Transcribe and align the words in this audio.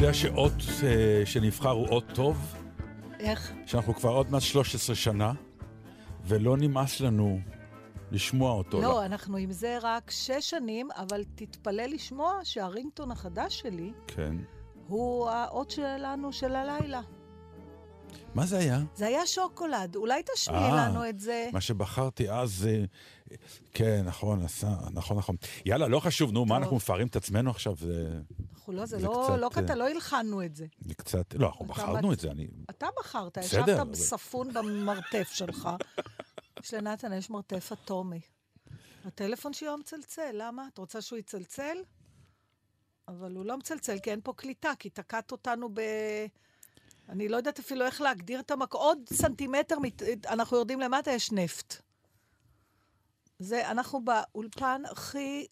יודע 0.00 0.14
שאות 0.14 0.52
אה, 0.82 1.22
שנבחר 1.26 1.70
הוא 1.70 1.88
אות 1.88 2.04
טוב? 2.14 2.54
איך? 3.18 3.52
שאנחנו 3.66 3.94
כבר 3.94 4.10
עוד 4.10 4.30
מעט 4.30 4.42
13 4.42 4.96
שנה, 4.96 5.32
ולא 6.24 6.56
נמאס 6.56 7.00
לנו 7.00 7.40
לשמוע 8.12 8.52
אותו. 8.52 8.80
לא, 8.80 9.04
אנחנו 9.04 9.36
עם 9.36 9.52
זה 9.52 9.78
רק 9.82 10.10
שש 10.10 10.50
שנים, 10.50 10.88
אבל 10.96 11.24
תתפלא 11.34 11.82
לשמוע 11.82 12.32
שהרינגטון 12.42 13.10
החדש 13.10 13.58
שלי 13.58 13.92
כן. 14.06 14.36
הוא 14.88 15.28
האות 15.28 15.70
שלנו 15.70 16.32
של 16.32 16.54
הלילה. 16.56 17.00
מה 18.34 18.46
זה 18.46 18.58
היה? 18.58 18.80
זה 18.94 19.06
היה 19.06 19.26
שוקולד, 19.26 19.96
אולי 19.96 20.22
תשמיעי 20.34 20.62
אה, 20.62 20.88
לנו 20.88 21.08
את 21.08 21.20
זה. 21.20 21.48
מה 21.52 21.60
שבחרתי 21.60 22.30
אז, 22.30 22.68
אה, 22.70 22.84
כן, 23.74 24.02
נכון, 24.06 24.42
עשה, 24.44 24.68
נכון, 24.92 25.18
נכון. 25.18 25.36
יאללה, 25.64 25.88
לא 25.88 26.00
חשוב, 26.00 26.32
נו, 26.32 26.44
מה. 26.44 26.56
אנחנו 26.56 26.76
מפארים 26.76 27.06
את 27.06 27.16
עצמנו 27.16 27.50
עכשיו? 27.50 27.74
זה, 27.76 28.08
אנחנו 28.54 28.72
לא, 28.72 28.86
זה 28.86 28.98
זה 28.98 29.06
לא, 29.06 29.36
לא 29.38 29.46
אה, 29.56 29.62
קטע, 29.62 29.74
לא 29.74 29.88
הלחנו 29.88 30.44
את 30.44 30.56
זה. 30.56 30.66
זה 30.80 30.94
קצת, 30.94 31.34
לא, 31.34 31.46
אנחנו 31.46 31.64
בחרנו 31.64 32.12
את 32.12 32.20
זה, 32.20 32.30
אני... 32.30 32.46
אתה 32.70 32.86
בחרת, 33.00 33.36
ישבת 33.36 33.68
אבל- 33.68 33.94
ספון 33.94 34.52
במרתף 34.52 35.30
שלך. 35.32 35.68
יש 36.62 36.74
לנתן, 36.74 37.12
יש 37.12 37.30
מרתף 37.30 37.72
אטומי. 37.72 38.20
הטלפון 39.04 39.52
שלו 39.52 39.78
מצלצל, 39.78 40.30
למה? 40.32 40.68
את 40.72 40.78
רוצה 40.78 41.02
שהוא 41.02 41.18
יצלצל? 41.18 41.76
אבל 43.08 43.36
הוא 43.36 43.44
לא 43.44 43.56
מצלצל, 43.58 43.98
כי 43.98 44.10
אין 44.10 44.20
פה 44.24 44.32
קליטה, 44.32 44.72
כי 44.78 44.90
תקעת 44.90 45.32
אותנו 45.32 45.68
ב... 45.74 45.80
אני 47.08 47.28
לא 47.28 47.36
יודעת 47.36 47.58
אפילו 47.58 47.84
איך 47.84 48.00
להגדיר 48.00 48.40
את 48.40 48.50
המקום. 48.50 48.80
עוד 48.80 48.98
סנטימטר, 49.12 49.78
מת... 49.78 50.02
אנחנו 50.28 50.56
יורדים 50.56 50.80
למטה, 50.80 51.10
יש 51.10 51.32
נפט. 51.32 51.82
זה, 53.38 53.70
אנחנו 53.70 54.00
באולפן 54.04 54.82
הכי... 54.90 55.46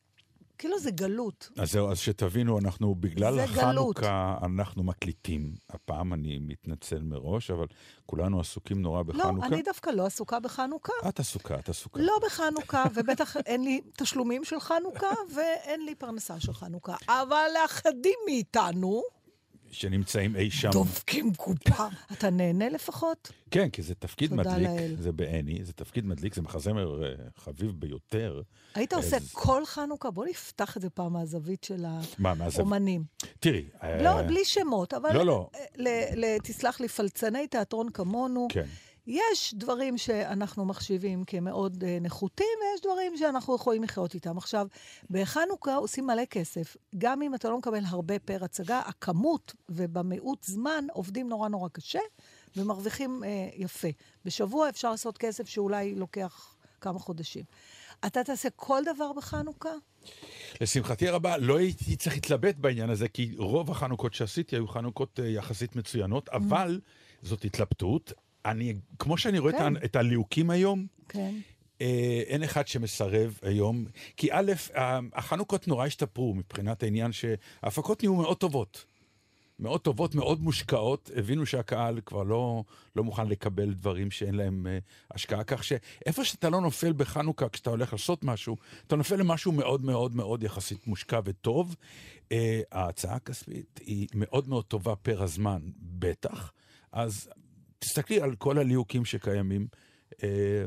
כאילו 0.59 0.79
זה 0.79 0.91
גלות. 0.91 1.51
אז 1.59 1.73
זהו, 1.73 1.91
אז 1.91 1.99
שתבינו, 1.99 2.59
אנחנו 2.59 2.95
בגלל 2.95 3.35
זה 3.35 3.47
גלות. 3.55 3.99
החנוכה, 3.99 4.39
אנחנו 4.43 4.83
מקליטים. 4.85 5.55
הפעם 5.71 6.15
אני 6.15 6.39
מתנצל 6.39 7.03
מראש, 7.03 7.51
אבל 7.51 7.67
כולנו 8.07 8.41
עסוקים 8.41 8.83
נורא 8.83 8.99
לא, 8.99 9.03
בחנוכה. 9.03 9.47
אני 9.47 9.63
דווקא 9.63 9.91
לא 9.91 10.07
עסוקה 10.07 10.41
בחנוכה. 10.41 10.93
את 11.09 11.21
עסוקה, 11.21 11.59
את 11.59 11.69
עסוקה. 11.69 12.01
לא 12.01 12.19
בחנוכה, 12.27 12.85
ובטח 12.95 13.37
אין 13.47 13.65
לי 13.65 13.81
תשלומים 13.97 14.45
של 14.45 14.61
חנוכה, 14.61 15.15
ואין 15.35 15.85
לי 15.85 15.95
פרנסה 15.95 16.41
של 16.41 16.53
חנוכה. 16.53 16.97
אבל 17.09 17.47
לאחדים 17.55 18.19
מאיתנו 18.27 19.03
שנמצאים 19.75 20.37
אי 20.37 20.51
שם. 20.51 20.71
דופקים 20.73 21.35
קופה. 21.35 21.87
אתה 22.13 22.31
נהנה 22.31 22.69
לפחות? 22.69 23.33
כן, 23.51 23.71
כי 23.71 23.83
זה 23.83 23.95
תפקיד 23.95 24.35
מדליק, 24.35 24.69
לאל. 24.69 24.95
זה 24.99 25.13
בעיני, 25.13 25.65
זה 25.65 25.73
תפקיד 25.73 26.07
מדליק, 26.07 26.35
זה 26.35 26.43
מחזמר 26.43 27.05
אה, 27.05 27.09
חביב 27.37 27.71
ביותר. 27.79 28.43
היית 28.75 28.93
עושה 28.93 29.17
אז- 29.17 29.33
כל 29.33 29.67
חנוכה? 29.67 30.11
בוא 30.11 30.27
נפתח 30.27 30.77
את 30.77 30.83
זה 30.83 30.91
פעם 30.91 31.13
מהזווית 31.13 31.65
של? 31.65 31.85
האומנים. 32.59 33.05
תראי. 33.41 33.65
אה, 33.83 34.03
לא, 34.03 34.23
בלי 34.23 34.45
שמות, 34.45 34.95
אבל... 34.95 35.13
לא, 35.15 35.27
לא. 35.27 35.49
אה, 35.55 35.61
ל- 35.77 35.89
ל- 36.25 36.39
תסלח 36.43 36.81
לי, 36.81 36.89
פלצני 36.89 37.47
תיאטרון 37.47 37.89
כמונו. 37.95 38.49
כן. 38.51 38.67
יש 39.07 39.55
דברים 39.55 39.99
שאנחנו 39.99 40.65
מחשיבים 40.65 41.25
כמאוד 41.25 41.85
אה, 41.85 41.99
נחותים, 42.01 42.47
ויש 42.63 42.81
דברים 42.81 43.17
שאנחנו 43.17 43.57
יכולים 43.57 43.83
לחיות 43.85 44.15
איתם. 44.15 44.39
עכשיו, 44.39 44.67
בחנוכה 45.11 45.75
עושים 45.75 46.07
מלא 46.07 46.25
כסף. 46.25 46.77
גם 46.99 47.23
אם 47.23 47.35
אתה 47.35 47.49
לא 47.49 47.59
מקבל 47.59 47.83
הרבה 47.87 48.19
פר 48.19 48.45
הצגה, 48.45 48.79
הכמות 48.79 49.55
ובמיעוט 49.69 50.45
זמן 50.45 50.85
עובדים 50.93 51.29
נורא 51.29 51.49
נורא 51.49 51.69
קשה, 51.69 51.99
ומרוויחים 52.57 53.25
אה, 53.25 53.49
יפה. 53.57 53.89
בשבוע 54.25 54.69
אפשר 54.69 54.91
לעשות 54.91 55.19
כסף 55.19 55.49
שאולי 55.49 55.95
לוקח 55.95 56.55
כמה 56.81 56.99
חודשים. 56.99 57.45
אתה 58.07 58.25
תעשה 58.25 58.49
כל 58.57 58.83
דבר 58.95 59.13
בחנוכה? 59.13 59.73
לשמחתי 60.61 61.09
הרבה, 61.09 61.37
לא 61.37 61.59
הייתי 61.59 61.97
צריך 61.97 62.15
להתלבט 62.15 62.57
בעניין 62.57 62.91
הזה, 62.91 63.09
כי 63.09 63.35
רוב 63.39 63.71
החנוכות 63.71 64.15
שעשיתי 64.15 64.57
היו 64.57 64.69
חנוכות 64.69 65.21
אה, 65.21 65.29
יחסית 65.29 65.77
מצוינות, 65.77 66.29
אבל 66.29 66.81
זאת 67.23 67.45
התלבטות. 67.45 68.13
אני, 68.45 68.75
כמו 68.99 69.19
שאני 69.19 69.39
רואה 69.39 69.53
כן. 69.53 69.77
את 69.77 69.97
הליהוקים 69.97 70.51
היום, 70.51 70.87
כן. 71.09 71.35
אה, 71.81 72.23
אין 72.27 72.43
אחד 72.43 72.67
שמסרב 72.69 73.39
היום, 73.43 73.85
כי 74.17 74.29
א', 74.33 74.53
החנוכות 75.15 75.69
נורא 75.69 75.87
השתפרו 75.87 76.35
מבחינת 76.35 76.83
העניין 76.83 77.13
שההפקות 77.13 78.03
נהיו 78.03 78.15
מאוד 78.15 78.37
טובות. 78.37 78.85
מאוד 79.59 79.81
טובות, 79.81 80.15
מאוד 80.15 80.43
מושקעות, 80.43 81.11
הבינו 81.17 81.47
שהקהל 81.47 82.01
כבר 82.07 82.23
לא, 82.23 82.65
לא 82.97 83.05
מוכן 83.05 83.27
לקבל 83.27 83.73
דברים 83.73 84.11
שאין 84.11 84.35
להם 84.35 84.67
אה, 84.67 84.79
השקעה, 85.11 85.45
כך 85.45 85.65
שאיפה 85.65 86.25
שאתה 86.25 86.51
לא 86.51 86.61
נופל 86.61 86.93
בחנוכה 86.93 87.49
כשאתה 87.49 87.71
הולך 87.71 87.93
לעשות 87.93 88.25
משהו, 88.25 88.57
אתה 88.87 88.97
נופל 88.97 89.17
למשהו 89.17 89.53
מאוד 89.53 89.85
מאוד 89.85 90.17
מאוד 90.17 90.43
יחסית 90.43 90.87
מושקע 90.87 91.21
וטוב. 91.25 91.77
אה, 92.33 92.61
ההצעה 92.73 93.15
הכספית 93.15 93.81
היא 93.87 94.09
מאוד 94.15 94.49
מאוד 94.49 94.65
טובה 94.65 94.97
פר 94.97 95.23
הזמן, 95.23 95.61
בטח. 95.79 96.53
אז 96.93 97.29
תסתכלי 97.85 98.21
על 98.21 98.35
כל 98.35 98.59
הליהוקים 98.59 99.05
שקיימים. 99.05 99.67
אה, 100.23 100.65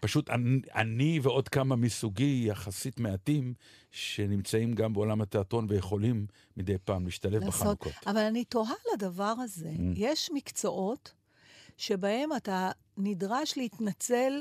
פשוט 0.00 0.30
אני, 0.30 0.60
אני 0.74 1.20
ועוד 1.22 1.48
כמה 1.48 1.76
מסוגי 1.76 2.44
יחסית 2.48 3.00
מעטים, 3.00 3.54
שנמצאים 3.90 4.72
גם 4.72 4.92
בעולם 4.92 5.22
התיאטרון 5.22 5.66
ויכולים 5.68 6.26
מדי 6.56 6.78
פעם 6.84 7.04
להשתלב 7.04 7.44
לעשות. 7.44 7.78
בחנוכות. 7.78 7.92
אבל 8.06 8.20
אני 8.20 8.44
תוהה 8.44 8.74
לדבר 8.94 9.34
הזה. 9.42 9.70
Mm. 9.76 9.80
יש 9.94 10.30
מקצועות 10.34 11.14
שבהם 11.76 12.30
אתה 12.36 12.70
נדרש 12.96 13.56
להתנצל, 13.56 14.40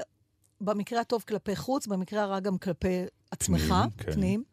במקרה 0.62 1.02
הטוב 1.02 1.24
כלפי 1.28 1.56
חוץ, 1.56 1.88
במקרה 1.88 2.24
הרע 2.24 2.40
גם 2.40 2.58
כלפי 2.58 3.06
עצמך, 3.32 3.60
פנים, 3.62 3.90
כן. 3.98 4.12
פנים, 4.12 4.44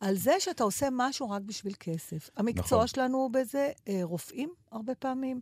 על 0.00 0.16
זה 0.16 0.32
שאתה 0.38 0.64
עושה 0.64 0.88
משהו 0.92 1.30
רק 1.30 1.42
בשביל 1.42 1.74
כסף. 1.80 2.30
המקצוע 2.36 2.78
נכון. 2.78 2.86
שלנו 2.86 3.18
הוא 3.18 3.30
בזה, 3.30 3.70
אה, 3.88 4.00
רופאים 4.02 4.50
הרבה 4.72 4.94
פעמים, 4.94 5.40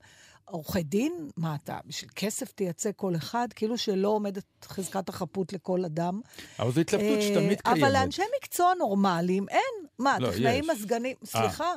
עורכי 0.50 0.82
דין, 0.82 1.28
מה 1.36 1.54
אתה, 1.54 1.78
בשביל 1.86 2.10
כסף 2.14 2.52
תייצג 2.52 2.90
כל 2.96 3.16
אחד, 3.16 3.48
כאילו 3.54 3.78
שלא 3.78 4.08
עומדת 4.08 4.44
חזקת 4.64 5.08
החפות 5.08 5.52
לכל 5.52 5.84
אדם. 5.84 6.20
אבל 6.58 6.72
זו 6.72 6.80
התלבטות 6.80 7.18
אה, 7.18 7.22
שתמיד 7.22 7.60
קיימת. 7.60 7.82
אבל 7.82 7.92
לאנשי 7.92 8.22
מקצוע 8.40 8.72
נורמליים 8.78 9.48
אין. 9.48 9.86
מה, 9.98 10.18
לא, 10.18 10.30
טכנאים, 10.30 10.64
יש. 10.64 10.70
אה. 10.70 10.74
מזגנים, 10.74 11.16
סליחה. 11.24 11.72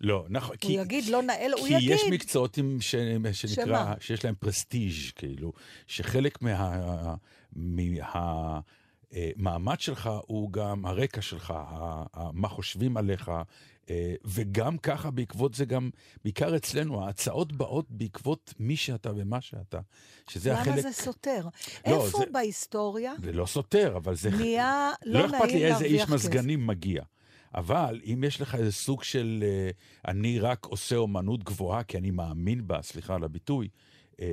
לא, 0.00 0.26
נכון. 0.28 0.56
הוא 0.62 0.72
יגיד 0.72 1.04
לא 1.06 1.22
נאה, 1.22 1.46
הוא 1.58 1.66
כי 1.66 1.74
יש 1.74 1.82
יגיד. 1.82 2.14
מקצועות 2.14 2.56
עם, 2.56 2.80
ש, 2.80 2.94
שנקרא, 3.32 3.64
שמה? 3.64 3.94
שיש 4.00 4.24
להם 4.24 4.34
פרסטיג', 4.34 4.92
כאילו, 5.14 5.52
שחלק 5.86 6.42
מה... 6.42 7.14
מה 7.52 8.60
המעמד 9.12 9.80
שלך 9.80 10.10
הוא 10.26 10.52
גם 10.52 10.86
הרקע 10.86 11.22
שלך, 11.22 11.54
מה 12.32 12.48
חושבים 12.48 12.96
עליך, 12.96 13.28
אה, 13.28 13.42
וגם 14.24 14.78
ככה 14.78 15.10
בעקבות 15.10 15.54
זה 15.54 15.64
גם, 15.64 15.90
בעיקר 16.24 16.56
אצלנו, 16.56 17.04
ההצעות 17.04 17.52
באות 17.52 17.86
בעקבות 17.90 18.54
מי 18.58 18.76
שאתה 18.76 19.10
ומה 19.16 19.40
שאתה, 19.40 19.80
שזה 20.28 20.50
למה 20.50 20.60
החלק... 20.60 20.80
זה 20.80 20.92
סותר? 20.92 21.48
לא, 21.86 22.06
איפה 22.06 22.18
זה- 22.18 22.24
בהיסטוריה 22.32 23.12
זה 23.24 23.32
לא 23.32 23.46
סותר, 23.46 23.96
אבל 23.96 24.14
זה... 24.14 24.30
נהיה 24.30 24.90
לא 25.04 25.20
לא 25.20 25.26
אכפת 25.26 25.48
לי 25.52 25.66
איזה 25.66 25.84
איש? 25.84 26.08
מזגנים 26.08 26.66
מגיע. 26.66 27.02
אבל 27.54 28.00
אם 28.04 28.24
יש 28.26 28.40
לך 28.40 28.54
איזה 28.54 28.72
סוג 28.72 29.02
של 29.02 29.44
אה, 29.46 29.70
אני 30.10 30.40
רק 30.40 30.64
עושה 30.66 30.96
אומנות 30.96 31.44
גבוהה 31.44 31.82
כי 31.82 31.98
אני 31.98 32.10
מאמין 32.10 32.66
בה, 32.66 32.82
סליחה 32.82 33.14
על 33.14 33.24
הביטוי, 33.24 33.68
אה, 34.20 34.26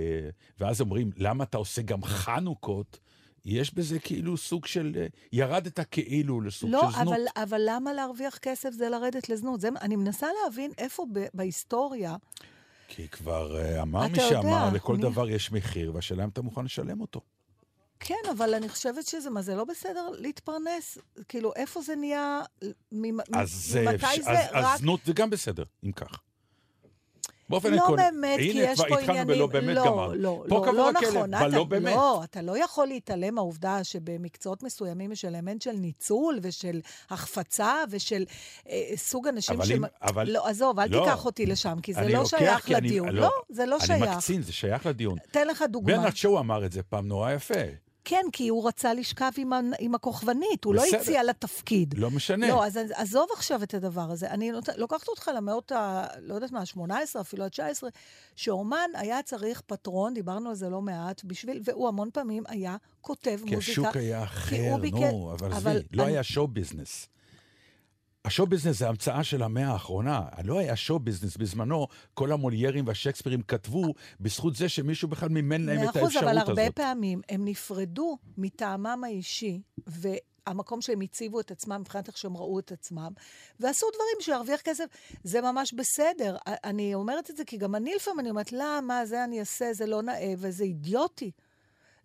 ואז 0.60 0.82
אומרים, 0.82 1.12
למה 1.18 1.44
אתה 1.44 1.58
עושה 1.58 1.82
גם 1.82 2.04
חנוכות? 2.04 3.00
יש 3.46 3.74
בזה 3.74 4.00
כאילו 4.00 4.38
סוג 4.38 4.66
של, 4.66 4.92
אה, 4.98 5.08
ירדת 5.32 5.80
כאילו 5.92 6.42
לסוג 6.42 6.70
לא, 6.70 6.82
של 6.92 6.98
זנות. 6.98 7.08
אבל, 7.08 7.22
אבל 7.44 7.62
למה 7.66 7.94
להרוויח 7.94 8.38
כסף 8.38 8.72
זה 8.72 8.90
לרדת 8.90 9.30
לזנות? 9.30 9.62
זה, 9.62 9.70
אני 9.82 9.96
מנסה 9.96 10.28
להבין 10.44 10.72
איפה 10.78 11.06
ב, 11.14 11.26
בהיסטוריה, 11.34 12.16
כי 12.88 13.08
כבר 13.08 13.58
אה, 13.58 13.82
אמר 13.82 14.08
מי 14.08 14.14
אתה 14.14 14.22
יודע, 14.22 14.30
שאמר, 14.42 14.70
לכל 14.74 14.94
אני- 14.94 15.02
דבר 15.02 15.30
יש 15.30 15.52
מחיר, 15.52 15.92
והשאלה 15.96 16.24
אם 16.24 16.30
אתה 16.30 16.42
מוכן 16.42 16.66
לשלם 16.66 17.02
אותו. 17.02 17.22
כן, 18.00 18.16
אבל 18.32 18.54
אני 18.54 18.70
חושבת 18.70 19.06
שזה, 19.08 19.30
מה, 19.30 19.42
זה 19.42 19.56
לא 19.56 19.64
בסדר 19.64 20.10
להתפרנס? 20.18 20.98
כאילו, 21.28 21.54
איפה 21.56 21.82
זה 21.82 21.96
נהיה, 21.96 22.42
אה, 22.64 22.68
ממתי 22.92 23.32
אז, 23.34 23.52
זה 23.52 23.90
אז, 23.90 24.28
רק... 24.28 24.54
אז 24.54 24.80
זנות 24.80 25.00
זה 25.06 25.14
גם 25.14 25.30
בסדר, 25.30 25.64
אם 25.86 25.92
כך. 25.92 26.20
באופן 27.50 27.74
לא 27.74 27.82
עקרוני. 27.84 28.02
באמת, 28.04 28.40
כי 28.40 28.52
הנה, 28.52 28.62
יש 28.64 28.80
כבר 28.80 28.90
פה 28.90 28.96
התחלנו 29.00 29.12
עניינים... 29.20 29.36
בלא 29.38 29.48
באמת 29.48 29.76
לא, 29.76 29.86
גמר. 29.86 30.12
לא, 30.16 30.44
פה 30.50 30.66
לא, 30.66 30.74
לא 30.74 30.92
נכון. 30.92 31.34
אתה, 31.34 31.48
לא 31.48 31.64
באמת. 31.64 31.94
לא, 31.96 32.22
אתה 32.24 32.42
לא 32.42 32.64
יכול 32.64 32.88
להתעלם 32.88 33.36
מהעובדה 33.36 33.84
שבמקצועות 33.84 34.64
מסוימים 34.64 35.12
יש 35.12 35.26
אלמנט 35.26 35.62
של 35.62 35.72
ניצול 35.72 36.40
ושל 36.42 36.82
החפצה 37.10 37.74
ושל 37.90 38.26
אה, 38.70 38.84
סוג 38.96 39.28
אנשים 39.28 39.56
אבל 39.56 39.66
ש... 39.66 39.72
אם- 39.72 39.84
אבל- 40.02 40.30
לא, 40.32 40.48
עזוב, 40.48 40.80
אל 40.80 40.90
לא. 40.90 41.00
תיקח 41.00 41.26
אותי 41.26 41.46
לשם, 41.46 41.78
כי 41.84 41.94
זה 41.94 42.00
אני 42.00 42.14
לא 42.14 42.26
שייך 42.26 42.66
כי 42.66 42.76
אני- 42.76 42.88
לדיון. 42.88 43.10
לא, 43.10 43.30
זה 43.50 43.66
לא 43.66 43.78
אני 43.78 43.86
שייך. 43.88 44.02
מקצין, 44.16 44.42
זה 44.42 44.54
שייך 44.54 44.86
לדיון. 44.86 45.18
תן 45.32 45.48
לך 45.48 45.64
דוגמה. 45.70 45.98
ברנרד 45.98 46.16
שואו 46.16 46.40
אמר 46.40 46.66
את 46.66 46.72
זה 46.72 46.84
פעם 46.84 47.08
נורא 47.08 47.32
יפה. 47.32 47.54
כן, 48.06 48.26
כי 48.34 48.48
הוא 48.48 48.68
רצה 48.68 48.94
לשכב 48.94 49.32
עם, 49.38 49.54
ה- 49.54 49.60
עם 49.80 49.96
הכוכבנית, 49.96 50.64
הוא 50.64 50.76
בסדר. 50.76 50.92
לא 50.98 51.02
הציע 51.02 51.24
לה 51.24 51.34
תפקיד. 51.34 51.94
לא 51.98 52.12
משנה. 52.12 52.48
לא, 52.48 52.66
אז 52.66 52.80
עזוב 52.94 53.28
עכשיו 53.34 53.64
את 53.64 53.74
הדבר 53.74 54.12
הזה. 54.12 54.30
אני 54.30 54.52
נות... 54.52 54.70
לוקחת 54.78 55.08
אותך 55.08 55.32
למאות 55.36 55.72
ה... 55.72 56.06
לא 56.22 56.34
יודעת 56.36 56.52
מה, 56.52 56.60
ה-18, 56.60 56.92
אפילו 57.22 57.44
ה-19, 57.44 57.84
שאומן 58.36 58.90
היה 58.94 59.22
צריך 59.24 59.62
פטרון, 59.66 60.14
דיברנו 60.14 60.50
על 60.50 60.56
זה 60.56 60.70
לא 60.70 60.82
מעט, 60.82 61.22
בשביל, 61.24 61.62
והוא 61.64 61.88
המון 61.88 62.10
פעמים 62.14 62.44
היה 62.48 62.76
כותב 63.02 63.40
כי 63.46 63.56
מוזיקה. 63.56 63.60
השוק 63.82 63.96
היה 63.96 64.24
אחר, 64.24 64.76
נו, 64.92 65.34
אבל 65.34 65.52
אבל 65.54 65.72
עזבי, 65.78 65.88
לא 65.94 66.04
אני- 66.04 66.12
היה 66.12 66.24
Show 66.24 66.48
business. 66.48 67.08
ה 68.26 68.30
show 68.30 68.48
business 68.48 68.80
זה 68.80 68.90
המצאה 68.90 69.24
של 69.24 69.44
המאה 69.44 69.68
האחרונה. 69.68 70.22
לא 70.44 70.60
היה 70.60 70.76
show 70.76 71.00
business 71.00 71.38
בזמנו, 71.38 71.88
כל 72.14 72.32
המוליירים 72.32 72.88
והשייקספירים 72.88 73.42
כתבו 73.42 73.94
בזכות 74.20 74.56
זה 74.56 74.70
שמישהו 74.70 75.08
בכלל 75.08 75.30
מימן 75.30 75.62
להם 75.62 75.78
מאה 75.78 75.81
אחוז, 75.81 75.86
את 75.86 76.04
האפשרות 76.04 76.24
אבל 76.24 76.38
הזאת. 76.38 76.50
הרבה 76.50 76.72
פעמים 76.72 77.22
הם 77.30 77.46
נפרדו 77.46 78.18
מטעמם 78.38 79.04
האישי, 79.04 79.62
והמקום 79.88 80.82
שהם 80.82 81.02
הציבו 81.02 81.40
את 81.40 81.52
עצמם, 81.52 81.78
מבחינת 81.82 82.08
איך 82.08 82.18
שהם 82.18 82.38
ראו 82.38 82.60
את 82.60 82.72
עצמם, 82.72 83.12
ועשו 83.60 83.86
דברים 83.90 84.22
שירוויח 84.22 84.62
כסף, 84.62 84.86
זה 85.24 85.42
ממש 85.42 85.74
בסדר. 85.74 86.38
אני 86.48 86.96
אומרת 86.96 87.30
את 87.30 87.38
זה 87.38 87.46
כי 87.46 87.58
גם 87.58 87.76
אני 87.76 87.92
לפעמים, 87.96 88.20
אני 88.20 88.30
אומרת, 88.30 88.52
למה, 88.52 89.06
זה 89.06 89.24
אני 89.24 89.40
אעשה, 89.40 89.74
זה 89.74 89.86
לא 89.86 90.02
נאה, 90.02 90.34
וזה 90.38 90.64
אידיוטי. 90.64 91.32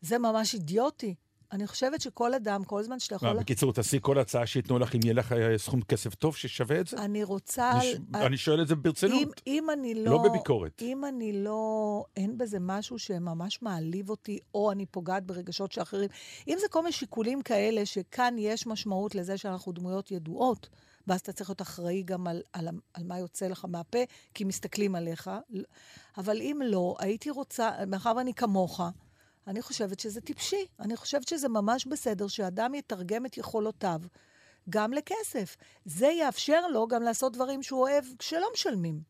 זה 0.02 0.18
ממש 0.18 0.54
אידיוטי. 0.54 1.14
אני 1.52 1.66
חושבת 1.66 2.00
שכל 2.00 2.34
אדם, 2.34 2.64
כל 2.64 2.82
זמן 2.82 2.98
שאתה 2.98 3.14
יכול... 3.14 3.32
מה, 3.32 3.40
בקיצור, 3.40 3.72
תעשי 3.72 3.98
כל 4.02 4.18
הצעה 4.18 4.46
שייתנו 4.46 4.78
לך 4.78 4.94
אם 4.94 5.00
יהיה 5.04 5.14
לך 5.14 5.32
אה, 5.32 5.58
סכום 5.58 5.82
כסף 5.82 6.14
טוב 6.14 6.36
ששווה 6.36 6.80
את 6.80 6.86
זה? 6.86 6.96
אני 6.96 7.24
רוצה... 7.24 7.72
אני 8.14 8.36
שואל 8.36 8.62
את 8.62 8.68
זה 8.68 8.76
ברצינות. 8.76 9.40
אם 9.46 9.70
אני 9.70 9.94
לא... 9.94 10.12
לא 10.12 10.28
בביקורת. 10.28 10.82
אם 10.82 11.04
אני 11.04 11.32
לא... 11.32 12.04
אין 12.16 12.38
בזה 12.38 12.58
משהו 12.60 12.98
שממש 12.98 13.62
מעליב 13.62 14.10
אותי, 14.10 14.38
או 14.54 14.72
אני 14.72 14.86
פוגעת 14.86 15.26
ברגשות 15.26 15.72
של 15.72 15.82
אחרים. 15.82 16.08
אם 16.48 16.56
זה 16.60 16.66
כל 16.70 16.82
מיני 16.82 16.92
שיקולים 16.92 17.42
כאלה, 17.42 17.86
שכאן 17.86 18.34
יש 18.38 18.66
משמעות 18.66 19.14
לזה 19.14 19.38
שאנחנו 19.38 19.72
דמויות 19.72 20.10
ידועות, 20.10 20.68
ואז 21.06 21.20
אתה 21.20 21.32
צריך 21.32 21.50
להיות 21.50 21.62
אחראי 21.62 22.02
גם 22.02 22.26
על, 22.26 22.42
על, 22.52 22.68
על 22.94 23.04
מה 23.04 23.18
יוצא 23.18 23.48
לך 23.48 23.64
מהפה, 23.68 23.98
כי 24.34 24.44
מסתכלים 24.44 24.94
עליך. 24.94 25.30
אבל 26.18 26.40
אם 26.40 26.60
לא, 26.64 26.96
הייתי 26.98 27.30
רוצה, 27.30 27.70
מאחר 27.86 28.12
ואני 28.16 28.34
כמוך, 28.34 28.80
אני 29.50 29.62
חושבת 29.62 30.00
שזה 30.00 30.20
טיפשי. 30.20 30.64
אני 30.80 30.96
חושבת 30.96 31.28
שזה 31.28 31.48
ממש 31.48 31.86
בסדר 31.86 32.28
שאדם 32.28 32.74
יתרגם 32.74 33.26
את 33.26 33.36
יכולותיו 33.38 34.00
גם 34.70 34.92
לכסף. 34.92 35.56
זה 35.84 36.06
יאפשר 36.20 36.66
לו 36.72 36.88
גם 36.88 37.02
לעשות 37.02 37.32
דברים 37.32 37.62
שהוא 37.62 37.80
אוהב 37.80 38.04
כשלא 38.18 38.46
משלמים. 38.54 39.00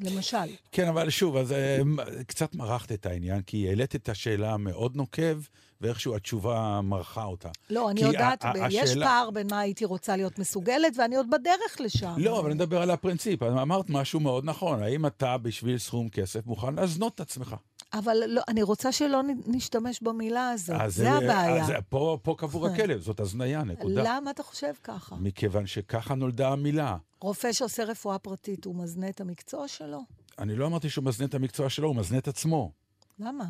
למשל. 0.00 0.36
כן, 0.72 0.88
אבל 0.88 1.10
שוב, 1.10 1.36
אז 1.36 1.52
אה, 1.52 1.78
קצת 2.26 2.54
מרחת 2.54 2.92
את 2.92 3.06
העניין, 3.06 3.42
כי 3.42 3.68
העלית 3.68 3.94
את 3.94 4.08
השאלה 4.08 4.52
המאוד 4.54 4.96
נוקב, 4.96 5.38
ואיכשהו 5.80 6.16
התשובה 6.16 6.80
מרחה 6.84 7.24
אותה. 7.24 7.48
לא, 7.70 7.90
אני 7.90 8.00
יודעת, 8.00 8.44
ה- 8.44 8.48
ה- 8.48 8.52
יש 8.70 8.82
השאלה- 8.90 9.06
פער 9.06 9.30
בין 9.30 9.46
מה 9.50 9.60
הייתי 9.60 9.84
רוצה 9.84 10.16
להיות 10.16 10.38
מסוגלת, 10.38 10.92
ואני 10.96 11.16
עוד 11.16 11.30
בדרך 11.30 11.80
לשם. 11.80 12.14
לא, 12.18 12.38
אבל 12.40 12.46
אני 12.46 12.54
מדבר 12.54 12.82
על 12.82 12.90
הפרינציפ. 12.90 13.42
אמרת 13.42 13.90
משהו 13.90 14.20
מאוד 14.20 14.44
נכון. 14.44 14.82
האם 14.82 15.06
אתה 15.06 15.38
בשביל 15.38 15.78
סכום 15.78 16.08
כסף 16.08 16.46
מוכן 16.46 16.74
להזנות 16.74 17.14
את 17.14 17.20
עצמך? 17.20 17.56
אבל 17.98 18.16
לא, 18.26 18.42
אני 18.48 18.62
רוצה 18.62 18.92
שלא 18.92 19.20
נשתמש 19.46 20.02
במילה 20.02 20.50
הזאת, 20.50 20.76
אז, 20.80 20.94
זה 20.96 21.08
אה, 21.10 21.16
הבעיה. 21.16 21.64
אז 21.64 21.72
פה, 21.88 22.18
פה 22.22 22.34
קבור 22.38 22.66
הכלב, 22.66 23.00
זאת 23.00 23.20
הזניה, 23.20 23.64
נקודה. 23.64 24.02
למה 24.04 24.30
אתה 24.30 24.42
חושב 24.42 24.72
ככה? 24.84 25.16
מכיוון 25.16 25.66
שככה 25.66 26.14
נולדה 26.14 26.48
המילה. 26.48 26.96
רופא 27.20 27.52
שעושה 27.52 27.84
רפואה 27.84 28.18
פרטית, 28.18 28.64
הוא 28.64 28.74
מזנה 28.74 29.08
את 29.08 29.20
המקצוע 29.20 29.68
שלו? 29.68 30.00
אני 30.38 30.56
לא 30.56 30.66
אמרתי 30.66 30.90
שהוא 30.90 31.04
מזנה 31.04 31.26
את 31.26 31.34
המקצוע 31.34 31.70
שלו, 31.70 31.88
הוא 31.88 31.96
מזנה 31.96 32.18
את 32.18 32.28
עצמו. 32.28 32.72
למה? 33.18 33.44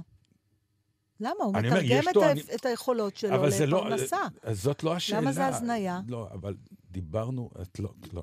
למה? 1.20 1.30
הוא 1.38 1.46
אומר, 1.46 1.60
מתרגם 1.60 1.84
יש 1.88 2.06
את, 2.10 2.16
לו- 2.16 2.24
אני- 2.30 2.40
את 2.54 2.66
היכולות 2.66 3.16
שלו 3.16 3.30
לא... 3.36 3.46
לפרנסה. 3.48 4.16
אז 4.42 4.62
זאת 4.62 4.84
לא 4.84 4.94
השאלה. 4.94 5.20
למה 5.20 5.32
זה 5.32 5.46
הזניה? 5.46 6.00
לא, 6.08 6.28
אבל 6.32 6.54
דיברנו... 6.90 7.50
את 7.62 7.78
לא... 7.78 7.90
לא. 8.12 8.22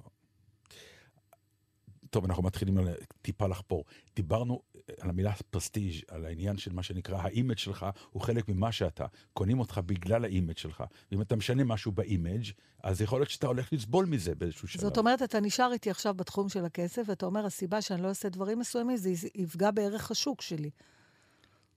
טוב, 2.10 2.26
אנחנו 2.26 2.44
מתחילים 2.44 2.78
טיפה 3.22 3.48
לחפור. 3.48 3.84
דיברנו 4.16 4.62
על 5.00 5.10
המילה 5.10 5.34
פרסטיג', 5.50 6.02
על 6.08 6.26
העניין 6.26 6.58
של 6.58 6.74
מה 6.74 6.84
שנקרא, 6.84 7.18
ה 7.18 7.25
image 7.25 7.58
שלך 7.58 7.86
הוא 8.12 8.22
חלק 8.22 8.50
ממה 8.50 8.72
שאתה. 8.72 9.06
קונים 9.34 9.60
אותך 9.60 9.82
בגלל 9.86 10.26
ה 10.26 10.31
image 10.31 10.58
שלך. 10.58 10.84
ואם 11.12 11.22
אתה 11.22 11.36
משנה 11.36 11.64
משהו 11.64 11.92
ב 11.92 12.00
image, 12.00 12.46
אז 12.84 13.02
יכול 13.02 13.20
להיות 13.20 13.30
שאתה 13.30 13.48
הולך 13.48 13.74
לסבול 13.74 14.06
מזה 14.06 14.36
באיזשהו 14.36 14.68
שלב. 14.68 14.82
זאת 14.82 14.98
אומרת, 14.98 15.22
אתה 15.22 15.40
נשאר 15.40 15.74
איתי 15.74 15.90
עכשיו 15.90 16.14
בתחום 16.14 16.50
של 16.50 16.66
הכסף, 16.66 17.04
ואתה 17.08 17.26
אומר, 17.26 17.46
הסיבה 17.46 17.82
שאני 17.82 18.02
לא 18.02 18.08
אעשה 18.08 18.30
דברים 18.30 18.60
מסוימים, 18.60 18.98
זה 18.98 19.10
יפגע 19.36 19.72
בערך 19.72 20.12
השוק 20.12 20.42
שלי. 20.42 20.70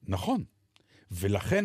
נכון. 0.02 0.44
ולכן, 1.10 1.64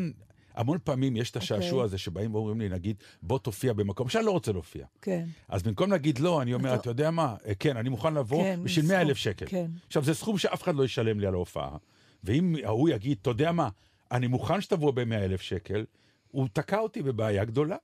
המון 0.56 0.78
פעמים 0.84 1.16
יש 1.16 1.32
את 1.32 1.36
השעשוע 1.38 1.70
אוקיי. 1.72 1.84
הזה 1.84 1.98
שבאים 1.98 2.36
ואומרים 2.36 2.60
לי, 2.62 2.70
נגיד, 2.70 2.96
בוא 3.22 3.40
תופיע 3.40 3.74
במקום 3.74 4.10
שאני 4.10 4.26
לא 4.26 4.32
רוצה 4.32 4.52
להופיע. 4.52 4.86
כן. 5.02 5.26
אז 5.50 5.64
במקום 5.64 5.92
להגיד 5.92 6.20
לא, 6.20 6.42
אני 6.42 6.54
אומר, 6.54 6.74
אתה- 6.74 6.82
אתה 6.82 6.90
יודע 6.90 7.12
מה, 7.12 7.36
אה, 7.46 7.56
כן, 7.56 7.78
אני 7.78 7.90
מוכן 7.90 8.14
לבוא 8.14 8.44
כן, 8.44 8.60
בשביל 8.64 8.86
סכום, 8.86 8.96
100 8.98 9.02
אלף 9.08 9.18
שקל. 9.18 9.46
כן. 9.50 9.66
עכשיו, 9.88 10.04
זה 10.04 10.14
סכום 10.14 10.38
שאף 10.38 10.64
אחד 10.64 10.76
לא 10.76 10.84
ישלם 10.86 11.20
לי 11.20 11.28
על 11.28 11.34
ההופעה. 11.34 11.78
ואם 12.24 12.56
ההוא 12.64 12.90
יגיד, 12.90 13.18
אתה 13.22 13.30
יודע 13.30 13.52
מה, 13.52 13.70
אני 14.12 14.28
מוכן 14.28 14.62
שתבוא 14.62 14.92
ב-100 14.92 15.14
אלף 15.16 15.42
שקל, 15.42 15.86
הוא 16.32 16.48
תקע 16.54 16.80
אותי 16.80 17.02
בבעיה 17.02 17.46
גדולה. 17.46 17.76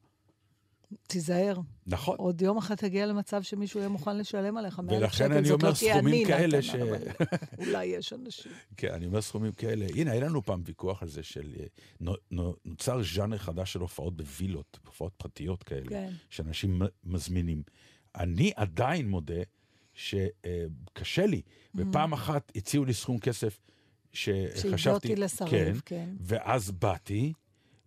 תיזהר. 1.07 1.57
נכון. 1.87 2.17
עוד 2.17 2.41
יום 2.41 2.57
אחד 2.57 2.75
תגיע 2.75 3.05
למצב 3.05 3.41
שמישהו 3.41 3.79
יהיה 3.79 3.89
מוכן 3.89 4.17
לשלם 4.17 4.57
עליך 4.57 4.79
100 4.79 4.97
אלף 4.97 5.11
שקל. 5.11 5.23
ולכן 5.25 5.37
אני 5.37 5.51
אומר 5.51 5.75
סכומים 5.75 6.27
כאלה 6.27 6.61
ש- 6.61 6.75
אולי 7.57 7.85
יש 7.85 8.13
אנשים. 8.13 8.51
כן, 8.77 8.93
אני 8.93 9.05
אומר 9.05 9.21
סכומים 9.21 9.51
כאלה. 9.51 9.85
הנה, 9.95 10.11
היה 10.11 10.21
לנו 10.21 10.41
פעם 10.41 10.61
ויכוח 10.65 11.01
על 11.03 11.09
זה 11.09 11.23
של... 11.23 11.53
אה, 11.59 11.65
נו- 12.01 12.13
נו- 12.31 12.55
נוצר 12.65 13.01
ז'אנר 13.15 13.37
חדש 13.37 13.73
של 13.73 13.79
הופעות 13.79 14.17
בווילות, 14.17 14.79
הופעות 14.85 15.13
פרטיות 15.17 15.63
כאלה, 15.63 15.89
כן. 15.89 16.11
שאנשים 16.29 16.81
מזמינים. 17.03 17.63
אני 18.15 18.51
עדיין 18.55 19.09
מודה 19.09 19.41
שקשה 19.93 21.25
לי, 21.25 21.41
ופעם 21.75 22.13
אחת 22.13 22.51
הציעו 22.55 22.85
לי 22.85 22.93
סכום 22.93 23.19
כסף 23.19 23.59
שחשבתי... 24.13 24.89
אותי 24.89 25.15
לסרב, 25.15 25.81
כן. 25.85 26.09
ואז 26.19 26.71
באתי, 26.71 27.33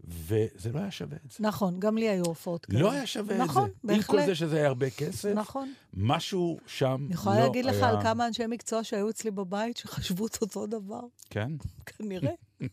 וזה 0.09 0.73
לא 0.75 0.79
היה 0.81 0.91
שווה 0.91 1.17
את 1.27 1.31
זה. 1.31 1.37
נכון, 1.41 1.81
גם 1.81 1.99
לי 1.99 2.09
היו 2.09 2.25
הופעות 2.25 2.65
כאלה. 2.67 2.81
לא 2.81 2.93
היה 2.93 3.07
שווה 3.07 3.39
נכון, 3.39 3.71
את 3.71 3.75
זה. 3.85 3.95
עם 3.95 4.03
כל 4.03 4.13
בהחלט. 4.13 4.27
זה 4.27 4.35
שזה 4.35 4.57
היה 4.57 4.67
הרבה 4.67 4.91
כסף, 4.91 5.29
נכון. 5.35 5.73
משהו 5.95 6.59
שם 6.67 6.97
אני 7.01 7.09
לא 7.09 7.15
יכולה 7.15 7.41
להגיד 7.41 7.65
לך 7.65 7.75
היה- 7.75 7.89
על 7.89 8.03
כמה 8.03 8.27
אנשי 8.27 8.47
מקצוע 8.47 8.85
שהיו 8.85 9.11
אצלי 9.11 9.31
בבית 9.31 9.77
שחשבו 9.77 10.27
את 10.27 10.39
אותו 10.43 10.67
דבר, 10.67 11.01
כן? 11.31 11.53
כנראה. 11.87 12.33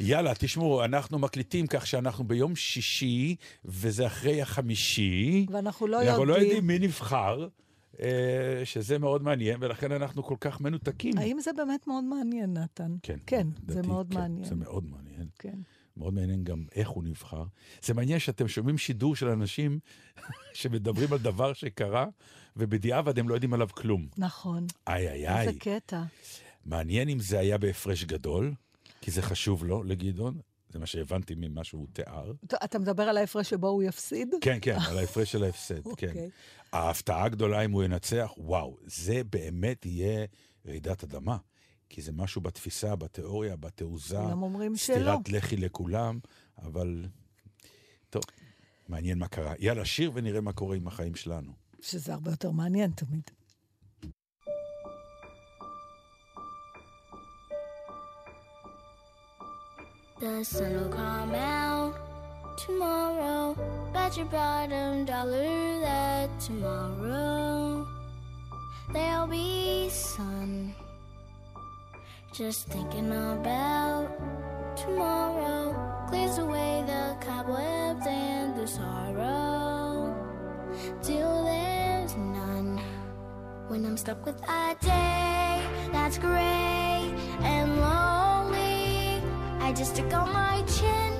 יאללה, 0.00 0.32
תשמעו, 0.34 0.84
אנחנו 0.84 1.18
מקליטים 1.18 1.66
כך 1.66 1.86
שאנחנו 1.86 2.24
ביום 2.24 2.56
שישי, 2.56 3.36
וזה 3.64 4.06
אחרי 4.06 4.42
החמישי. 4.42 5.46
ואנחנו 5.50 5.86
לא 5.86 6.02
אנחנו 6.02 6.24
לא 6.24 6.32
יודעים 6.32 6.50
יודעים 6.50 6.66
מי 6.66 6.78
נבחר, 6.78 7.46
שזה 8.64 8.98
מאוד 8.98 9.22
מעניין, 9.22 9.56
ולכן 9.60 9.92
אנחנו 9.92 10.22
כל 10.22 10.36
כך 10.40 10.60
מנותקים. 10.60 11.18
האם 11.18 11.40
זה 11.40 11.50
באמת 11.52 11.86
מאוד 11.86 12.04
מעניין, 12.04 12.52
נתן. 12.52 12.96
כן, 13.02 13.18
כן, 13.26 13.46
זה 13.66 13.72
לדעתי, 13.72 13.88
מאוד 13.88 14.06
כן, 14.10 14.18
מעניין. 14.18 14.44
זה 14.44 14.54
מאוד 14.54 14.84
מעניין. 14.84 15.26
כן. 15.38 15.58
מאוד 15.96 16.14
מעניין 16.14 16.44
גם 16.44 16.64
איך 16.74 16.88
הוא 16.88 17.04
נבחר. 17.04 17.44
זה 17.82 17.94
מעניין 17.94 18.18
שאתם 18.18 18.48
שומעים 18.48 18.78
שידור 18.78 19.16
של 19.16 19.28
אנשים 19.28 19.78
שמדברים 20.52 21.12
על 21.12 21.18
דבר 21.18 21.52
שקרה, 21.52 22.06
ובדיעבד 22.56 23.18
הם 23.18 23.28
לא 23.28 23.34
יודעים 23.34 23.54
עליו 23.54 23.68
כלום. 23.74 24.08
נכון. 24.18 24.66
איי 24.88 25.08
איי 25.08 25.38
איזה 25.38 25.50
איי. 25.50 25.58
קטע. 25.58 26.02
מעניין 26.64 27.08
אם 27.08 27.18
זה 27.18 27.38
היה 27.38 27.58
בהפרש 27.58 28.04
גדול, 28.04 28.54
כי 29.00 29.10
זה 29.10 29.22
חשוב 29.22 29.64
לו, 29.64 29.82
לגדעון. 29.82 30.40
זה 30.72 30.78
מה 30.78 30.86
שהבנתי 30.86 31.34
ממה 31.36 31.64
שהוא 31.64 31.86
תיאר. 31.92 32.32
אתה 32.64 32.78
מדבר 32.78 33.02
על 33.02 33.16
ההפרש 33.16 33.50
שבו 33.50 33.68
הוא 33.68 33.82
יפסיד? 33.82 34.34
כן, 34.40 34.58
כן, 34.62 34.76
על 34.88 34.98
ההפרש 34.98 35.32
של 35.32 35.44
ההפסד, 35.44 35.94
כן. 35.96 36.28
ההפתעה 36.72 37.24
הגדולה 37.24 37.64
אם 37.64 37.70
הוא 37.70 37.82
ינצח, 37.82 38.32
וואו, 38.36 38.76
זה 38.86 39.24
באמת 39.24 39.86
יהיה 39.86 40.26
רעידת 40.66 41.04
אדמה. 41.04 41.36
כי 41.88 42.02
זה 42.02 42.12
משהו 42.12 42.40
בתפיסה, 42.40 42.96
בתיאוריה, 42.96 43.56
בתעוזה. 43.56 44.16
כולם 44.16 44.42
אומרים 44.42 44.76
שלא. 44.76 44.94
סטירת 44.94 45.28
לחי 45.28 45.56
לכולם, 45.56 46.18
אבל... 46.58 47.06
טוב, 48.10 48.22
מעניין 48.88 49.18
מה 49.18 49.28
קרה. 49.28 49.54
יאללה, 49.58 49.84
שיר 49.84 50.10
ונראה 50.14 50.40
מה 50.40 50.52
קורה 50.52 50.76
עם 50.76 50.86
החיים 50.86 51.14
שלנו. 51.14 51.52
שזה 51.80 52.12
הרבה 52.12 52.30
יותר 52.30 52.50
מעניין 52.50 52.90
תמיד. 52.90 53.30
The 60.20 60.44
sun 60.44 60.72
will 60.76 60.92
come 60.92 61.34
out 61.34 62.11
tomorrow. 62.56 63.56
Bet 63.92 64.16
your 64.16 64.26
bottom 64.26 65.04
dollar 65.04 65.80
that 65.80 66.28
tomorrow 66.40 67.86
there'll 68.92 69.26
be 69.26 69.88
sun. 69.90 70.74
Just 72.32 72.68
thinking 72.68 73.08
about 73.10 74.08
tomorrow 74.76 75.74
clears 76.08 76.38
away 76.38 76.82
the 76.86 77.16
cobwebs 77.20 78.06
and 78.06 78.56
the 78.56 78.66
sorrow 78.66 80.14
till 81.02 81.44
there's 81.44 82.16
none. 82.16 82.80
When 83.68 83.84
I'm 83.84 83.96
stuck 83.96 84.24
with 84.24 84.40
a 84.48 84.76
day 84.80 85.62
that's 85.92 86.18
gray 86.18 87.14
and 87.42 87.80
lonely, 87.80 89.22
I 89.60 89.72
just 89.74 89.94
stick 89.94 90.12
on 90.14 90.32
my 90.32 90.62
chin 90.62 91.11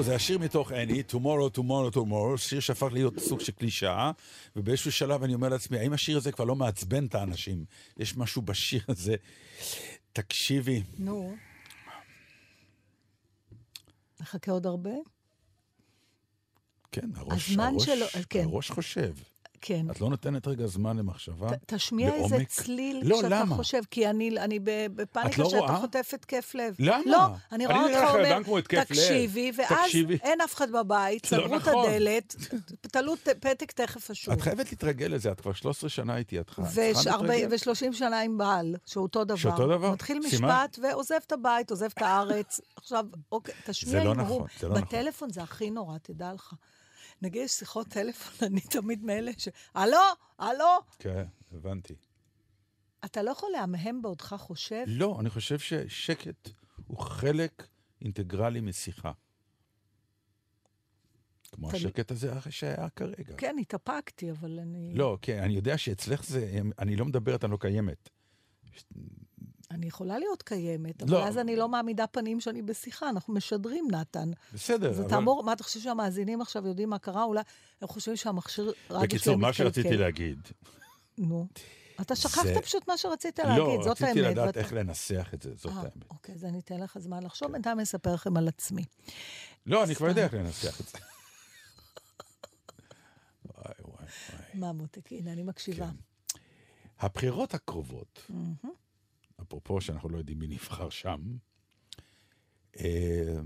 לא, 0.00 0.04
זה 0.04 0.14
השיר 0.14 0.38
מתוך 0.38 0.72
אני, 0.72 1.02
Tomorrow, 1.08 1.56
Tomorrow, 1.58 1.94
Tomorrow, 1.96 2.36
שיר 2.36 2.60
שהפך 2.60 2.88
להיות 2.92 3.18
סוג 3.18 3.40
של 3.40 3.52
קלישאה, 3.52 4.10
ובאיזשהו 4.56 4.92
שלב 4.92 5.22
אני 5.22 5.34
אומר 5.34 5.48
לעצמי, 5.48 5.78
האם 5.78 5.92
השיר 5.92 6.16
הזה 6.16 6.32
כבר 6.32 6.44
לא 6.44 6.56
מעצבן 6.56 7.06
את 7.06 7.14
האנשים? 7.14 7.64
יש 7.96 8.16
משהו 8.16 8.42
בשיר 8.42 8.80
הזה. 8.88 9.14
תקשיבי, 10.12 10.82
נו. 10.98 11.36
נחכה 14.20 14.52
עוד 14.52 14.66
הרבה? 14.66 14.90
כן, 16.92 17.10
הראש, 17.16 17.50
הראש, 17.58 17.84
שלו- 17.84 18.06
כן. 18.30 18.44
הראש 18.44 18.70
חושב. 18.70 19.14
כן. 19.62 19.86
את 19.90 20.00
לא 20.00 20.10
נותנת 20.10 20.46
רגע 20.48 20.66
זמן 20.66 20.96
למחשבה? 20.96 21.50
ת- 21.56 21.74
תשמיע 21.74 22.14
איזה 22.14 22.28
לעומק? 22.34 22.48
צליל 22.48 23.00
לא, 23.04 23.16
שאתה 23.16 23.28
למה? 23.28 23.56
חושב, 23.56 23.80
כי 23.90 24.10
אני, 24.10 24.38
אני 24.38 24.58
ב- 24.58 24.68
את 24.68 24.90
בפאניקה 24.94 25.42
לא 25.42 25.48
שאתה 25.50 25.60
רואה? 25.60 25.76
חוטף 25.76 26.10
התקף 26.14 26.54
לב. 26.54 26.74
למה? 26.78 26.98
לא, 27.06 27.18
אני 27.52 27.66
רואה 27.66 27.82
אותך 27.82 28.14
אומר. 28.14 28.58
תקשיבי, 28.84 29.52
ואז 29.56 29.78
תקשיבי. 29.84 30.18
אין 30.22 30.40
אף 30.40 30.54
אחד 30.54 30.70
בבית, 30.70 31.32
לא 31.32 31.38
סגרו 31.38 31.56
את 31.56 31.60
נכון. 31.60 31.86
הדלת, 31.90 32.36
תלו 32.80 33.14
פתק 33.40 33.72
תכף 33.72 34.10
אשוב. 34.10 34.34
את 34.34 34.40
חייבת 34.40 34.70
להתרגל 34.72 35.06
לזה, 35.06 35.32
את 35.32 35.40
כבר 35.40 35.52
13 35.52 35.90
שנה 35.90 36.16
איתי, 36.16 36.40
את 36.40 36.46
צריכה 36.46 36.62
ו-40 36.62 37.22
להתרגל. 37.22 37.48
ו-30 37.50 37.92
שנה 37.92 38.20
עם 38.20 38.38
בעל, 38.38 38.76
שהוא 38.86 39.02
אותו 39.02 39.24
דבר. 39.24 39.36
שאותו 39.36 39.66
דבר? 39.66 39.92
מתחיל? 39.92 40.18
משפט 40.26 40.78
ועוזב 40.82 41.14
את 41.26 41.32
הבית, 41.32 41.70
עוזב 41.70 41.86
את 41.94 42.02
הארץ. 42.02 42.60
עכשיו, 42.76 43.04
אוקיי, 43.32 43.54
תשמיע 43.64 43.98
זה 43.98 44.04
לא 44.04 44.14
נכון. 44.14 44.46
זה 44.60 44.68
לא 44.68 44.74
נכון. 44.74 44.84
בטלפון 44.88 45.30
זה 45.32 45.42
הכי 45.42 45.70
נורא, 45.70 45.98
תדע 45.98 46.32
לך. 46.32 46.52
נגיד, 47.22 47.42
יש 47.42 47.52
שיחות 47.52 47.88
טלפון, 47.88 48.34
אני 48.48 48.60
תמיד 48.60 49.02
מאלה 49.04 49.30
ש... 49.38 49.48
הלו, 49.74 49.96
הלו. 50.38 50.64
כן, 50.98 51.24
הבנתי. 51.52 51.94
אתה 53.04 53.22
לא 53.22 53.30
יכול 53.30 53.48
להמהם 53.52 54.02
בעודך 54.02 54.34
חושב? 54.38 54.84
לא, 54.86 55.16
אני 55.20 55.30
חושב 55.30 55.58
ששקט 55.58 56.48
הוא 56.86 56.98
חלק 56.98 57.66
אינטגרלי 58.00 58.60
משיחה. 58.60 59.12
כמו 61.52 61.70
תל- 61.70 61.76
השקט 61.76 62.10
הזה 62.10 62.32
שהיה 62.50 62.88
כרגע. 62.90 63.36
כן, 63.36 63.56
התאפקתי, 63.60 64.30
אבל 64.30 64.58
אני... 64.58 64.94
לא, 64.94 65.18
כן, 65.22 65.42
אני 65.42 65.54
יודע 65.54 65.78
שאצלך 65.78 66.24
זה, 66.24 66.60
אני 66.78 66.96
לא 66.96 67.04
מדברת, 67.04 67.44
אני 67.44 67.52
לא 67.52 67.56
קיימת. 67.60 68.08
אני 69.70 69.86
יכולה 69.86 70.18
להיות 70.18 70.42
קיימת, 70.42 71.02
אבל 71.02 71.12
לא. 71.12 71.26
אז 71.28 71.38
אני 71.38 71.56
לא 71.56 71.68
מעמידה 71.68 72.06
פנים 72.06 72.40
שאני 72.40 72.62
בשיחה, 72.62 73.08
אנחנו 73.08 73.34
משדרים, 73.34 73.88
נתן. 73.90 74.30
בסדר, 74.54 74.90
אבל... 74.90 75.06
אתה 75.06 75.16
אמור, 75.16 75.42
מה 75.42 75.52
אתה 75.52 75.64
חושב 75.64 75.80
שהמאזינים 75.80 76.40
עכשיו 76.40 76.66
יודעים 76.66 76.90
מה 76.90 76.98
קרה? 76.98 77.24
אולי 77.24 77.40
הם 77.80 77.88
חושבים 77.88 78.16
שהמכשיר 78.16 78.72
רדיו. 78.90 79.02
בקיצור, 79.08 79.36
מה 79.36 79.52
שרציתי 79.52 79.96
להגיד, 79.96 80.38
נו. 81.18 81.46
אתה 82.00 82.16
שכחת 82.16 82.44
זה- 82.44 82.60
פשוט 82.62 82.88
מה 82.88 82.96
שרצית 82.96 83.38
לא, 83.38 83.44
להגיד, 83.44 83.82
זאת 83.82 84.02
רציתי 84.02 84.20
האמת. 84.20 84.30
לדעת 84.32 84.46
ואתה- 84.46 84.60
איך 84.60 84.72
לנסח 84.72 85.30
את 85.34 85.42
זה, 85.42 85.54
זאת 85.54 85.72
אה, 85.72 85.78
האמת. 85.78 85.92
אוקיי, 86.10 86.34
אז 86.34 86.44
אני 86.44 86.58
אתן 86.58 86.80
לך 86.80 86.98
זמן 86.98 87.22
לחשוב, 87.22 87.48
כן. 87.48 87.52
בינתיים 87.52 87.76
אני 87.78 87.82
אספר 87.84 88.14
לכם 88.14 88.36
על 88.36 88.48
עצמי. 88.48 88.84
לא, 89.66 89.84
אני 89.84 89.94
כבר 89.94 90.08
יודע 90.08 90.24
איך 90.24 90.34
לנסח 90.34 90.80
את 90.80 90.86
זה. 90.88 90.98
וואי, 93.44 93.74
וואי, 93.84 93.94
וואי. 94.32 94.42
מה 94.54 94.72
מותק? 94.72 95.12
הנה, 95.12 95.32
אני 95.32 95.42
מקשיבה. 95.42 95.86
כן. 95.86 96.38
הבחירות 97.00 97.54
הקרובות, 97.54 98.30
אפרופו 99.42 99.80
שאנחנו 99.80 100.08
לא 100.08 100.18
יודעים 100.18 100.38
מי 100.38 100.46
נבחר 100.46 100.88
שם, 100.90 101.20
אה, 102.80 103.38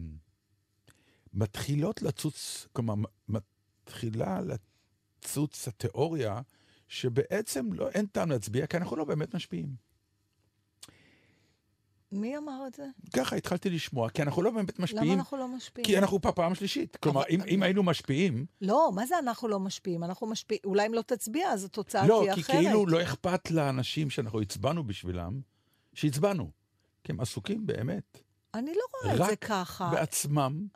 מתחילות 1.34 2.02
לצוץ, 2.02 2.66
כלומר, 2.72 2.94
מתחילה 3.28 4.40
לצוץ 4.40 5.68
התיאוריה 5.68 6.40
שבעצם 6.88 7.72
לא, 7.72 7.88
אין 7.88 8.06
טעם 8.06 8.30
להצביע, 8.30 8.66
כי 8.66 8.76
אנחנו 8.76 8.96
לא 8.96 9.04
באמת 9.04 9.34
משפיעים. 9.34 9.84
מי 12.12 12.36
אמר 12.38 12.66
את 12.66 12.74
זה? 12.74 12.86
ככה 13.16 13.36
התחלתי 13.36 13.70
לשמוע, 13.70 14.10
כי 14.10 14.22
אנחנו 14.22 14.42
לא 14.42 14.50
באמת 14.50 14.78
למה 14.78 14.84
משפיעים, 14.84 15.12
אנחנו 15.18 15.36
לא 15.36 15.48
משפיעים? 15.48 15.86
כי 15.86 15.98
אנחנו 15.98 16.20
פה 16.20 16.32
פעם 16.32 16.54
שלישית. 16.54 16.96
כלומר, 16.96 17.20
אבל- 17.22 17.30
אם, 17.30 17.40
אם 17.48 17.62
היינו 17.62 17.82
משפיעים, 17.82 18.46
לא, 18.60 18.90
מה 18.94 19.06
זה 19.06 19.18
אנחנו 19.18 19.48
לא 19.48 19.60
משפיעים? 19.60 20.04
אנחנו 20.04 20.26
משפיעים, 20.26 20.60
אולי 20.64 20.86
אם 20.86 20.94
לא 20.94 21.02
תצביע, 21.02 21.48
אז 21.48 21.64
התוצאה 21.64 22.06
לא, 22.06 22.20
תהיה 22.22 22.34
כי 22.34 22.40
אחרת. 22.40 22.56
כאילו 22.56 22.86
לא 22.86 23.02
אכפת 23.02 23.50
לאנשים 23.50 24.10
שאנחנו 24.10 24.40
הצבענו 24.40 24.84
בשבילם, 24.84 25.40
שהצבענו. 25.94 26.50
כי 27.04 27.12
הם 27.12 27.20
עסוקים 27.20 27.66
באמת, 27.66 28.18
אני 28.54 28.70
לא 28.74 28.82
רואה 29.02 29.12
את 29.12 29.18
זה 29.18 29.32
רק 29.32 29.44
ככה. 29.44 29.90
בעצמם, 29.90 30.66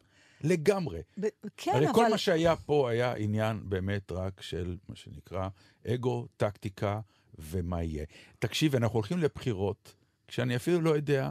לגמרי. 0.40 1.00
ב- 1.20 1.26
כן, 1.56 1.70
הרי 1.75 1.87
אבל... 1.87 1.94
כל 1.94 2.10
מה 2.10 2.18
שהיה 2.18 2.56
פה 2.56 2.90
היה 2.90 3.14
עניין 3.14 3.60
באמת 3.64 4.12
רק 4.12 4.42
של 4.42 4.76
מה 4.88 4.96
שנקרא 4.96 5.48
אגו, 5.87 6.26
טקטיקה 6.37 7.00
ומה 7.38 7.82
יהיה. 7.82 8.04
תקשיב, 8.38 8.75
אנחנו 8.75 8.94
הולכים 8.94 9.18
לבחירות, 9.18 9.94
כשאני 10.28 10.56
אפילו 10.56 10.80
לא 10.80 10.90
יודע 10.90 11.30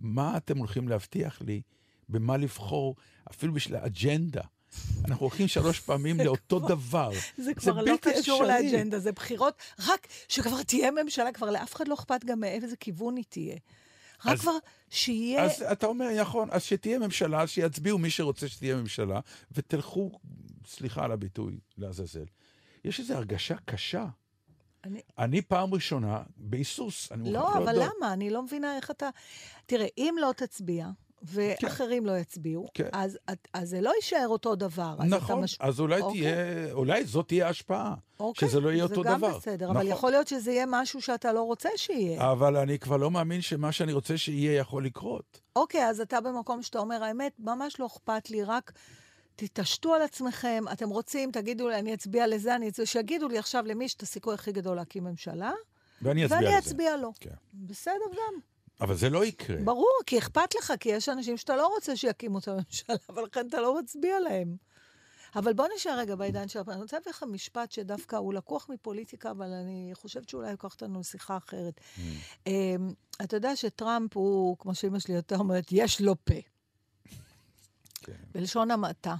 מה 0.00 0.36
אתם 0.36 0.58
הולכים 0.58 0.88
להבטיח 0.88 1.42
לי, 1.42 1.62
במה 2.08 2.36
לבחור, 2.36 2.96
אפילו 3.30 3.52
בשביל 3.52 3.76
האג'נדה. 3.76 4.42
אנחנו 5.04 5.26
הולכים 5.26 5.48
שלוש 5.48 5.80
פעמים 5.80 6.20
לאותו 6.20 6.58
דבר. 6.58 7.10
זה 7.38 7.54
כבר 7.54 7.82
לא 7.82 7.96
קשור. 8.00 8.42
לאג'נדה, 8.44 8.98
זה 8.98 9.12
בחירות, 9.12 9.54
רק 9.88 10.06
שכבר 10.28 10.62
תהיה 10.62 10.90
ממשלה, 10.90 11.32
כבר 11.32 11.50
לאף 11.50 11.74
אחד 11.74 11.88
לא 11.88 11.94
אכפת 11.94 12.24
גם 12.24 12.40
מאיזה 12.40 12.76
כיוון 12.76 13.16
היא 13.16 13.24
תהיה. 13.28 13.56
רק 14.24 14.32
אז- 14.32 14.40
כבר 14.40 14.52
שיהיה... 14.90 15.44
אז 15.44 15.62
אתה 15.72 15.86
אומר, 15.86 16.20
נכון, 16.20 16.48
אז 16.52 16.62
שתהיה 16.62 16.98
ממשלה, 16.98 17.46
שיצביעו 17.46 17.98
מי 17.98 18.10
שרוצה 18.10 18.48
שתהיה 18.48 18.76
ממשלה, 18.76 19.20
ותלכו, 19.52 20.10
סליחה 20.66 21.04
על 21.04 21.12
הביטוי, 21.12 21.58
לעזאזל. 21.78 22.24
יש 22.84 23.00
איזו 23.00 23.14
הרגשה 23.14 23.54
קשה. 23.64 24.06
אני- 24.84 25.00
אני 25.18 25.42
פעם 25.42 25.74
ראשונה 25.74 26.22
בהיסוס, 26.36 27.12
אני 27.12 27.30
מוכרח 27.30 27.42
לא, 27.44 27.54
להודות. 27.54 27.68
אבל 27.68 27.82
למה? 27.98 28.12
אני 28.12 28.30
לא 28.30 28.42
מבינה 28.42 28.76
איך 28.76 28.90
אתה... 28.90 29.08
תראה, 29.66 29.86
אם 29.98 30.14
לא 30.20 30.32
תצביע, 30.36 30.86
ואחרים 31.22 32.06
לא 32.06 32.18
יצביעו, 32.18 32.66
כן. 32.74 32.88
אז, 32.92 33.18
אז 33.52 33.68
זה 33.68 33.80
לא 33.80 33.92
יישאר 33.96 34.28
אותו 34.28 34.54
דבר. 34.54 34.94
אז 34.98 35.10
נכון, 35.10 35.40
מש- 35.44 35.56
אז 35.60 35.80
אולי 35.80 36.00
אוקיי. 36.00 36.20
תהיה, 36.20 36.72
אולי 36.72 37.04
זאת 37.04 37.28
תהיה 37.28 37.46
ההשפעה. 37.46 37.94
אוקיי, 38.20 38.48
שזה 38.48 38.60
לא 38.60 38.68
יהיה 38.68 38.82
אותו 38.82 39.02
זה 39.02 39.08
גם 39.08 39.18
דבר. 39.18 39.38
בסדר, 39.38 39.64
נכון. 39.64 39.76
אבל 39.76 39.86
יכול 39.88 40.10
להיות 40.10 40.28
שזה 40.28 40.52
יהיה 40.52 40.64
משהו 40.68 41.02
שאתה 41.02 41.32
לא 41.32 41.42
רוצה 41.42 41.68
שיהיה. 41.76 42.32
אבל 42.32 42.56
אני 42.56 42.78
כבר 42.78 42.96
לא 42.96 43.10
מאמין 43.10 43.40
שמה 43.40 43.72
שאני 43.72 43.92
רוצה 43.92 44.18
שיהיה 44.18 44.52
יכול 44.60 44.84
לקרות. 44.84 45.40
אוקיי, 45.56 45.88
אז 45.88 46.00
אתה 46.00 46.20
במקום 46.20 46.62
שאתה 46.62 46.78
אומר, 46.78 47.04
האמת, 47.04 47.32
ממש 47.38 47.80
לא 47.80 47.86
אכפת 47.86 48.30
לי, 48.30 48.44
רק 48.44 48.72
תתעשתו 49.36 49.94
על 49.94 50.02
עצמכם, 50.02 50.64
אתם 50.72 50.88
רוצים, 50.88 51.30
תגידו 51.32 51.68
לי, 51.68 51.78
אני 51.78 51.94
אצביע 51.94 52.26
לזה, 52.26 52.54
אני 52.54 52.68
אצביע, 52.68 52.86
שיגידו 52.86 53.28
לי 53.28 53.38
עכשיו 53.38 53.64
למי 53.66 53.84
יש 53.84 53.94
את 53.94 54.02
הסיכוי 54.02 54.34
הכי 54.34 54.52
גדול 54.52 54.76
להקים 54.76 55.04
ממשלה, 55.04 55.52
ואני 56.02 56.24
אצביע 56.24 56.38
ואני. 56.38 56.58
אצביע 56.58 56.96
לו. 56.96 57.12
כן. 57.20 57.30
בסדר 57.54 57.92
גם. 58.12 58.40
אבל 58.80 58.94
זה 58.94 59.10
לא 59.10 59.24
יקרה. 59.24 59.56
ברור, 59.64 59.98
כי 60.06 60.18
אכפת 60.18 60.54
לך, 60.54 60.72
כי 60.80 60.88
יש 60.88 61.08
אנשים 61.08 61.36
שאתה 61.36 61.56
לא 61.56 61.66
רוצה 61.66 61.96
שיקימו 61.96 62.38
את 62.38 62.48
הממשלה, 62.48 62.96
ולכן 63.14 63.48
אתה 63.48 63.60
לא 63.60 63.78
מצביע 63.78 64.20
להם. 64.20 64.56
אבל 65.36 65.52
בוא 65.52 65.66
נשאר 65.76 65.98
רגע 65.98 66.14
בעידן 66.14 66.48
של... 66.48 66.60
אני 66.68 66.82
רוצה 66.82 66.96
להביא 66.96 67.10
לך 67.10 67.22
משפט 67.22 67.72
שדווקא 67.72 68.16
הוא 68.16 68.34
לקוח 68.34 68.68
מפוליטיקה, 68.68 69.30
אבל 69.30 69.52
אני 69.52 69.90
חושבת 69.94 70.28
שאולי 70.28 70.50
ייקח 70.50 70.72
אותנו 70.72 71.00
לשיחה 71.00 71.36
אחרת. 71.36 71.80
אמ, 72.46 72.92
אתה 73.22 73.36
יודע 73.36 73.56
שטראמפ 73.56 74.16
הוא, 74.16 74.56
כמו 74.58 74.74
שאמא 74.74 74.98
שלי 74.98 75.14
יותר 75.14 75.38
אומרת, 75.38 75.66
יש 75.70 76.00
לו 76.00 76.24
פה. 76.24 76.34
כן. 77.94 78.12
בלשון 78.32 78.70
המעטה. 78.70 79.14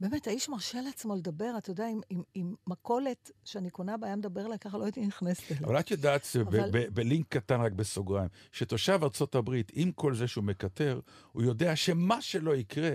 באמת, 0.00 0.26
האיש 0.26 0.48
מרשה 0.48 0.80
לעצמו 0.80 1.16
לדבר, 1.16 1.54
אתה 1.58 1.70
יודע, 1.70 1.86
עם, 1.88 2.00
עם, 2.10 2.22
עם 2.34 2.54
מכולת 2.66 3.30
שאני 3.44 3.70
קונה 3.70 3.96
בה, 3.96 4.06
היה 4.06 4.16
מדבר 4.16 4.46
אליי 4.46 4.58
ככה, 4.58 4.78
לא 4.78 4.84
הייתי 4.84 5.06
נכנסת 5.06 5.52
אליו. 5.52 5.64
אבל 5.66 5.80
את 5.80 5.90
יודעת, 5.90 6.26
אבל- 6.42 6.70
בלינק 6.90 7.26
קטן 7.28 7.60
רק 7.60 7.72
בסוגריים, 7.72 8.28
שתושב 8.52 8.98
ארצות 9.02 9.34
הברית, 9.34 9.72
עם 9.74 9.92
כל 9.92 10.14
זה 10.14 10.28
שהוא 10.28 10.44
מקטר, 10.44 11.00
הוא 11.32 11.42
יודע 11.42 11.76
שמה 11.76 12.20
שלא 12.22 12.56
יקרה, 12.56 12.90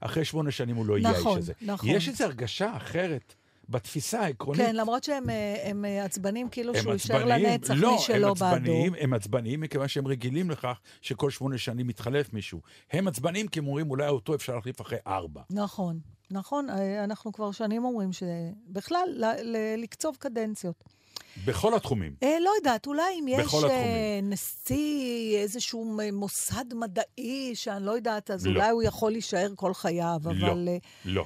אחרי 0.00 0.24
שמונה 0.24 0.50
שנים 0.50 0.76
הוא 0.76 0.86
לא 0.86 0.98
יהיה 0.98 1.08
האיש 1.08 1.20
נכון, 1.20 1.38
הזה. 1.38 1.52
נכון. 1.62 1.88
יש 1.88 2.08
איזו 2.08 2.24
הרגשה 2.24 2.76
אחרת 2.76 3.34
בתפיסה 3.68 4.20
העקרונית. 4.20 4.62
כן, 4.66 4.76
למרות 4.76 5.04
שהם 5.04 5.30
אה, 5.30 5.70
הם 5.70 5.84
אה, 5.84 6.04
עצבנים 6.04 6.48
כאילו 6.48 6.74
הם 6.74 6.82
שהוא 6.82 6.92
יישאר 6.92 7.24
לנצח 7.24 7.74
לא, 7.76 7.92
מי 7.92 7.98
שלא 7.98 8.14
הם 8.28 8.34
בעדו. 8.34 8.54
עצבניים, 8.54 8.94
הם 9.00 9.12
עצבניים 9.14 9.60
מכיוון 9.60 9.88
שהם 9.88 10.06
רגילים 10.06 10.50
לכך 10.50 10.80
שכל 11.00 11.30
שמונה 11.30 11.58
שנים 11.58 11.86
מתחלף 11.86 12.32
מישהו. 12.32 12.60
הם 12.90 13.08
עצבניים 13.08 13.48
כי 13.48 13.58
הם 13.58 13.66
אומרים, 13.66 13.90
אולי 13.90 14.08
אותו 14.08 14.34
אפשר 14.34 14.54
להחליף 14.54 14.80
אחרי 14.80 14.98
ארבע. 15.06 15.42
נכון, 15.50 16.00
נכון, 16.30 16.70
אה, 16.70 17.04
אנחנו 17.04 17.32
כבר 17.32 17.52
שנים 17.52 17.84
אומרים 17.84 18.10
שבכלל, 18.12 19.08
ל- 19.08 19.24
ל- 19.42 19.82
לקצוב 19.82 20.16
קדנציות. 20.16 20.84
בכל 21.44 21.74
התחומים. 21.74 22.14
אה, 22.22 22.36
לא 22.40 22.50
יודעת, 22.58 22.86
אולי 22.86 23.20
אם 23.20 23.28
יש 23.28 23.54
אה. 23.54 24.20
נשיא, 24.22 25.38
איזשהו 25.38 25.96
מוסד 26.12 26.74
מדעי, 26.74 27.54
שאני 27.54 27.86
לא 27.86 27.90
יודעת, 27.90 28.30
אז 28.30 28.46
לא. 28.46 28.52
אולי 28.52 28.70
הוא 28.70 28.82
יכול 28.82 29.12
להישאר 29.12 29.52
כל 29.56 29.74
חייו, 29.74 30.20
לא. 30.24 30.30
אבל... 30.30 30.68
אה, 30.68 30.76
לא. 31.04 31.24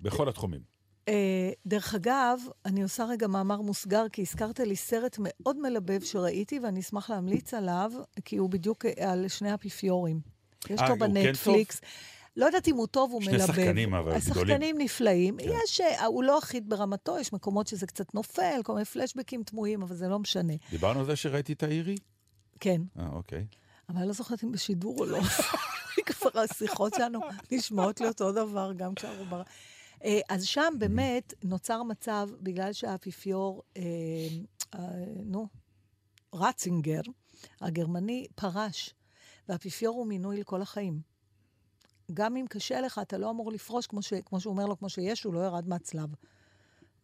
בכל 0.00 0.28
התחומים. 0.28 0.60
אה, 1.08 1.50
דרך 1.66 1.94
אגב, 1.94 2.40
אני 2.64 2.82
עושה 2.82 3.04
רגע 3.04 3.26
מאמר 3.26 3.60
מוסגר, 3.60 4.08
כי 4.12 4.22
הזכרת 4.22 4.60
לי 4.60 4.76
סרט 4.76 5.16
מאוד 5.20 5.58
מלבב 5.58 6.02
שראיתי, 6.02 6.58
ואני 6.58 6.80
אשמח 6.80 7.10
להמליץ 7.10 7.54
עליו, 7.54 7.92
כי 8.24 8.36
הוא 8.36 8.50
בדיוק 8.50 8.86
אה, 8.86 9.12
על 9.12 9.28
שני 9.28 9.50
האפיפיורים. 9.50 10.20
יש 10.70 10.80
אה, 10.80 10.90
אותו 10.90 11.04
כן 11.04 11.14
בנטפליקס. 11.14 11.80
לא 12.36 12.46
יודעת 12.46 12.68
אם 12.68 12.76
הוא 12.76 12.86
טוב, 12.86 13.12
הוא 13.12 13.22
שני 13.22 13.32
מלבב. 13.32 13.46
שחקנים, 13.46 13.94
אבל, 13.94 14.12
השחקנים 14.12 14.44
גדולים. 14.44 14.78
נפלאים. 14.78 15.36
כן. 15.38 15.50
יש, 15.64 15.80
אה, 15.80 16.06
הוא 16.06 16.24
לא 16.24 16.38
אחיד 16.38 16.68
ברמתו, 16.68 17.18
יש 17.18 17.32
מקומות 17.32 17.66
שזה 17.66 17.86
קצת 17.86 18.14
נופל, 18.14 18.60
כל 18.64 18.72
מיני 18.72 18.84
פלשבקים 18.84 19.42
תמוהים, 19.42 19.82
אבל 19.82 19.94
זה 19.94 20.08
לא 20.08 20.18
משנה. 20.18 20.54
דיברנו 20.70 21.00
על 21.00 21.06
זה 21.06 21.16
שראיתי 21.16 21.52
את 21.52 21.62
האירי? 21.62 21.96
כן, 22.60 22.82
אה, 22.98 23.08
אוקיי. 23.12 23.46
אבל 23.88 23.98
אני 23.98 24.06
לא 24.06 24.12
זוכרת 24.12 24.44
אם 24.44 24.52
בשידור 24.52 24.98
או 24.98 25.04
לא. 25.04 25.18
כבר 26.06 26.40
השיחות 26.40 26.94
שלנו 26.94 27.20
נשמעות 27.52 28.00
לי 28.00 28.08
אותו 28.08 28.32
דבר, 28.32 28.72
גם 28.76 28.94
כשאנחנו 28.94 29.24
בר... 29.24 29.42
אה, 30.04 30.20
אז 30.28 30.44
שם 30.44 30.74
באמת 30.78 31.34
נוצר 31.44 31.82
מצב, 31.82 32.28
בגלל 32.40 32.72
שהאפיפיור, 32.72 33.62
אה, 33.76 33.82
אה, 34.74 34.80
נו, 35.24 35.48
רצינגר, 36.34 37.00
הגרמני, 37.60 38.26
פרש, 38.34 38.94
והאפיפיור 39.48 39.96
הוא 39.96 40.06
מינוי 40.06 40.40
לכל 40.40 40.62
החיים. 40.62 41.11
גם 42.14 42.36
אם 42.36 42.46
קשה 42.48 42.80
לך, 42.80 43.00
אתה 43.02 43.18
לא 43.18 43.30
אמור 43.30 43.52
לפרוש, 43.52 43.86
כמו, 43.86 44.02
ש, 44.02 44.14
כמו 44.14 44.40
שהוא 44.40 44.50
אומר 44.50 44.66
לו, 44.66 44.78
כמו 44.78 44.88
שישו, 44.88 45.32
לא 45.32 45.40
ירד 45.40 45.68
מהצלב. 45.68 46.08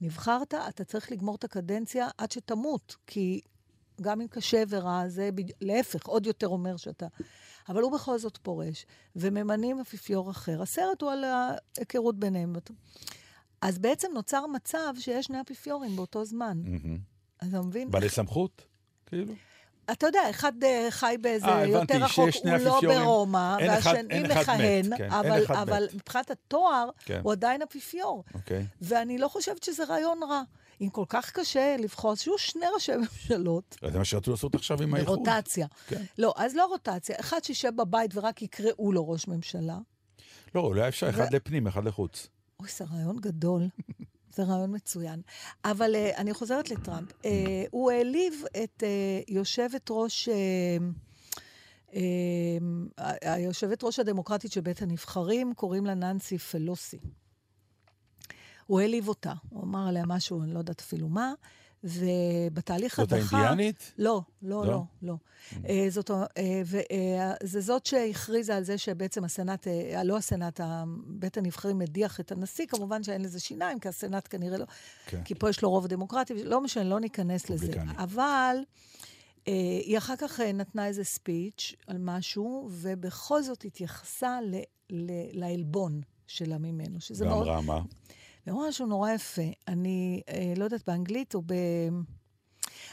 נבחרת, 0.00 0.54
אתה 0.54 0.84
צריך 0.84 1.12
לגמור 1.12 1.34
את 1.34 1.44
הקדנציה 1.44 2.08
עד 2.18 2.32
שתמות, 2.32 2.96
כי 3.06 3.40
גם 4.00 4.20
אם 4.20 4.26
קשה 4.26 4.62
ורע, 4.68 5.08
זה 5.08 5.30
בד... 5.32 5.44
להפך, 5.60 6.06
עוד 6.06 6.26
יותר 6.26 6.48
אומר 6.48 6.76
שאתה... 6.76 7.06
אבל 7.68 7.82
הוא 7.82 7.92
בכל 7.92 8.18
זאת 8.18 8.36
פורש, 8.36 8.86
וממנים 9.16 9.80
אפיפיור 9.80 10.30
אחר. 10.30 10.62
הסרט 10.62 11.02
הוא 11.02 11.10
על 11.10 11.24
ההיכרות 11.24 12.18
ביניהם. 12.18 12.56
אז 13.60 13.78
בעצם 13.78 14.08
נוצר 14.14 14.46
מצב 14.46 14.94
שיש 14.98 15.26
שני 15.26 15.40
אפיפיורים 15.40 15.96
באותו 15.96 16.24
זמן. 16.24 16.62
אז 17.40 17.48
אתה 17.48 17.62
מבין? 17.62 17.90
בעלי 17.90 18.08
סמכות? 18.08 18.62
כאילו? 19.06 19.34
אתה 19.92 20.06
יודע, 20.06 20.30
אחד 20.30 20.64
אה, 20.64 20.86
חי 20.90 21.16
באיזה 21.20 21.46
אה, 21.46 21.64
הבנתי, 21.64 21.94
יותר 21.94 22.04
רחוק, 22.04 22.28
הוא 22.44 22.58
לא. 22.58 22.80
ברומא, 22.80 23.56
והשני 23.60 24.22
מכהן, 24.22 24.96
כן, 24.96 25.10
אבל, 25.10 25.44
אבל. 25.48 25.88
מבחינת 25.94 26.30
התואר, 26.30 26.88
כן. 27.04 27.20
הוא 27.22 27.32
עדיין 27.32 27.62
אפיפיור. 27.62 28.24
אוקיי. 28.34 28.66
ואני 28.82 29.18
לא 29.18 29.28
חושבת 29.28 29.62
שזה 29.62 29.84
רעיון 29.84 30.22
רע. 30.22 30.42
אם 30.80 30.88
כל 30.88 31.04
כך 31.08 31.30
קשה 31.30 31.76
לבחור, 31.78 32.12
אז 32.12 32.20
שיהיו 32.20 32.38
שני 32.38 32.66
ראשי 32.74 32.92
ממשלות. 32.96 33.76
זה 33.90 33.98
מה 33.98 34.04
שרצו 34.04 34.30
לעשות 34.30 34.54
עכשיו 34.54 34.82
עם 34.82 34.94
האיחוד. 34.94 35.18
ברוטציה. 35.24 35.66
כן. 35.86 36.02
לא, 36.18 36.34
אז 36.36 36.56
לא 36.56 36.66
רוטציה. 36.66 37.16
אחד 37.20 37.44
שישב 37.44 37.70
בבית 37.76 38.10
ורק 38.14 38.42
יקראו 38.42 38.92
לו 38.92 39.08
ראש 39.08 39.28
ממשלה. 39.28 39.78
לא, 40.54 40.60
אולי 40.60 40.88
אפשר 40.88 41.10
אחד 41.10 41.34
לפנים, 41.34 41.66
אחד 41.66 41.84
לחוץ. 41.84 42.28
אוי, 42.60 42.68
זה 42.76 42.84
רעיון 42.84 43.16
גדול. 43.20 43.62
זה 44.38 44.44
רעיון 44.44 44.74
מצוין. 44.74 45.20
אבל 45.64 45.94
uh, 45.94 46.16
אני 46.16 46.34
חוזרת 46.34 46.70
לטראמפ. 46.70 47.10
Uh, 47.10 47.24
הוא 47.70 47.90
העליב 47.90 48.42
את 48.64 48.82
uh, 48.82 49.32
יושבת 49.32 49.86
ראש... 49.90 50.28
Uh, 50.28 51.92
היושבת 53.22 53.84
ראש 53.84 53.98
הדמוקרטית 53.98 54.52
של 54.52 54.60
בית 54.60 54.82
הנבחרים, 54.82 55.54
קוראים 55.54 55.86
לה 55.86 55.94
ננסי 55.94 56.38
פלוסי. 56.38 56.98
הוא 58.66 58.80
העליב 58.80 59.08
אותה, 59.08 59.32
הוא 59.48 59.64
אמר 59.64 59.88
עליה 59.88 60.06
משהו, 60.06 60.42
אני 60.42 60.54
לא 60.54 60.58
יודעת 60.58 60.80
אפילו 60.80 61.08
מה, 61.08 61.32
ובתהליך 61.84 62.96
זאת 62.96 63.12
הדחה... 63.12 63.36
האינדיאנית? 63.36 63.92
לא, 63.98 64.20
לא, 64.42 64.66
לא? 64.66 64.72
לא, 64.72 64.82
לא. 65.02 65.14
אה, 65.68 65.86
זאת, 65.90 66.10
אה, 66.10 66.62
וזה 66.64 67.60
זאת 67.60 67.86
שהכריזה 67.86 68.56
על 68.56 68.64
זה 68.64 68.78
שבעצם 68.78 69.24
הסנאט, 69.24 69.68
אה, 69.68 70.04
לא 70.04 70.16
הסנאט, 70.16 70.60
בית 71.06 71.36
הנבחרים 71.36 71.78
מדיח 71.78 72.20
את 72.20 72.32
הנשיא, 72.32 72.66
כמובן 72.66 73.02
שאין 73.02 73.22
לזה 73.22 73.40
שיניים, 73.40 73.78
כי 73.78 73.88
הסנאט 73.88 74.28
כנראה 74.30 74.58
לא... 74.58 74.64
כן. 75.06 75.22
כי 75.24 75.34
פה 75.34 75.50
יש 75.50 75.62
לו 75.62 75.70
רוב 75.70 75.86
דמוקרטי, 75.86 76.44
לא 76.44 76.60
משנה, 76.60 76.84
לא 76.84 77.00
ניכנס 77.00 77.50
לזה. 77.50 77.72
אבל 77.96 78.56
אה, 79.48 79.52
היא 79.84 79.98
אחר 79.98 80.16
כך 80.16 80.40
אה, 80.40 80.52
נתנה 80.52 80.86
איזה 80.86 81.04
ספיץ' 81.04 81.74
על 81.86 81.96
משהו, 82.00 82.68
ובכל 82.72 83.42
זאת 83.42 83.64
התייחסה 83.64 84.38
לעלבון 85.32 86.00
שלה 86.26 86.58
ממנו, 86.58 87.00
שזה 87.00 87.26
מאוד... 87.26 87.46
ואמרה 87.46 87.60
מה? 87.60 87.80
אמרה 88.50 88.68
משהו 88.68 88.86
נורא 88.86 89.10
יפה. 89.10 89.42
אני 89.68 90.22
אה, 90.28 90.52
לא 90.56 90.64
יודעת 90.64 90.86
באנגלית 90.86 91.34
או 91.34 91.42
ב... 91.46 91.54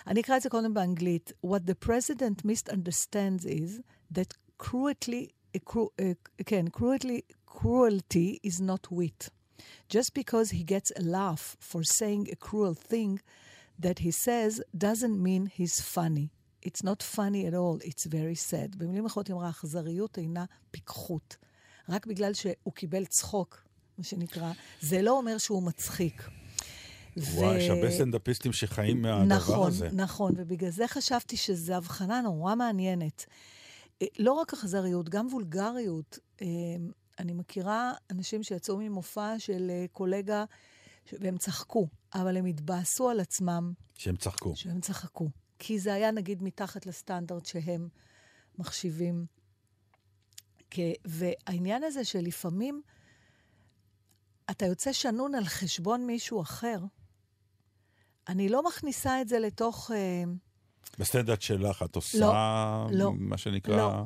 אני 0.07 0.21
אקרא 0.21 0.37
את 0.37 0.41
זה 0.41 0.49
קודם 0.49 0.73
באנגלית. 0.73 1.31
What 1.45 1.59
the 1.59 1.87
president 1.87 2.45
misunderstands 2.45 3.45
is 3.45 3.81
that 4.17 4.33
cruelty, 4.63 5.29
cru, 5.65 5.89
uh, 6.01 6.43
כן, 6.45 6.65
cruelty, 6.67 7.21
cruelty 7.47 8.39
is 8.43 8.59
not 8.61 8.91
wit. 8.91 9.29
Just 9.89 10.13
because 10.13 10.51
he 10.51 10.63
gets 10.63 10.91
a 10.99 11.03
laugh 11.03 11.55
for 11.59 11.81
saying 11.83 12.27
a 12.31 12.35
cruel 12.35 12.73
thing 12.73 13.19
that 13.79 13.99
he 13.99 14.11
says 14.11 14.61
doesn't 14.77 15.17
mean 15.27 15.45
he's 15.57 15.77
funny. 15.95 16.27
It's 16.61 16.83
not 16.83 17.03
funny 17.03 17.45
at 17.45 17.53
all, 17.53 17.77
it's 17.81 18.05
very 18.05 18.35
sad. 18.35 18.77
במילים 18.77 19.05
אחרות 19.05 19.27
היא 19.27 19.33
אמרה, 19.33 19.49
אכזריות 19.49 20.17
אינה 20.17 20.45
פיקחות. 20.71 21.37
רק 21.89 22.05
בגלל 22.05 22.33
שהוא 22.33 22.73
קיבל 22.73 23.05
צחוק, 23.05 23.64
מה 23.97 24.03
שנקרא, 24.03 24.51
זה 24.81 25.01
לא 25.01 25.11
אומר 25.11 25.37
שהוא 25.37 25.63
מצחיק. 25.63 26.29
וואי, 27.17 27.57
יש 27.57 27.69
הרבה 27.69 27.91
סטנדאפיסטים 27.91 28.53
שחיים 28.53 29.01
מהדבר 29.01 29.35
נכון, 29.35 29.67
הזה. 29.67 29.89
נכון, 29.93 30.31
ובגלל 30.37 30.69
זה 30.69 30.87
חשבתי 30.87 31.37
שזו 31.37 31.73
הבחנה 31.73 32.21
נורא 32.21 32.55
מעניינת. 32.55 33.25
אה, 34.01 34.07
לא 34.19 34.33
רק 34.33 34.53
אכזריות, 34.53 35.09
גם 35.09 35.27
וולגריות. 35.31 36.19
אה, 36.41 36.47
אני 37.19 37.33
מכירה 37.33 37.93
אנשים 38.11 38.43
שיצאו 38.43 38.77
ממופע 38.77 39.39
של 39.39 39.67
אה, 39.69 39.85
קולגה, 39.91 40.43
והם 41.19 41.37
צחקו, 41.37 41.87
אבל 42.13 42.37
הם 42.37 42.45
התבאסו 42.45 43.09
על 43.09 43.19
עצמם 43.19 43.73
שהם 43.97 44.15
צחקו. 44.15 44.55
שהם 44.55 44.81
צחקו. 44.81 45.29
כי 45.59 45.79
זה 45.79 45.93
היה 45.93 46.11
נגיד 46.11 46.43
מתחת 46.43 46.85
לסטנדרט 46.85 47.45
שהם 47.45 47.87
מחשיבים. 48.57 49.25
והעניין 51.05 51.83
הזה 51.83 52.03
שלפעמים 52.03 52.81
אתה 54.51 54.65
יוצא 54.65 54.91
שנון 54.91 55.35
על 55.35 55.45
חשבון 55.45 56.05
מישהו 56.05 56.41
אחר, 56.41 56.79
אני 58.27 58.49
לא 58.49 58.63
מכניסה 58.67 59.21
את 59.21 59.27
זה 59.27 59.39
לתוך... 59.39 59.91
אה, 59.93 60.23
בסטנדרט 60.99 61.41
שלך, 61.41 61.83
את 61.83 61.95
עושה 61.95 62.17
לא, 62.91 63.11
מה 63.17 63.37
שנקרא, 63.37 63.77
לא. 63.77 64.03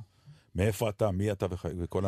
מאיפה 0.55 0.89
אתה, 0.89 1.11
מי 1.11 1.31
אתה 1.31 1.45
וכ- 1.49 1.65
וכל 1.77 2.03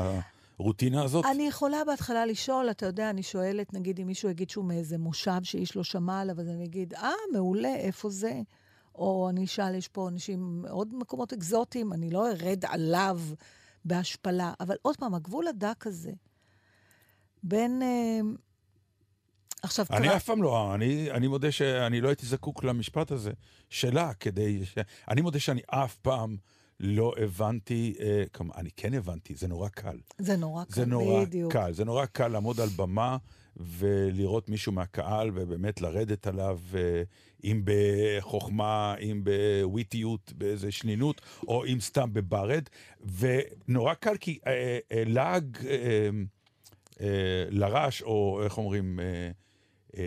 הרוטינה 0.58 1.04
הזאת? 1.04 1.26
אני 1.26 1.48
יכולה 1.48 1.78
בהתחלה 1.88 2.26
לשאול, 2.26 2.70
אתה 2.72 2.86
יודע, 2.86 3.10
אני 3.10 3.24
שואלת, 3.24 3.74
נגיד, 3.74 4.00
אם 4.00 4.08
מישהו 4.08 4.30
יגיד 4.30 4.50
שהוא 4.50 4.66
מאיזה 4.66 4.98
מושב 4.98 5.44
שאיש 5.44 5.76
לא 5.76 5.84
שמע 5.84 6.22
עליו, 6.22 6.40
אז 6.40 6.48
אני 6.48 6.66
אגיד, 6.66 6.94
אה, 6.94 7.12
מעולה, 7.34 7.76
איפה 7.76 8.10
זה? 8.10 8.42
או 8.96 9.30
אני 9.30 9.46
אשאל, 9.46 9.76
יש 9.76 9.88
פה 9.88 10.10
אנשים 10.10 10.62
מאוד 10.62 10.96
מקומות 10.96 11.34
אקזוטיים, 11.34 11.94
אני 11.94 12.10
לא 12.10 12.28
ארד 12.32 12.66
עליו 12.68 13.20
בהשפלה. 13.86 14.54
אבל 14.60 14.76
עוד 14.82 14.98
פעם, 14.98 15.14
הגבול 15.16 15.48
הדק 15.48 15.88
הזה, 15.88 16.12
בין... 17.44 17.82
אה, 17.82 18.20
עכשיו, 19.64 19.86
אני 19.92 20.08
קרה- 20.08 20.16
אף 20.18 20.26
פעם 20.26 20.44
לא, 20.44 20.76
אני, 20.76 21.12
אני 21.12 21.28
מודה 21.28 21.52
שאני 21.52 22.02
לא 22.02 22.08
הייתי 22.08 22.26
זקוק 22.26 22.64
למשפט 22.64 23.12
הזה 23.12 23.32
שלה, 23.70 24.14
כדי 24.14 24.66
ש... 24.66 24.78
אני 25.10 25.22
מודה 25.22 25.40
שאני 25.40 25.62
אף 25.68 25.98
פעם 25.98 26.38
לא 26.80 27.14
הבנתי, 27.24 27.94
אה, 28.00 28.24
כמה, 28.34 28.54
אני 28.58 28.70
כן 28.78 28.94
הבנתי, 28.94 29.36
זה 29.36 29.48
נורא 29.48 29.70
קל. 29.70 29.98
זה 30.18 30.38
נורא 30.38 30.64
קל, 30.64 30.72
זה 30.74 30.86
נורא 30.86 31.24
בדיוק. 31.26 31.54
קל, 31.54 31.74
זה 31.74 31.86
נורא 31.86 32.06
קל 32.06 32.28
לעמוד 32.28 32.60
על 32.60 32.70
במה 32.76 33.18
ולראות 33.58 34.50
מישהו 34.50 34.72
מהקהל 34.72 35.32
ובאמת 35.34 35.82
לרדת 35.82 36.28
עליו, 36.28 36.60
אה, 36.76 37.04
אם 37.44 37.62
בחוכמה, 37.66 38.96
אם 39.00 39.24
בוויטיות, 39.24 40.34
באיזה 40.38 40.72
שנינות, 40.72 41.22
או 41.48 41.66
אם 41.66 41.78
סתם 41.80 42.14
בברד, 42.14 42.64
ונורא 43.18 43.94
קל 43.94 44.18
כי 44.20 44.40
אה, 44.48 44.52
אה, 44.92 45.04
לעג 45.06 45.58
אה, 45.68 46.10
לרש, 47.50 48.02
או 48.02 48.42
איך 48.44 48.58
אומרים, 48.58 49.00
אה, 49.00 49.32
אה, 49.98 50.04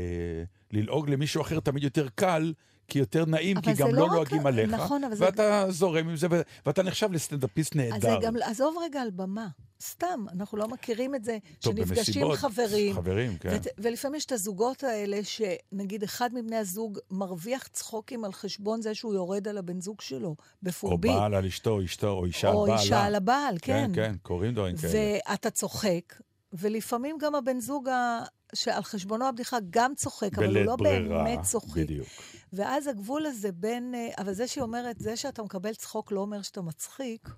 ללעוג 0.72 1.10
למישהו 1.10 1.42
אחר 1.42 1.60
תמיד 1.60 1.82
יותר 1.82 2.08
קל. 2.14 2.52
כי 2.88 2.98
יותר 2.98 3.24
נעים, 3.24 3.60
כי 3.60 3.74
זה 3.74 3.82
גם 3.82 3.88
לא 3.88 4.00
לא 4.00 4.04
רק- 4.04 4.12
לועגים 4.12 4.46
עליך, 4.46 4.70
נכון, 4.70 5.04
אבל 5.04 5.14
זה- 5.14 5.24
ואתה 5.24 5.66
זורם 5.70 6.08
עם 6.08 6.16
זה, 6.16 6.26
ו- 6.30 6.40
ואתה 6.66 6.82
נחשב 6.82 7.12
לסטנדאפיסט 7.12 7.76
נהדר. 7.76 7.96
אז 7.96 8.02
זה 8.02 8.26
גם, 8.26 8.34
עזוב 8.42 8.76
רגע 8.84 9.00
על 9.02 9.10
במה. 9.10 9.46
סתם, 9.82 10.24
אנחנו 10.32 10.58
לא 10.58 10.68
מכירים 10.68 11.14
את 11.14 11.24
זה, 11.24 11.38
טוב, 11.60 11.76
שנפגשים 11.76 11.96
במסיבות, 12.04 12.38
חברים. 12.38 12.94
חברים, 12.94 13.36
כן. 13.38 13.48
ות, 13.56 13.66
ולפעמים 13.78 14.14
יש 14.14 14.24
את 14.24 14.32
הזוגות 14.32 14.84
האלה, 14.84 15.20
שנגיד 15.24 16.02
אחד 16.02 16.30
מבני 16.34 16.56
הזוג 16.56 16.98
מרוויח 17.10 17.66
צחוקים 17.68 18.24
על 18.24 18.32
חשבון 18.32 18.82
זה 18.82 18.94
שהוא 18.94 19.14
יורד 19.14 19.48
על 19.48 19.58
הבן 19.58 19.80
זוג 19.80 20.00
שלו, 20.00 20.28
או 20.28 20.34
בפומבי. 20.62 21.08
בעל 21.08 21.34
על 21.34 21.46
אשתו, 21.46 21.84
אשתו, 21.84 22.08
או 22.10 22.24
אישה 22.24 22.48
על 22.48 22.54
או 22.54 22.66
בעלה. 22.66 22.80
אישה 22.80 23.04
על 23.04 23.14
הבעל, 23.14 23.56
כן. 23.62 23.90
כן, 23.94 24.12
כן, 24.12 24.14
קורים 24.22 24.54
דברים 24.54 24.76
כאלה. 24.76 24.92
ואתה 25.28 25.50
צוחק, 25.50 26.14
ולפעמים 26.54 27.18
גם 27.18 27.34
הבן 27.34 27.60
זוג 27.60 27.88
ה... 27.88 28.24
שעל 28.54 28.82
חשבונו 28.82 29.28
הבדיחה 29.28 29.56
גם 29.70 29.94
צוחק, 29.94 30.38
אבל 30.38 30.56
הוא 30.56 30.64
לא 30.64 30.76
ברירה, 30.76 31.24
באמת 31.24 31.42
צוחק. 31.42 31.78
בדיוק. 31.78 32.08
ואז 32.52 32.86
הגבול 32.86 33.26
הזה 33.26 33.52
בין... 33.52 33.94
אה, 33.94 34.08
אבל 34.18 34.32
זה 34.32 34.46
שהיא 34.46 34.62
אומרת, 34.62 34.98
זה 34.98 35.16
שאתה 35.16 35.42
מקבל 35.42 35.74
צחוק 35.74 36.12
לא 36.12 36.20
אומר 36.20 36.42
שאתה 36.42 36.62
מצחיק, 36.62 37.28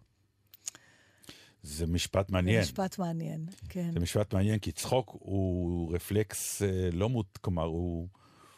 זה 1.63 1.87
משפט 1.87 2.29
זה 2.29 2.33
מעניין. 2.33 2.61
משפט 2.61 2.99
מעניין, 2.99 3.47
כן. 3.69 3.93
זה 3.93 4.01
משפט 4.01 4.35
מעניין, 4.35 4.59
כי 4.59 4.73
צחוק 4.73 5.17
הוא 5.21 5.95
רפלקס 5.95 6.63
אה, 6.63 6.89
לא 6.93 7.09
מות... 7.09 7.39
כלומר, 7.39 7.65
הוא... 7.65 8.09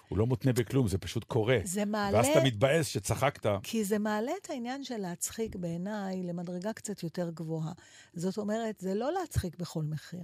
הוא 0.09 0.19
לא 0.19 0.27
מותנה 0.27 0.53
בכלום, 0.53 0.89
זה 0.89 0.99
פשוט 0.99 1.25
קורה. 1.25 1.59
זה 1.65 1.85
מעלה... 1.85 2.17
ואז 2.17 2.27
אתה 2.27 2.45
מתבאס 2.45 2.87
שצחקת. 2.87 3.51
כי 3.63 3.85
זה 3.85 3.99
מעלה 3.99 4.33
את 4.43 4.51
העניין 4.51 4.85
של 4.85 4.97
להצחיק 4.97 5.57
בעיניי 5.57 6.23
למדרגה 6.23 6.73
קצת 6.73 7.03
יותר 7.03 7.31
גבוהה. 7.31 7.73
זאת 8.15 8.39
אומרת, 8.39 8.75
זה 8.79 8.95
לא 8.95 9.13
להצחיק 9.13 9.57
בכל 9.57 9.83
מחיר. 9.83 10.21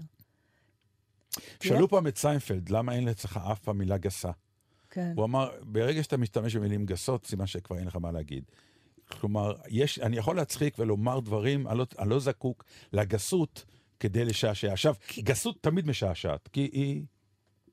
שאלו 1.63 1.89
פעם 1.89 2.07
את 2.07 2.19
סיינפלד, 2.19 2.69
למה 2.69 2.95
אין 2.95 3.05
לך 3.05 3.41
אף 3.53 3.59
פעם 3.59 3.79
מילה 3.79 3.99
גסה? 3.99 4.31
כן. 4.91 5.13
הוא 5.17 5.25
אמר, 5.25 5.51
ברגע 5.63 6.03
שאתה 6.03 6.17
משתמש 6.17 6.57
במילים 6.57 6.87
גסות, 6.87 7.27
סימן 7.27 7.47
שכבר 7.47 7.79
אין 7.79 7.87
לך 7.87 7.97
מה 7.97 8.13
להגיד. 8.13 8.45
כלומר, 9.21 9.55
יש, 9.69 9.99
אני 9.99 10.17
יכול 10.17 10.37
להצחיק 10.37 10.79
ולומר 10.79 11.21
דברים, 11.21 11.69
אני 11.69 11.79
לא, 11.79 11.87
אני 11.99 12.11
לא 12.11 12.19
זקוק 12.19 12.65
לגסות 12.93 13.65
כדי 14.01 14.25
לשעשע. 14.25 14.73
עכשיו, 14.73 14.95
כי- 15.07 15.23
גסות 15.23 15.57
תמיד 15.61 15.87
משעשעת, 15.87 16.49
כי 16.49 16.61
היא 16.61 17.03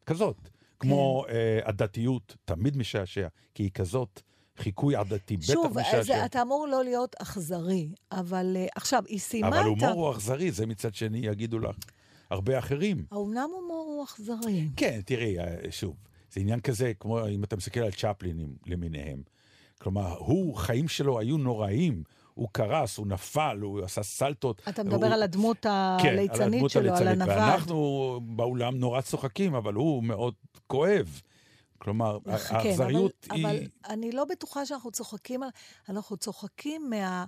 כזאת. 0.06 0.50
כמו 0.80 1.26
כן. 1.28 1.34
אה, 1.34 1.60
עדתיות, 1.64 2.36
תמיד 2.46 2.78
משעשע, 2.78 3.28
כי 3.54 3.64
היא 3.64 3.72
כזאת. 3.72 4.22
חיקוי 4.58 4.96
עדתי, 4.96 5.38
בטח 5.38 5.54
שוב, 5.54 5.80
משעשע. 5.80 6.04
זה, 6.04 6.26
אתה 6.26 6.42
אמור 6.42 6.68
לא 6.68 6.84
להיות 6.84 7.16
אכזרי, 7.22 7.90
אבל 8.12 8.58
uh, 8.60 8.70
עכשיו, 8.76 9.04
היא 9.08 9.20
סיימה 9.20 9.48
את 9.48 9.54
אבל 9.54 9.62
ה... 9.62 9.66
הומור 9.66 10.08
הוא 10.08 10.12
אכזרי, 10.12 10.52
זה 10.52 10.66
מצד 10.66 10.96
שני 10.96 11.18
יגידו 11.18 11.60
לך 11.60 11.76
הרבה 12.32 12.60
אחרים. 12.60 13.06
האומנם 13.12 13.50
הומור 13.54 13.86
הוא 13.88 14.04
אכזרי? 14.04 14.70
כן, 14.76 15.00
תראי, 15.06 15.40
אה, 15.40 15.72
שוב, 15.72 15.96
זה 16.34 16.42
עניין 16.42 16.60
כזה, 16.60 16.92
כמו 17.00 17.28
אם 17.28 17.44
אתה 17.44 17.56
מסתכל 17.56 17.80
על 17.80 17.92
צ'פלינים 17.92 18.56
למיניהם. 18.66 19.22
כלומר, 19.82 20.18
הוא, 20.18 20.56
חיים 20.56 20.88
שלו 20.88 21.20
היו 21.20 21.38
נוראים. 21.38 22.04
הוא 22.34 22.50
קרס, 22.52 22.98
הוא 22.98 23.08
נפל, 23.08 23.58
הוא 23.62 23.84
עשה 23.84 24.04
סלטות. 24.04 24.62
אתה 24.70 24.84
מדבר 24.84 25.06
הוא... 25.06 25.14
על 25.14 25.24
הדמות 25.24 25.58
כן, 25.62 25.70
על 25.70 26.20
הליצנית 26.20 26.42
הדמות 26.42 26.72
שלו, 26.72 26.82
על 26.82 27.08
הליצנית. 27.08 27.22
הנווד. 27.22 27.38
ואנחנו 27.38 28.20
באולם 28.24 28.78
נורא 28.78 29.02
צוחקים, 29.02 29.56
אבל 29.56 29.74
הוא 29.74 30.04
מאוד 30.04 30.34
כואב. 30.68 31.22
כלומר, 31.78 32.18
כן, 32.26 32.32
האכזריות 32.32 33.28
אבל, 33.30 33.38
היא... 33.38 33.46
אבל 33.48 33.68
אני 33.90 34.12
לא 34.12 34.26
בטוחה 34.26 34.66
שאנחנו 34.66 34.92
צוחקים 34.92 35.44
על... 35.44 35.50
אנחנו 35.90 36.18
צוחקים 36.18 36.90
מה... 36.90 37.26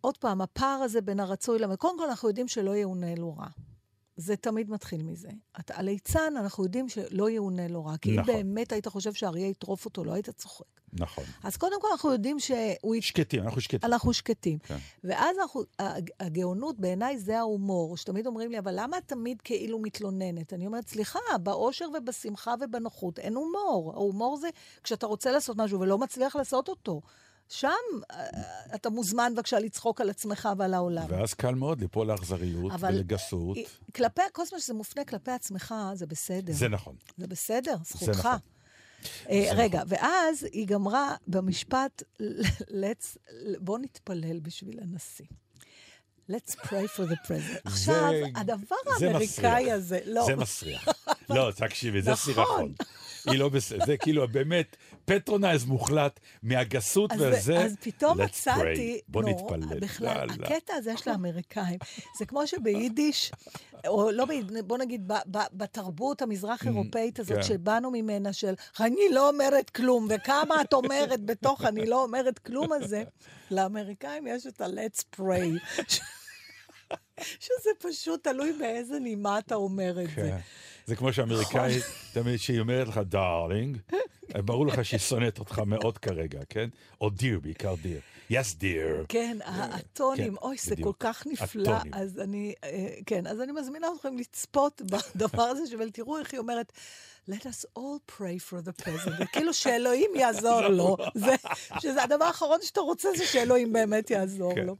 עוד 0.00 0.18
פעם, 0.18 0.40
הפער 0.40 0.80
הזה 0.82 1.00
בין 1.00 1.20
הרצוי 1.20 1.58
למ... 1.58 1.76
קודם 1.76 1.98
כל, 1.98 2.04
אנחנו 2.04 2.28
יודעים 2.28 2.48
שלא 2.48 2.76
יאונה 2.76 3.14
לו 3.14 3.36
רע. 3.36 3.46
זה 4.20 4.36
תמיד 4.36 4.70
מתחיל 4.70 5.02
מזה. 5.02 5.28
אתה, 5.60 5.74
הליצן, 5.76 6.34
אנחנו 6.36 6.64
יודעים 6.64 6.88
שלא 6.88 7.30
יאונה 7.30 7.68
לו 7.68 7.84
רע. 7.84 7.96
כי 7.96 8.16
נכון. 8.16 8.34
אם 8.34 8.40
באמת 8.42 8.72
היית 8.72 8.88
חושב 8.88 9.12
שאריה 9.12 9.46
יטרוף 9.48 9.84
אותו, 9.84 10.04
לא 10.04 10.12
היית 10.12 10.30
צוחק. 10.30 10.64
נכון. 10.92 11.24
אז 11.44 11.56
קודם 11.56 11.80
כל, 11.80 11.88
אנחנו 11.92 12.12
יודעים 12.12 12.38
שהוא... 12.40 12.96
שקטים, 13.00 13.42
אנחנו 13.42 13.60
שקטים. 13.60 13.80
אנחנו 13.92 14.12
שקטים. 14.12 14.58
כן. 14.58 14.76
ואז 15.04 15.36
אנחנו, 15.38 15.62
הג- 15.78 16.10
הגאונות 16.20 16.78
בעיניי 16.80 17.18
זה 17.18 17.38
ההומור, 17.38 17.96
שתמיד 17.96 18.26
אומרים 18.26 18.50
לי, 18.50 18.58
אבל 18.58 18.72
למה 18.76 18.98
את 18.98 19.02
תמיד 19.06 19.40
כאילו 19.44 19.78
מתלוננת? 19.78 20.52
אני 20.52 20.66
אומרת, 20.66 20.88
סליחה, 20.88 21.18
באושר 21.42 21.86
ובשמחה 21.98 22.54
ובנוחות 22.60 23.18
אין 23.18 23.34
הומור. 23.34 23.92
ההומור 23.94 24.36
זה 24.36 24.48
כשאתה 24.82 25.06
רוצה 25.06 25.30
לעשות 25.30 25.56
משהו 25.56 25.80
ולא 25.80 25.98
מצליח 25.98 26.36
לעשות 26.36 26.68
אותו. 26.68 27.00
שם 27.52 27.68
אה, 28.10 28.26
אתה 28.74 28.90
מוזמן 28.90 29.32
בבקשה 29.34 29.58
לצחוק 29.58 30.00
על 30.00 30.10
עצמך 30.10 30.48
ועל 30.58 30.74
העולם. 30.74 31.06
ואז 31.08 31.34
קל 31.34 31.54
מאוד 31.54 31.80
ליפול 31.80 32.06
לאכזריות 32.06 32.72
ולגסות. 32.80 33.56
כלפי, 33.94 34.22
כל 34.32 34.44
זמן 34.44 34.58
שזה 34.58 34.74
מופנה 34.74 35.04
כלפי 35.04 35.30
עצמך, 35.30 35.74
זה 35.94 36.06
בסדר. 36.06 36.52
זה 36.52 36.68
נכון. 36.68 36.96
זה 37.18 37.26
בסדר, 37.26 37.76
זכותך. 37.84 38.18
נכון. 38.18 38.38
אה, 39.30 39.46
זה 39.50 39.62
רגע, 39.62 39.82
ואז 39.86 40.46
היא 40.52 40.66
גמרה 40.66 41.14
במשפט, 41.26 42.02
Let's, 42.82 43.16
בוא 43.58 43.78
נתפלל 43.78 44.40
בשביל 44.40 44.80
הנשיא. 44.82 45.26
Let's 46.30 46.54
pray 46.54 46.86
for 46.96 47.04
the 47.10 47.26
president. 47.26 47.60
עכשיו, 47.64 48.12
הדבר 48.34 48.76
זה 48.98 49.06
האמריקאי 49.06 49.62
מסריח. 49.62 49.74
הזה, 49.74 49.98
לא, 50.04 50.24
זה 50.26 50.36
מסריח. 50.36 50.88
לא, 51.30 51.50
תקשיבי, 51.56 52.02
זה 52.02 52.10
נכון. 52.10 52.34
סירחון. 52.34 52.74
היא 53.26 53.38
לא 53.38 53.48
בסדר, 53.48 53.84
זה 53.86 53.96
כאילו 53.96 54.28
באמת 54.28 54.76
patronize 55.04 55.64
מוחלט 55.64 56.20
מהגסות 56.42 57.12
אז, 57.12 57.20
וזה. 57.20 57.58
אז 57.58 57.76
פתאום 57.80 58.20
מצאתי. 58.20 59.00
בוא 59.08 59.22
נתפלל. 59.22 59.80
בכלל. 59.80 60.30
הקטע 60.30 60.74
הזה 60.74 60.96
של 60.96 61.10
האמריקאים, 61.10 61.78
זה 62.18 62.26
כמו 62.26 62.46
שביידיש, 62.46 63.32
או 63.86 64.10
לא 64.10 64.24
ביידיש, 64.24 64.50
בוא 64.64 64.78
נגיד, 64.78 65.08
ב, 65.08 65.12
ב, 65.30 65.38
בתרבות 65.52 66.22
המזרח-אירופאית 66.22 67.20
הזאת, 67.20 67.36
כן. 67.36 67.42
שבאנו 67.42 67.90
ממנה, 67.90 68.32
של 68.32 68.54
אני 68.80 69.08
לא 69.12 69.28
אומרת 69.28 69.70
כלום, 69.70 70.08
וכמה 70.10 70.60
את 70.60 70.72
אומרת 70.72 71.24
בתוך 71.24 71.64
אני 71.64 71.86
לא 71.86 72.02
אומרת 72.02 72.38
כלום 72.38 72.72
הזה, 72.72 73.04
לאמריקאים 73.50 74.26
יש 74.26 74.46
את 74.46 74.60
ה-let's 74.60 75.16
pray. 75.16 75.78
שזה 77.40 77.70
פשוט 77.78 78.24
תלוי 78.24 78.52
באיזה 78.52 78.98
נימה 78.98 79.38
אתה 79.38 79.54
אומר 79.54 80.02
את. 80.04 80.08
כן. 80.14 80.22
זה 80.22 80.32
כמו 80.96 81.12
שאמריקאית, 81.12 81.84
תמיד 82.12 82.36
שהיא 82.36 82.60
אומרת 82.60 82.88
לך 82.88 82.98
darling, 82.98 83.78
ברור 84.38 84.66
לך 84.66 84.84
שהיא 84.84 85.00
שונאת 85.00 85.38
אותך 85.38 85.58
מאוד 85.66 85.98
כרגע, 85.98 86.40
כן? 86.48 86.68
או 87.00 87.10
dear, 87.10 87.40
בעיקר 87.40 87.74
dear. 87.82 88.00
Yes 88.30 88.54
dear. 88.54 89.04
כן, 89.08 89.38
הטונים, 89.44 90.36
כן, 90.36 90.42
אוי, 90.42 90.56
זה. 90.60 90.74
כל 90.82 90.92
כך 91.00 91.26
נפלא. 91.26 91.76
אז 91.92 92.18
אני, 92.18 92.54
אה, 92.64 92.88
כן, 93.06 93.26
אז 93.26 93.40
אני 93.40 93.52
מזמינה 93.52 93.86
אתכם 93.96 94.18
לצפות 94.18 94.82
בדבר 94.82 95.42
הזה, 95.42 95.62
ותראו 95.78 96.18
איך 96.18 96.32
היא 96.32 96.38
אומרת, 96.38 96.72
let 97.30 97.42
us 97.42 97.78
all 97.78 98.12
pray 98.12 98.50
for 98.50 98.68
the 98.68 98.84
president. 98.84 99.24
כאילו 99.32 99.54
שאלוהים 99.54 100.10
יעזור 100.14 100.60
לו. 100.60 100.96
זה, 101.14 101.34
שזה 101.80 102.02
הדבר 102.02 102.24
האחרון 102.24 102.58
שאתה 102.62 102.80
רוצה, 102.80 103.08
זה 103.16 103.26
שאלוהים 103.26 103.72
באמת 103.72 104.10
יעזור 104.10 104.54
כן. 104.54 104.66
לו. 104.66 104.76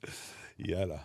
יאללה. 0.58 0.98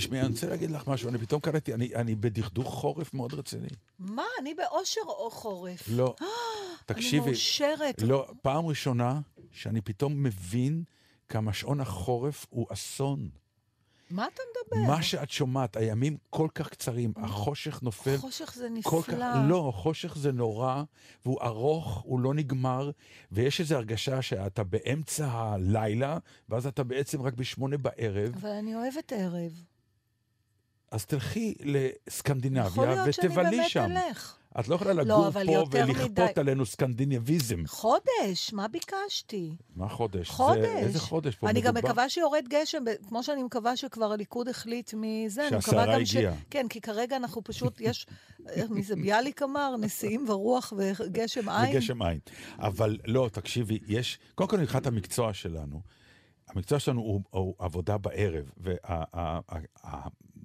תשמעי, 0.00 0.20
אני 0.20 0.28
רוצה 0.28 0.48
להגיד 0.48 0.70
לך 0.70 0.88
משהו, 0.88 1.08
אני 1.08 1.18
פתאום 1.18 1.40
קלטתי, 1.40 1.74
אני, 1.74 1.94
אני 1.94 2.14
בדכדוך 2.14 2.74
חורף 2.74 3.14
מאוד 3.14 3.34
רציני. 3.34 3.68
מה, 3.98 4.24
אני 4.40 4.54
באושר 4.54 5.00
או 5.06 5.30
חורף? 5.30 5.88
לא, 5.88 6.14
אני 6.20 6.26
תקשיבי, 6.86 7.30
מאושרת. 7.30 8.02
לא, 8.02 8.26
פעם 8.42 8.66
ראשונה 8.66 9.20
שאני 9.52 9.80
פתאום 9.80 10.22
מבין 10.22 10.82
כמה 11.28 11.52
שעון 11.52 11.80
החורף 11.80 12.46
הוא 12.50 12.66
אסון. 12.70 13.28
מה 14.10 14.26
אתה 14.34 14.42
מדבר? 14.50 14.86
מה 14.86 15.02
שאת 15.02 15.30
שומעת, 15.30 15.76
הימים 15.76 16.16
כל 16.30 16.48
כך 16.54 16.68
קצרים, 16.68 17.12
החושך 17.16 17.82
נופל 17.82 18.16
חושך 18.16 18.52
זה 18.54 18.68
כל 18.82 19.02
כך... 19.02 19.10
נפלא. 19.10 19.48
לא, 19.48 19.72
חושך 19.76 20.16
זה 20.16 20.32
נורא, 20.32 20.82
והוא 21.24 21.42
ארוך, 21.42 22.02
הוא 22.04 22.20
לא 22.20 22.34
נגמר, 22.34 22.90
ויש 23.32 23.60
איזו 23.60 23.76
הרגשה 23.76 24.22
שאתה 24.22 24.64
באמצע 24.64 25.26
הלילה, 25.26 26.18
ואז 26.48 26.66
אתה 26.66 26.84
בעצם 26.84 27.22
רק 27.22 27.34
בשמונה 27.34 27.78
בערב, 27.78 28.32
אבל 28.34 28.50
אני 28.50 28.74
אוהבת 28.74 29.12
ערב. 29.12 29.52
אז 30.90 31.06
תלכי 31.06 31.54
יכול 31.58 31.72
לסקנדינביה 32.06 32.94
להיות 32.94 33.14
שאני 33.14 33.28
ותבלי 33.28 33.50
באמת 33.56 33.68
שם. 33.70 33.84
אלך. 33.90 34.36
את 34.60 34.68
לא 34.68 34.74
יכולה 34.74 34.92
לא, 34.92 35.02
לגור 35.02 35.26
אבל 35.28 35.46
פה 35.46 35.64
ולכפות 35.70 36.10
מדי. 36.10 36.32
עלינו 36.36 36.66
סקנדינביזם. 36.66 37.66
חודש, 37.66 38.52
מה 38.52 38.68
ביקשתי? 38.68 39.56
מה 39.76 39.88
חודש? 39.88 40.26
זה- 40.28 40.32
חודש. 40.32 40.64
איזה 40.76 41.00
חודש 41.00 41.36
פה 41.36 41.50
אני 41.50 41.60
גם 41.60 41.74
מדובר? 41.74 41.88
מקווה 41.90 42.08
שיורד 42.08 42.44
גשם, 42.48 42.84
כמו 43.08 43.22
שאני 43.22 43.42
מקווה 43.42 43.76
שכבר 43.76 44.12
הליכוד 44.12 44.48
החליט 44.48 44.94
מזה, 44.96 45.48
אני 45.48 45.50
שהסערה 45.62 45.94
גם 45.98 46.04
ש... 46.04 46.16
הגיעה. 46.16 46.34
כן, 46.50 46.66
כי 46.68 46.80
כרגע 46.80 47.16
אנחנו 47.16 47.44
פשוט, 47.44 47.80
יש, 47.90 48.06
איך 48.48 48.70
מי 48.70 48.82
זה 48.82 48.96
ביאליק 48.96 49.42
אמר? 49.42 49.74
נשיאים 49.80 50.24
ורוח 50.30 50.72
וגשם 50.76 51.48
עין. 51.48 51.76
וגשם 51.76 52.02
עין. 52.02 52.18
אבל 52.58 52.98
לא, 53.06 53.28
תקשיבי, 53.32 53.78
יש... 53.86 54.18
קודם 54.34 54.50
כל 54.50 54.58
מבחינת 54.58 54.86
המקצוע 54.86 55.34
שלנו, 55.34 55.80
המקצוע 56.48 56.78
שלנו 56.78 57.00
הוא, 57.00 57.20
הוא 57.30 57.54
עבודה 57.58 57.98
בערב, 57.98 58.50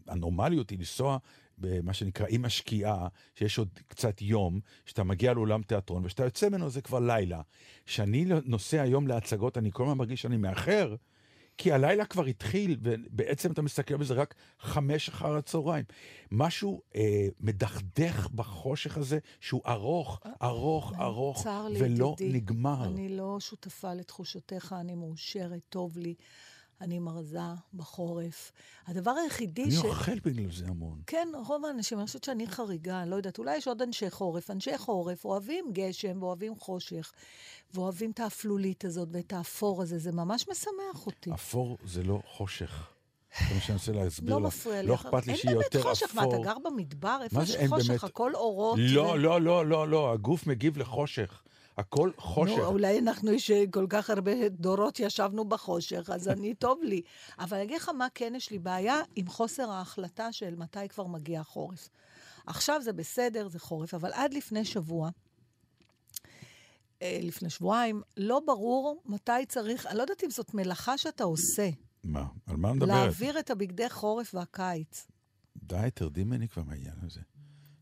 והנורמליות 0.07 0.69
היא 0.69 0.79
לנסוע 0.79 1.17
במה 1.57 1.93
שנקרא 1.93 2.25
עם 2.29 2.45
השקיעה, 2.45 3.07
שיש 3.35 3.57
עוד 3.57 3.69
קצת 3.87 4.21
יום, 4.21 4.59
שאתה 4.85 5.03
מגיע 5.03 5.33
לאולם 5.33 5.61
תיאטרון, 5.61 6.05
וכשאתה 6.05 6.23
יוצא 6.23 6.49
ממנו 6.49 6.69
זה 6.69 6.81
כבר 6.81 6.99
לילה. 6.99 7.41
כשאני 7.85 8.25
נוסע 8.45 8.81
היום 8.81 9.07
להצגות, 9.07 9.57
אני 9.57 9.69
כל 9.73 9.83
הזמן 9.83 9.97
מרגיש 9.97 10.21
שאני 10.21 10.37
מאחר, 10.37 10.95
כי 11.57 11.71
הלילה 11.71 12.05
כבר 12.05 12.25
התחיל, 12.25 12.77
ובעצם 12.81 13.51
אתה 13.51 13.61
מסתכל 13.61 13.97
בזה 13.97 14.13
רק 14.13 14.35
חמש 14.59 15.09
אחר 15.09 15.35
הצהריים. 15.35 15.85
משהו 16.31 16.81
אה, 16.95 17.27
מדכדך 17.39 18.27
בחושך 18.35 18.97
הזה, 18.97 19.19
שהוא 19.39 19.61
ארוך, 19.67 20.19
ארוך, 20.41 20.93
ארוך, 20.99 21.43
צר 21.43 21.67
לי, 21.67 21.79
ולא 21.81 22.15
ידידי. 22.19 22.37
נגמר. 22.37 22.85
אני 22.85 23.09
לא 23.09 23.39
שותפה 23.39 23.93
לתחושותיך, 23.93 24.75
אני 24.79 24.95
מאושרת, 24.95 25.61
טוב 25.69 25.97
לי, 25.97 26.15
אני 26.81 26.99
מרזה 26.99 27.39
בחורף. 27.73 28.51
הדבר 28.88 29.11
היחידי 29.11 29.63
אני 29.63 29.71
ש... 29.71 29.85
אוכל 29.85 30.19
בגלל 30.19 30.51
זה 30.51 30.65
המון. 30.67 31.01
כן, 31.07 31.27
רוב 31.47 31.65
האנשים, 31.65 31.99
אני 31.99 32.07
חושבת 32.07 32.23
שאני 32.23 32.47
חריגה, 32.47 33.01
אני 33.01 33.09
לא 33.09 33.15
יודעת, 33.15 33.38
אולי 33.38 33.57
יש 33.57 33.67
עוד 33.67 33.81
אנשי 33.81 34.09
חורף. 34.09 34.51
אנשי 34.51 34.77
חורף 34.77 35.25
אוהבים 35.25 35.65
גשם 35.73 36.23
ואוהבים 36.23 36.55
חושך, 36.59 37.11
ואוהבים 37.73 38.11
את 38.11 38.19
האפלולית 38.19 38.85
הזאת 38.85 39.07
ואת 39.11 39.33
האפור 39.33 39.81
הזה, 39.81 39.97
זה 39.97 40.11
ממש 40.11 40.47
משמח 40.51 41.05
אותי. 41.05 41.33
אפור 41.33 41.77
זה 41.85 42.03
לא 42.03 42.21
חושך. 42.25 42.89
זה 43.49 43.55
מה 43.55 43.61
שאני 43.61 43.77
רוצה 43.77 43.91
להסביר 43.91 44.38
לא 44.38 44.41
לך. 44.41 44.47
מפריע 44.47 44.81
לי. 44.81 44.88
לא 44.88 44.95
אכפת 44.95 45.27
לי 45.27 45.38
שיהיה 45.38 45.53
יותר 45.53 45.79
אין 45.79 45.81
אפור. 45.81 45.83
באמת 45.83 45.97
חושך, 45.97 46.15
מה, 46.15 46.23
אתה 46.23 46.38
גר 46.38 46.57
במדבר? 46.63 47.19
איפה 47.23 47.43
יש 47.43 47.55
אין 47.55 47.67
חושך? 47.67 48.03
הכל 48.03 48.35
אורות. 48.35 48.79
לא, 48.81 49.19
לא, 49.19 49.41
לא, 49.41 49.65
לא, 49.65 49.88
לא, 49.88 50.11
הגוף 50.13 50.47
מגיב 50.47 50.77
לחושך. 50.77 51.41
הכל 51.77 52.11
חושך. 52.17 52.57
נו, 52.57 52.65
אולי 52.65 52.99
אנחנו 52.99 53.39
שכל 53.39 53.85
כך 53.89 54.09
הרבה 54.09 54.49
דורות 54.49 54.99
ישבנו 54.99 55.45
בחושך, 55.45 56.09
אז 56.13 56.27
אני, 56.27 56.53
טוב 56.53 56.79
לי. 56.83 57.01
אבל 57.39 57.57
אני 57.57 57.65
אגיד 57.65 57.77
לך 57.77 57.89
מה 57.89 58.07
כן 58.15 58.33
יש 58.35 58.51
לי 58.51 58.59
בעיה 58.59 59.01
עם 59.15 59.27
חוסר 59.27 59.71
ההחלטה 59.71 60.31
של 60.31 60.55
מתי 60.55 60.88
כבר 60.89 61.05
מגיע 61.07 61.39
החורף. 61.39 61.89
עכשיו 62.45 62.81
זה 62.81 62.93
בסדר, 62.93 63.47
זה 63.47 63.59
חורף, 63.59 63.93
אבל 63.93 64.13
עד 64.13 64.33
לפני 64.33 64.65
שבוע, 64.65 65.09
אה, 67.01 67.19
לפני 67.21 67.49
שבועיים, 67.49 68.01
לא 68.17 68.41
ברור 68.45 69.01
מתי 69.05 69.45
צריך, 69.47 69.85
אני 69.85 69.97
לא 69.97 70.01
יודעת 70.01 70.23
אם 70.23 70.29
זאת 70.29 70.53
מלאכה 70.53 70.97
שאתה 70.97 71.23
עושה, 71.23 71.69
מה? 72.03 72.25
על 72.47 72.55
מה 72.55 72.73
מדברת? 72.73 72.89
להעביר 72.89 73.39
את 73.39 73.49
הבגדי 73.49 73.89
חורף 73.89 74.35
והקיץ. 74.35 75.07
די, 75.57 75.89
תרדי 75.93 76.23
ממני 76.23 76.47
כבר 76.47 76.63
מהעניין 76.63 76.95
הזה. 77.01 77.21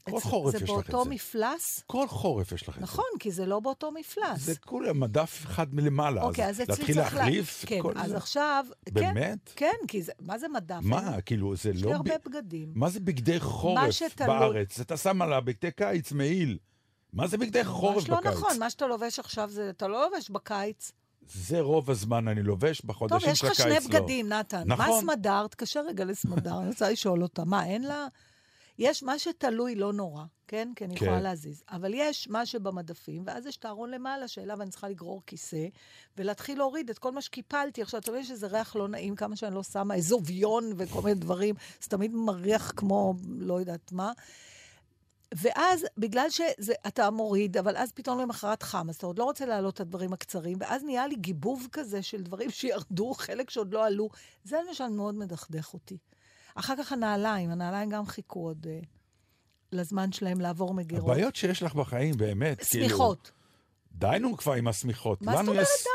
כל 0.10 0.18
אצל- 0.18 0.28
חורף 0.30 0.52
זה 0.52 0.58
יש 0.58 0.64
לך 0.64 0.70
את 0.70 0.74
באותו 0.76 1.04
זה. 1.04 1.10
מפלס? 1.10 1.84
כל 1.88 2.08
חורף 2.08 2.52
יש 2.52 2.64
לך 2.64 2.70
את 2.70 2.80
זה. 2.80 2.82
נכון, 2.82 3.06
כי 3.20 3.32
זה 3.32 3.46
לא 3.46 3.60
באותו 3.60 3.92
מפלס. 3.92 4.40
זה 4.40 4.56
כולה 4.56 4.94
מדף 4.94 5.42
אחד 5.46 5.76
מלמעלה. 5.76 6.24
אוקיי, 6.24 6.46
אז 6.50 6.56
אצלי 6.62 6.66
להתחיל 6.70 6.96
צריך... 6.96 7.14
לה- 7.14 7.20
להחליף? 7.20 7.66
כן, 7.68 7.82
כל 7.82 7.94
אז 7.98 8.10
זה? 8.10 8.18
עכשיו... 8.18 8.66
כן, 8.86 8.94
באמת? 8.94 9.50
כן, 9.56 9.74
כי 9.88 10.02
זה... 10.02 10.12
מה 10.22 10.38
זה 10.40 10.48
מדף? 10.48 10.80
מה, 10.82 11.22
כאילו, 11.22 11.56
זה 11.56 11.70
יש 11.70 11.82
לא... 11.84 11.90
לי 11.92 11.94
ב- 11.94 11.96
הרבה 11.98 12.14
בגדים. 12.26 12.72
מה 12.76 12.90
זה 12.90 13.00
בגדי 13.00 13.40
חורף 13.40 13.92
שתלוי- 13.92 14.28
בארץ? 14.28 14.80
אתה 14.80 14.98
שם 14.98 15.22
עליו 15.22 15.42
בגדי 15.46 15.72
קיץ 15.72 16.12
מעיל. 16.12 16.58
מה 17.14 17.28
זה 17.28 17.38
בגדי 17.38 17.64
חורף 17.66 17.96
ממש 17.96 18.10
לא 18.10 18.18
בקיץ? 18.20 18.32
נכון, 18.34 18.60
מה 18.60 18.70
שאתה 18.70 18.88
לובש 18.88 19.20
עכשיו 19.20 19.50
זה... 19.50 19.70
אתה 19.70 19.88
לא 19.88 20.06
לובש 20.12 20.30
בקיץ. 20.30 20.92
זה 21.28 21.60
רוב 21.62 21.90
הזמן 21.92 22.28
אני 22.28 22.44
לובש, 22.44 22.82
טוב, 22.82 22.90
בחודשים 22.90 23.30
יש 23.32 23.40
של 23.40 23.46
לך 23.48 23.60
הקיץ 23.60 23.64
שני 23.84 23.94
לא. 23.94 24.00
בגדים, 24.00 24.30
נתן. 24.30 24.64
מה 24.68 24.76
נכון. 24.76 25.02
סמדר? 25.02 25.48
תקשר 25.48 25.82
רגע 25.88 26.06
לסמדר, 26.06 26.60
אני 26.60 26.68
רוצה 26.68 26.90
לשאול 26.92 27.24
אותה. 27.24 27.46
מה, 27.46 27.66
אין 27.66 27.82
לה... 27.84 28.08
יש 28.78 29.04
מה 29.04 29.20
שתלוי 29.20 29.76
לא 29.76 29.94
נורא, 29.94 30.24
כן? 30.48 30.70
כי 30.76 30.86
אני 30.86 30.96
כן. 30.96 31.06
יכולה 31.06 31.22
להזיז. 31.22 31.64
אבל 31.70 31.92
יש 31.94 32.28
מה 32.28 32.46
שבמדפים, 32.46 33.24
ואז 33.26 33.46
יש 33.46 33.58
את 33.58 33.66
הארון 33.66 33.92
למעלה, 33.92 34.28
שאליו 34.28 34.62
אני 34.62 34.70
צריכה 34.70 34.90
לגרור 34.90 35.22
כיסא, 35.28 35.68
ולהתחיל 36.18 36.58
להוריד 36.58 36.90
את 36.90 37.00
כל 37.00 37.12
מה 37.12 37.22
שקיפלתי. 37.22 37.82
עכשיו, 37.82 38.00
אתה 38.00 38.12
מבין 38.12 38.24
שזה 38.24 38.48
ריח 38.48 38.76
לא 38.76 38.88
נעים, 38.88 39.16
כמה 39.16 39.36
שאני 39.36 39.56
לא 39.56 39.64
שמה, 39.64 39.96
אזוביון 39.96 40.74
וכל 40.78 41.02
מיני 41.02 41.20
דברים, 41.20 41.56
זה 41.82 41.90
תמיד 41.90 42.12
מריח 42.14 42.74
כמו, 42.76 43.14
לא 43.40 43.60
יודעת 43.60 43.92
מה. 43.92 44.12
ואז, 45.36 45.86
בגלל 45.98 46.30
שאתה 46.30 47.10
מוריד, 47.10 47.58
אבל 47.58 47.78
אז 47.78 47.92
פתאום 47.92 48.20
למחרת 48.20 48.64
חם, 48.64 48.90
אז 48.90 48.96
אתה 48.96 49.06
עוד 49.06 49.20
לא 49.20 49.24
רוצה 49.24 49.46
להעלות 49.46 49.74
את 49.74 49.80
הדברים 49.80 50.14
הקצרים, 50.14 50.58
ואז 50.62 50.84
נהיה 50.84 51.08
לי 51.08 51.16
גיבוב 51.16 51.68
כזה 51.72 52.02
של 52.02 52.22
דברים 52.22 52.50
שירדו, 52.50 53.14
חלק 53.14 53.50
שעוד 53.50 53.74
לא 53.74 53.86
עלו. 53.86 54.10
זה 54.44 54.58
למשל 54.68 54.88
מאוד 54.88 55.16
מדכדך 55.16 55.74
אותי. 55.74 55.98
אחר 56.56 56.74
כך 56.78 56.92
הנעליים, 56.92 57.52
הנעליים 57.52 57.90
גם 57.90 58.06
חיכו 58.06 58.40
עוד 58.40 58.66
uh, 58.66 58.86
לזמן 59.72 60.12
שלהם 60.12 60.42
לעבור 60.42 60.74
מגירות. 60.74 61.04
הבעיות 61.10 61.36
שיש 61.36 61.64
לך 61.64 61.76
בחיים, 61.76 62.18
באמת, 62.18 62.64
כאילו... 62.64 62.88
שמיכות. 62.90 63.32
די 63.92 64.18
נו 64.22 64.38
כבר 64.38 64.54
עם 64.54 64.68
השמיכות. 64.68 65.22
מה 65.22 65.32
זאת 65.38 65.48
אומרת 65.48 65.64
יש- 65.64 65.88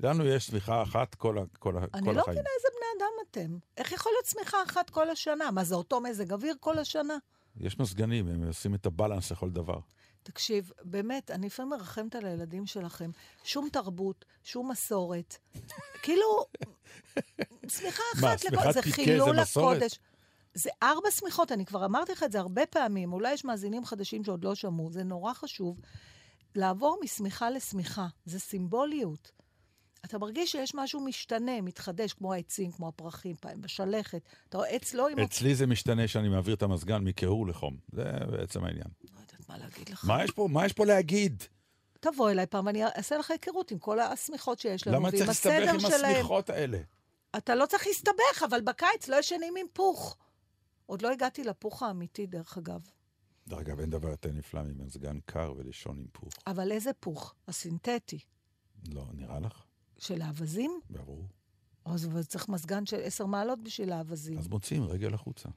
לנו 0.00 0.26
יש 0.26 0.46
שמיכה 0.46 0.82
אחת 0.82 1.14
כל, 1.14 1.38
ה- 1.38 1.42
כל, 1.58 1.76
ה- 1.78 1.84
אני 1.94 2.06
כל 2.06 2.12
לא 2.12 2.20
החיים. 2.20 2.38
מבינה 2.38 2.50
איזה 2.56 2.68
בני 2.78 3.04
אדם 3.04 3.12
אתם. 3.30 3.58
איך 3.76 3.92
יכול 3.92 4.12
להיות 4.12 4.24
צמיחה 4.24 4.56
אחת 4.66 4.90
כל 4.90 5.10
השנה? 5.10 5.50
מה, 5.50 5.64
זה 5.64 5.74
אותו 5.74 6.00
מזג 6.00 6.32
אוויר 6.32 6.54
כל 6.60 6.78
השנה? 6.78 7.16
יש 7.60 7.78
מזגנים, 7.78 8.28
הם 8.28 8.46
עושים 8.46 8.74
את 8.74 8.86
הבלנס 8.86 9.32
לכל 9.32 9.50
דבר. 9.50 9.78
תקשיב, 10.22 10.70
באמת, 10.84 11.30
אני 11.30 11.46
לפעמים 11.46 11.70
מרחמת 11.70 12.14
על 12.14 12.26
הילדים 12.26 12.66
שלכם. 12.66 13.10
שום 13.44 13.68
תרבות, 13.72 14.24
שום 14.44 14.70
מסורת. 14.70 15.36
כאילו, 16.02 16.46
שמיכה 17.68 18.02
מה, 18.20 18.28
אחת 18.28 18.38
שמיכת 18.38 18.56
לכל... 18.56 18.72
זה 18.72 18.82
פיקה 18.82 19.24
זה 19.24 19.32
מסורת? 19.42 19.82
זה 20.56 20.70
ארבע 20.82 21.10
שמיכות, 21.10 21.52
אני 21.52 21.64
כבר 21.66 21.84
אמרתי 21.84 22.12
לך 22.12 22.22
את 22.22 22.32
זה 22.32 22.40
הרבה 22.40 22.66
פעמים, 22.66 23.12
אולי 23.12 23.32
יש 23.32 23.44
מאזינים 23.44 23.84
חדשים 23.84 24.24
שעוד 24.24 24.44
לא 24.44 24.54
שמעו, 24.54 24.90
זה 24.90 25.04
נורא 25.04 25.32
חשוב. 25.34 25.80
לעבור 26.54 26.98
משמיכה 27.04 27.50
לשמיכה, 27.50 28.06
זה 28.24 28.40
סימבוליות. 28.40 29.32
אתה 30.04 30.18
מרגיש 30.18 30.52
שיש 30.52 30.74
משהו 30.74 31.00
משתנה, 31.00 31.60
מתחדש, 31.60 32.12
כמו 32.12 32.32
העצים, 32.32 32.72
כמו 32.72 32.88
הפרחים, 32.88 33.36
פעם 33.40 33.60
בשלכת. 33.60 34.22
אתה 34.48 34.58
רואה 34.58 34.68
עץ 34.68 34.94
לא 34.94 35.08
עם... 35.08 35.18
אצלי 35.18 35.54
זה 35.54 35.66
משתנה 35.66 36.08
שאני 36.08 36.28
מעביר 36.28 36.54
את 36.54 36.62
המזגן 36.62 37.04
מקירור 37.04 37.46
לחום. 37.46 37.76
זה 37.92 38.04
בעצם 38.30 38.64
העניין. 38.64 38.88
לא 39.04 39.20
יודעת 39.20 39.48
מה 39.48 39.58
להגיד 39.58 39.88
לך. 39.88 40.04
מה 40.04 40.24
יש 40.24 40.30
פה? 40.30 40.48
מה 40.50 40.66
יש 40.66 40.72
פה 40.72 40.84
להגיד? 40.84 41.42
תבוא 42.00 42.30
אליי 42.30 42.46
פעם, 42.46 42.68
אני 42.68 42.84
אעשה 42.84 43.18
לך 43.18 43.30
היכרות 43.30 43.70
עם 43.70 43.78
כל 43.78 44.00
השמיכות 44.00 44.58
שיש 44.58 44.86
לנו, 44.86 44.96
למה 44.96 45.08
ועם 45.08 45.16
צריך 45.16 45.28
להסתבך 45.28 45.68
עם 45.68 45.76
הסדר 45.76 45.98
שלהם. 45.98 46.12
השמיכות 46.12 46.50
האלה? 46.50 46.78
אתה 47.36 47.54
לא 47.54 47.66
צריך 47.66 47.86
להסתבך, 47.86 48.42
אבל 48.48 48.60
בקיץ 48.60 49.08
לא 49.08 49.16
ישנים 49.16 49.54
עם 49.56 49.66
פוך. 49.72 50.16
עוד 50.86 51.02
לא 51.02 51.12
הגעתי 51.12 51.44
לפוך 51.44 51.82
האמיתי, 51.82 52.26
דרך 52.26 52.58
אגב. 52.58 52.80
דרך 53.48 53.58
אגב, 53.58 53.80
אין 53.80 53.90
דבר 53.90 54.08
יותר 54.08 54.32
נפלא 54.32 54.62
ממזגן 54.62 55.18
קר 55.26 55.54
ולישון 55.56 55.98
עם 55.98 56.06
פוך. 56.12 56.32
אבל 56.46 56.72
איזה 56.72 56.90
פוך? 57.00 57.34
הסינתטי. 57.48 58.18
לא, 58.88 59.04
נראה 59.14 59.40
לך? 59.40 59.64
של 59.98 60.22
האווזים? 60.22 60.80
ברור. 60.90 61.24
אז 61.84 62.08
צריך 62.28 62.48
מזגן 62.48 62.86
של 62.86 63.00
עשר 63.02 63.26
מעלות 63.26 63.62
בשביל 63.62 63.92
האווזים. 63.92 64.38
אז 64.38 64.48
מוציאים 64.48 64.84
רגל 64.84 65.14
החוצה. 65.14 65.48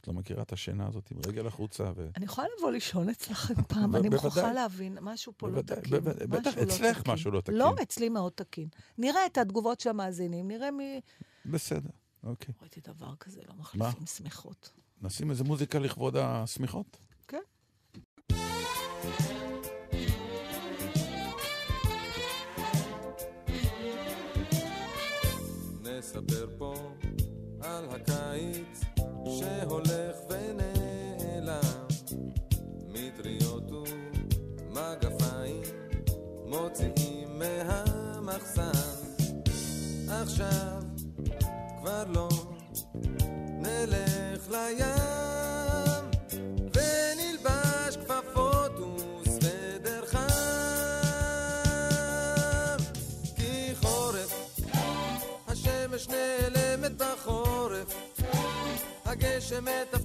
את 0.00 0.08
לא 0.08 0.14
מכירה 0.14 0.42
את 0.42 0.52
השינה 0.52 0.86
הזאת 0.86 1.10
עם 1.10 1.18
רגל 1.26 1.46
החוצה 1.46 1.92
ו... 1.96 2.08
אני 2.16 2.24
יכולה 2.24 2.46
לבוא 2.58 2.70
לישון 2.70 3.08
אצלכם 3.08 3.54
פעם, 3.68 3.96
אני. 3.96 4.08
מוכרחה 4.08 4.52
להבין, 4.52 4.98
משהו 5.00 5.32
פה 5.36 5.48
לא 5.48 5.62
תקין. 5.62 6.00
בטח 6.28 6.56
לא 6.56 6.62
אצלך. 6.62 7.08
משהו 7.08 7.30
לא 7.30 7.40
תקין. 7.40 7.54
לא, 7.54 7.74
אצלי 7.82 8.08
מאוד 8.08 8.32
תקין. 8.32 8.68
נראה 8.98 9.26
את 9.26 9.38
התגובות 9.38 9.80
של 9.80 9.90
המאזינים, 9.90 10.48
נראה 10.48 10.70
מי... 10.70 11.00
בסדר, 11.46 11.90
אוקיי. 12.24 12.54
ראיתי 12.60 12.80
דבר 12.80 13.16
כזה, 13.16 13.40
לא 13.48 13.54
מחליפים 13.54 14.06
שמיכות. 14.06 14.70
נשים 15.02 15.30
איזה 15.30 15.44
מוזיקה 15.44 15.78
לכבוד 15.78 16.16
השמיכות? 16.16 16.96
כן. 17.28 17.38
נספר 25.82 26.48
פה 26.58 26.74
על 27.60 27.88
הקיץ 27.90 28.80
שהולך 29.38 30.16
ונעלם 30.30 31.86
מטריות 32.88 33.70
ומגפיים 34.70 35.62
מוציאים 36.46 37.38
מהמחסן 37.38 38.70
עכשיו 40.08 40.93
כבר 41.84 42.04
לא. 42.14 42.28
נלך 43.60 44.48
לים 44.50 46.04
ונלבש 46.74 47.96
כפפות 47.96 48.72
וסוודר 48.80 50.06
חם. 50.06 50.28
כי 53.36 53.74
חורף 53.82 54.60
השמש 55.48 56.08
נעלמת 56.08 56.92
בחורף 56.96 57.94
הגשם 59.04 59.64
מטפטף 59.64 60.03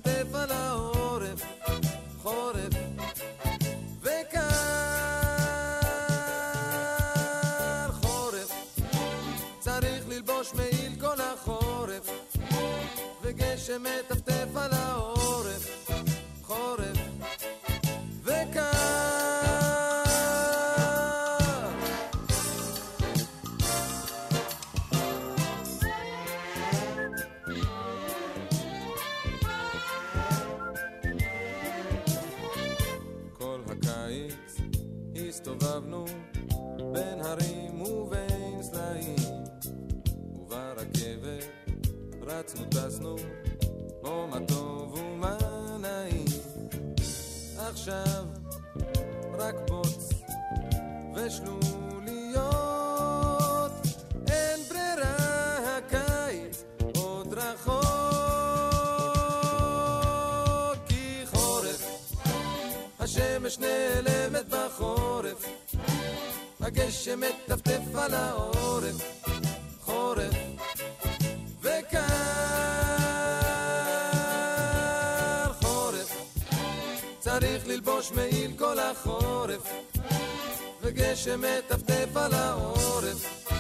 וגשם 81.00 81.42
מטפטף 81.42 82.18
על 82.18 82.34
העורף 82.34 83.52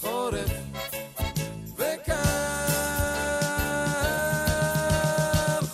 חורף 0.00 0.50
וקר 1.76 2.14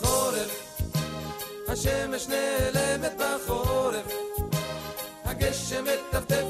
חורף. 0.02 0.80
השמש 1.68 2.28
נעלמת 2.28 3.12
בחורף 3.18 4.12
הגשם 5.24 5.84
מטפטף 5.84 6.44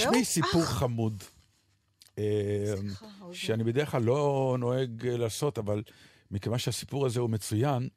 תשמעי 0.00 0.24
סיפור 0.24 0.64
חמוד. 0.64 1.22
אה, 2.18 2.74
סליחה, 2.76 3.06
האוזן. 3.18 3.34
שאני 3.34 3.64
בדרך 3.64 3.90
כלל 3.90 4.02
לא 4.02 4.56
נוהג 4.58 5.06
אה, 5.06 5.16
לעשות, 5.16 5.58
אבל 5.58 5.82
מכיוון 6.30 6.58
שהסיפור 6.58 7.06
הזה 7.06 7.20
הוא 7.20 7.30
מצוין, 7.30 7.88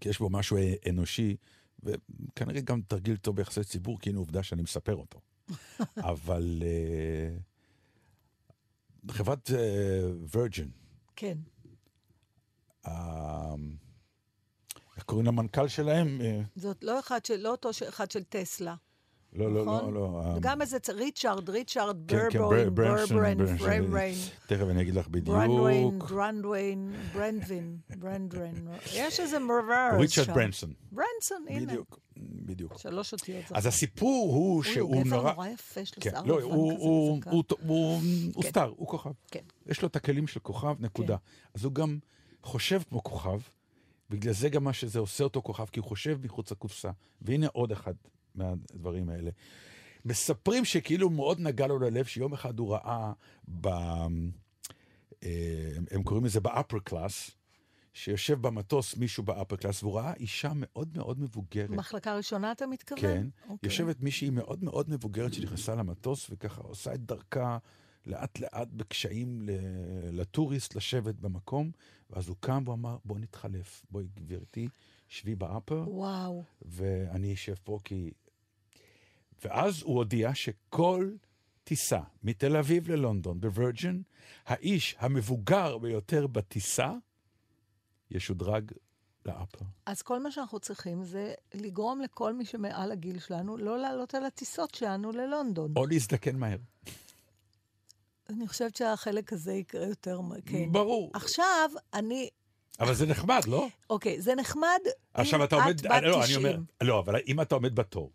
כי 0.00 0.08
יש 0.08 0.18
בו 0.18 0.30
משהו 0.30 0.56
אה, 0.56 0.74
אנושי, 0.88 1.36
וכנראה 1.82 2.60
גם 2.60 2.80
תרגיל 2.88 3.16
טוב 3.16 3.36
ביחסי 3.36 3.64
ציבור, 3.64 3.98
כי 4.00 4.10
הנה 4.10 4.18
עובדה 4.18 4.42
שאני 4.42 4.62
מספר 4.62 4.96
אותו. 4.96 5.20
אבל 6.12 6.62
אה, 6.62 7.36
חברת 9.10 9.50
וירג'ן, 10.30 10.68
כן. 11.16 11.38
איך 14.96 15.04
קוראים 15.04 15.26
למנכ"ל 15.26 15.68
שלהם? 15.68 16.20
אה, 16.20 16.40
זאת 16.56 16.84
לא 16.84 17.00
אחד 17.00 17.24
של, 17.24 17.36
לא 17.36 17.50
אותו 17.50 17.70
אחד 17.88 18.10
של 18.10 18.24
טסלה. 18.24 18.74
לא, 19.34 19.54
לא, 19.54 19.62
נכון? 19.64 19.94
לא, 19.94 20.00
לא. 20.00 20.20
אה, 20.24 20.34
וגם 20.36 20.60
איזה, 20.62 20.76
ריצ'ארד, 20.88 21.50
ריצ'ארד 21.50 21.96
כן, 22.08 22.16
כן, 22.30 22.38
ברבוין, 22.38 22.74
בר- 22.74 22.82
ברנסון, 22.84 23.16
ברברן, 23.16 23.38
ברבריין, 23.82 24.14
תכף 24.46 24.66
אני 24.70 24.82
אגיד 24.82 24.94
לך 24.94 25.08
ברנדווין, 25.10 25.88
בדיוק. 25.88 26.10
ברנדווין, 26.10 26.92
ברנדווין, 27.14 27.76
ברנדווין. 27.98 28.68
יש 28.94 29.20
איזה 29.20 29.38
מרוורס 29.38 30.10
שם. 30.10 30.20
ריצ'רד 30.20 30.34
ברנסון. 30.36 30.72
ברנסון, 30.92 31.44
הנה. 31.48 31.66
בדיוק, 31.66 31.98
בדיוק. 32.16 32.78
שלוש 32.78 33.12
אותיות. 33.12 33.44
אז 33.54 33.66
הסיפור 33.66 34.34
הוא 34.34 34.62
שהוא 34.62 34.94
הוא 34.94 35.04
גבר 35.04 35.16
נורא... 35.16 35.32
נורא 35.32 35.48
יפה, 35.48 35.80
יש 35.80 35.96
לו 35.96 36.02
כן, 36.02 36.10
שיער 36.10 36.22
לא, 36.22 36.36
לבן 36.38 36.46
כזה 36.46 36.54
הוא- 36.54 37.22
כן. 37.22 38.42
סטאר, 38.48 38.72
הוא 38.76 38.88
כוכב. 38.88 39.10
כן. 39.30 39.40
יש 39.66 39.82
לו 39.82 39.88
את 39.88 39.96
הכלים 39.96 40.26
של 40.26 40.40
כוכב, 40.40 40.76
נקודה. 40.80 41.16
אז 41.54 41.64
הוא 41.64 41.72
גם 41.72 41.98
חושב 42.42 42.80
כמו 42.88 43.02
כוכב, 43.02 43.38
בגלל 44.10 44.32
זה 44.32 44.48
גם 44.48 44.64
מה 44.64 44.72
שזה 44.72 44.98
עושה 44.98 45.24
אותו 45.24 45.42
כוכב, 45.42 45.66
כי 45.66 45.80
הוא 45.80 45.86
חושב 45.88 46.18
מחוץ 46.24 46.50
לקופסה. 46.52 46.90
והנה 47.22 47.46
עוד 47.52 47.72
אחד 47.72 47.94
מהדברים 48.34 49.08
האלה. 49.08 49.30
מספרים 50.04 50.64
שכאילו 50.64 51.10
מאוד 51.10 51.40
נגע 51.40 51.66
לו 51.66 51.78
ללב, 51.78 52.04
שיום 52.04 52.32
אחד 52.32 52.58
הוא 52.58 52.72
ראה 52.72 53.12
ב... 53.60 53.66
אה, 53.66 54.06
הם- 55.76 55.84
הם 55.90 56.02
קוראים 56.02 56.24
לזה 56.24 56.40
ב 56.40 56.46
upper 56.46 56.78
class, 56.78 57.30
שיושב 57.92 58.42
במטוס 58.42 58.96
מישהו 58.96 59.22
ב 59.22 59.28
upper 59.28 59.56
class, 59.56 59.82
והוא 59.82 59.94
ראה 59.98 60.14
אישה 60.14 60.52
מאוד 60.54 60.88
מאוד 60.96 61.20
מבוגרת. 61.20 61.70
מחלקה 61.70 62.16
ראשונה 62.16 62.52
אתה 62.52 62.66
מתכוון? 62.66 63.00
כן. 63.00 63.26
אוקיי. 63.48 63.66
יושבת 63.68 64.00
מישהי 64.00 64.30
מאוד 64.30 64.64
מאוד 64.64 64.90
מבוגרת 64.90 65.34
שנכנסה 65.34 65.74
למטוס, 65.74 66.26
וככה 66.30 66.60
עושה 66.62 66.94
את 66.94 67.00
דרכה 67.06 67.58
לאט 68.06 68.38
לאט 68.40 68.68
בקשיים 68.72 69.42
לטוריסט 70.12 70.74
לשבת 70.74 71.14
במקום, 71.14 71.70
ואז 72.10 72.28
הוא 72.28 72.36
קם 72.40 72.62
ואמר, 72.66 72.96
בוא 73.04 73.18
נתחלף, 73.18 73.82
בואי 73.90 74.06
גברתי, 74.14 74.68
שבי 75.08 75.34
ב 75.34 75.41
upper, 75.41 75.84
וואו. 75.88 76.44
ואני 76.62 77.34
אשב 77.34 77.54
פה 77.64 77.78
כי... 77.84 78.10
ואז 79.44 79.82
הוא 79.82 79.96
הודיע 79.96 80.34
שכל 80.34 81.10
טיסה 81.64 82.00
מתל 82.22 82.56
אביב 82.56 82.90
ללונדון 82.90 83.40
ב 83.40 83.47
Virgin, 83.47 84.00
האיש 84.46 84.96
המבוגר 84.98 85.78
ביותר 85.78 86.26
בטיסה 86.26 86.92
ישודרג 88.10 88.72
ל 89.26 89.31
upper. 89.31 89.64
אז 89.86 90.02
כל 90.02 90.22
מה 90.22 90.30
שאנחנו 90.30 90.60
צריכים 90.60 91.04
זה 91.04 91.34
לגרום 91.54 92.00
לכל 92.00 92.34
מי 92.34 92.44
שמעל 92.44 92.92
הגיל 92.92 93.18
שלנו 93.18 93.56
לא 93.56 93.78
לעלות 93.78 94.14
על 94.14 94.24
הטיסות 94.24 94.74
שלנו 94.74 95.12
ללונדון. 95.12 95.72
או 95.76 95.86
להזדקן 95.86 96.36
מהר. 96.36 96.58
אני 98.28 98.48
חושבת 98.48 98.76
שהחלק 98.76 99.32
הזה 99.32 99.52
יקרה 99.52 99.86
יותר, 99.86 100.20
מ- 100.20 100.40
כן. 100.40 100.72
ברור. 100.72 101.10
עכשיו, 101.14 101.70
אני, 101.94 102.28
אבל 102.80 102.94
זה 102.94 103.06
נחמד, 103.06 103.40
לא? 103.46 103.68
אוקיי, 103.90 104.20
זה 104.20 104.34
נחמד 104.34 104.78
עכשיו 105.14 105.44
אתה 105.44 105.56
עומד, 105.56 105.68
את 105.80 105.86
בת 105.86 106.02
לא, 106.02 106.20
90. 106.22 106.46
אני 106.46 106.54
אומר, 106.54 106.62
לא, 106.80 107.00
אבל 107.00 107.14
אם 107.26 107.40
אתה 107.40 107.54
עומד 107.54 107.74
בתור. 107.74 108.10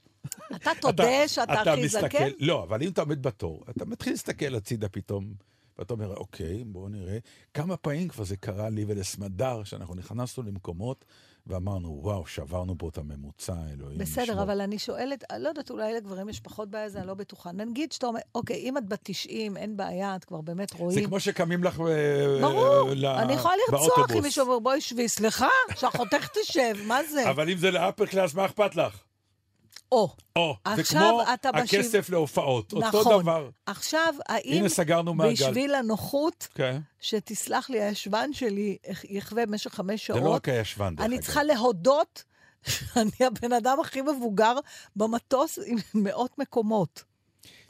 אתה 0.56 0.72
תודה 0.82 1.28
שאתה 1.28 1.54
הכי 1.62 1.84
מסתכל- 1.86 2.08
זקן? 2.08 2.28
לא, 2.40 2.64
אבל 2.64 2.84
אם 2.84 2.90
אתה 2.90 3.02
עומד 3.02 3.22
בתור, 3.24 3.64
אתה 3.70 3.86
מתחיל 3.86 4.14
להסתכל 4.14 4.56
הצידה 4.56 4.90
פתאום, 4.90 5.34
ואתה 5.80 5.94
אומר, 5.94 6.14
אוקיי, 6.16 6.64
בואו 6.64 6.90
נראה. 6.90 7.18
כמה 7.54 7.78
פעמים 7.78 8.08
כבר 8.08 8.24
זה 8.24 8.38
קרה 8.38 8.70
לי 8.70 8.86
ולסמדר, 8.88 9.64
שאנחנו 9.64 9.96
נכנסנו 9.96 10.44
למקומות 10.44 11.06
ואמרנו, 11.48 12.00
וואו, 12.04 12.28
שברנו 12.28 12.78
פה 12.78 12.90
את 12.90 12.98
הממוצע, 12.98 13.54
אלוהים. 13.74 13.98
בסדר, 13.98 14.24
ישמור." 14.24 14.42
אבל 14.44 14.62
אני 14.62 14.80
שואלת, 14.80 15.24
לא 15.40 15.50
יודעת, 15.50 15.70
אולי 15.72 15.94
לגברים 15.94 16.30
יש 16.30 16.40
פחות 16.40 16.70
בעיה, 16.70 16.90
זה 16.90 17.00
אני 17.00 17.08
לא 17.08 17.14
בטוחה. 17.14 17.52
נגיד 17.52 17.92
שאתה 17.92 18.08
אומר, 18.08 18.20
אוקיי, 18.36 18.56
אם 18.58 18.78
את 18.78 18.90
בת 18.90 19.00
90, 19.04 19.58
אין 19.58 19.78
בעיה, 19.78 20.16
את 20.16 20.26
כבר 20.26 20.42
באמת 20.42 20.70
זה 20.70 20.78
רואים. 20.78 21.06
כמו 21.06 21.20
שקמים 21.20 21.64
לך 21.64 21.80
אה, 21.80 22.38
ברור, 22.42 22.90
ל- 22.96 23.06
אני 23.06 23.34
יכולה 23.34 23.54
לרצוח 23.70 23.88
באוטובוס. 23.88 24.16
אם 24.18 24.24
מישהו 24.24 24.46
אומר, 24.46 24.60
בואי 24.60 24.82
שבי, 24.82 25.10
סליחה, 25.10 25.48
שאחותך 25.76 26.28
תשב, 26.42 26.74
מה 26.88 27.00
זה? 27.04 27.30
אבל 27.30 27.50
אם 27.50 27.58
זה 27.58 27.72
לאפר 27.72 28.06
קלאס, 28.06 28.34
מה 28.34 28.46
אכפת 28.46 28.76
לך? 28.76 29.04
או, 29.92 30.10
או, 30.36 30.56
זה 30.76 30.84
כמו 30.84 31.24
אתה 31.34 31.50
הכסף 31.50 32.10
להופעות, 32.10 32.74
אותו 32.74 33.00
נכון. 33.02 33.22
דבר. 33.22 33.50
עכשיו, 33.66 34.14
האם 34.30 34.58
הנה, 34.58 34.70
סגרנו 34.70 35.14
מעגל. 35.14 35.32
בשביל 35.32 35.76
הנוחות, 35.76 36.48
כן. 36.56 36.80
שתסלח 37.00 37.70
לי, 37.70 37.82
הישבן 37.82 38.34
שלי 38.34 38.78
יחווה 39.04 39.46
במשך 39.46 39.74
חמש 39.74 40.08
זה 40.08 40.14
לא 40.14 40.20
שעות, 40.20 40.36
רק 40.36 40.50
הישבן, 40.50 40.96
דרך 40.96 41.06
אני 41.06 41.16
אגב. 41.16 41.24
צריכה 41.24 41.44
להודות 41.44 42.24
שאני 42.70 43.12
הבן 43.26 43.54
אדם 43.54 43.80
הכי 43.80 44.02
מבוגר 44.02 44.56
במטוס 44.96 45.60
עם 45.66 45.78
מאות 45.94 46.38
מקומות. 46.38 47.04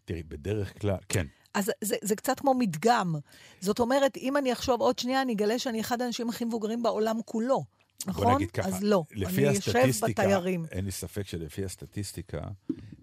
תראי, 0.05 0.23
בדרך 0.23 0.81
כלל, 0.81 0.97
כן. 1.09 1.25
אז 1.53 1.71
זה, 1.81 1.95
זה 2.01 2.15
קצת 2.15 2.39
כמו 2.39 2.53
מדגם. 2.53 3.15
זאת 3.61 3.79
אומרת, 3.79 4.17
אם 4.17 4.37
אני 4.37 4.53
אחשוב 4.53 4.81
עוד 4.81 4.99
שנייה, 4.99 5.21
אני 5.21 5.33
אגלה 5.33 5.59
שאני 5.59 5.81
אחד 5.81 6.01
האנשים 6.01 6.29
הכי 6.29 6.45
מבוגרים 6.45 6.83
בעולם 6.83 7.19
כולו. 7.25 7.63
נכון? 8.07 8.23
בוא 8.25 8.35
נגיד 8.35 8.51
ככה, 8.51 8.67
אז 8.67 8.83
לא. 8.83 9.03
לפי 9.11 9.47
אני 9.47 9.55
יושב 9.55 9.75
הסטטיסטיקה, 9.75 10.23
בתיירים. 10.23 10.65
אין 10.71 10.85
לי 10.85 10.91
ספק 10.91 11.27
שלפי 11.27 11.65
הסטטיסטיקה, 11.65 12.41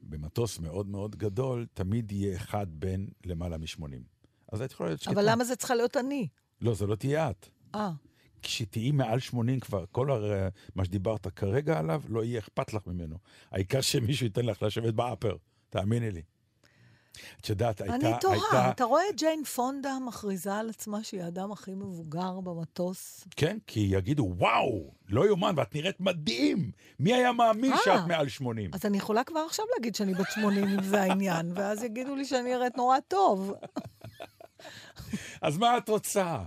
במטוס 0.03 0.59
מאוד 0.59 0.89
מאוד 0.89 1.17
גדול, 1.17 1.67
תמיד 1.75 2.13
יהיה 2.13 2.37
אחד 2.37 2.67
בין 2.71 3.09
למעלה 3.27 3.59
מ-80. 3.59 3.83
אז 4.53 4.63
את 4.63 4.73
יכולה 4.73 4.89
להיות 4.89 5.01
שקטה. 5.01 5.13
אבל 5.15 5.31
למה 5.31 5.45
זה 5.45 5.57
צריכה 5.57 5.75
להיות 5.75 5.97
אני? 5.97 6.29
לא, 6.61 6.75
זה 6.75 6.87
לא 6.87 6.95
תהיה 6.95 7.31
את. 7.31 7.49
אה, 7.75 7.91
כשתהיי 8.43 8.93
מעל 8.93 9.19
80 9.19 9.61
כבר, 9.61 9.85
כל 9.93 10.11
הר... 10.11 10.49
מה 10.75 10.85
שדיברת 10.85 11.27
כרגע 11.27 11.79
עליו, 11.79 12.03
לא 12.09 12.25
יהיה 12.25 12.39
אכפת 12.39 12.73
לך 12.73 12.87
ממנו. 12.87 13.19
העיקר 13.51 13.81
שמישהו 13.81 14.27
ייתן 14.27 14.47
לך 14.47 14.63
לשבת 14.63 14.95
ב 14.95 15.01
upper, 15.01 15.37
תאמיני 15.71 16.11
לי. 16.11 16.23
את 17.41 17.49
יודעת, 17.49 17.81
הייתה... 17.81 17.95
אני 17.97 18.13
תוהה, 18.21 18.35
הייתה... 18.35 18.71
אתה 18.71 18.85
רואה 18.85 19.03
את 19.11 19.19
ג'יין 19.19 19.45
פונדה 19.45 19.99
מכריזה 20.07 20.55
על 20.55 20.71
עצמה 20.71 21.03
שהיא 21.03 21.23
האדם 21.23 21.53
הכי 21.53 21.75
מבוגר 21.75 22.41
במטוס? 22.41 23.25
כן, 23.37 23.59
כי 23.67 23.81
יגידו, 23.81 24.33
וואו, 24.39 24.91
לא 25.09 25.27
יאומן, 25.27 25.55
ואת 25.57 25.75
נראית 25.75 26.01
מדהים. 26.01 26.71
מי 27.01 27.15
היה 27.15 27.33
מאמין 27.33 27.73
אה. 27.73 27.79
שאת 27.85 28.01
מעל 28.09 28.29
80? 28.29 28.71
אז 28.75 28.87
אני 28.87 28.99
יכולה 28.99 29.25
כבר 29.25 29.41
עכשיו 29.41 29.65
להגיד 29.77 29.95
שאני 29.95 30.15
בת 30.15 30.27
80, 30.35 30.65
אם 30.69 30.83
זה 30.83 31.03
העניין, 31.03 31.53
ואז 31.55 31.83
יגידו 31.83 32.15
לי 32.17 32.25
שאני 32.25 32.55
נראית 32.55 32.77
נורא 32.77 32.99
טוב. 33.09 33.53
אז 35.43 35.59
מה 35.59 35.79
את 35.79 35.89
רוצה? 35.89 36.39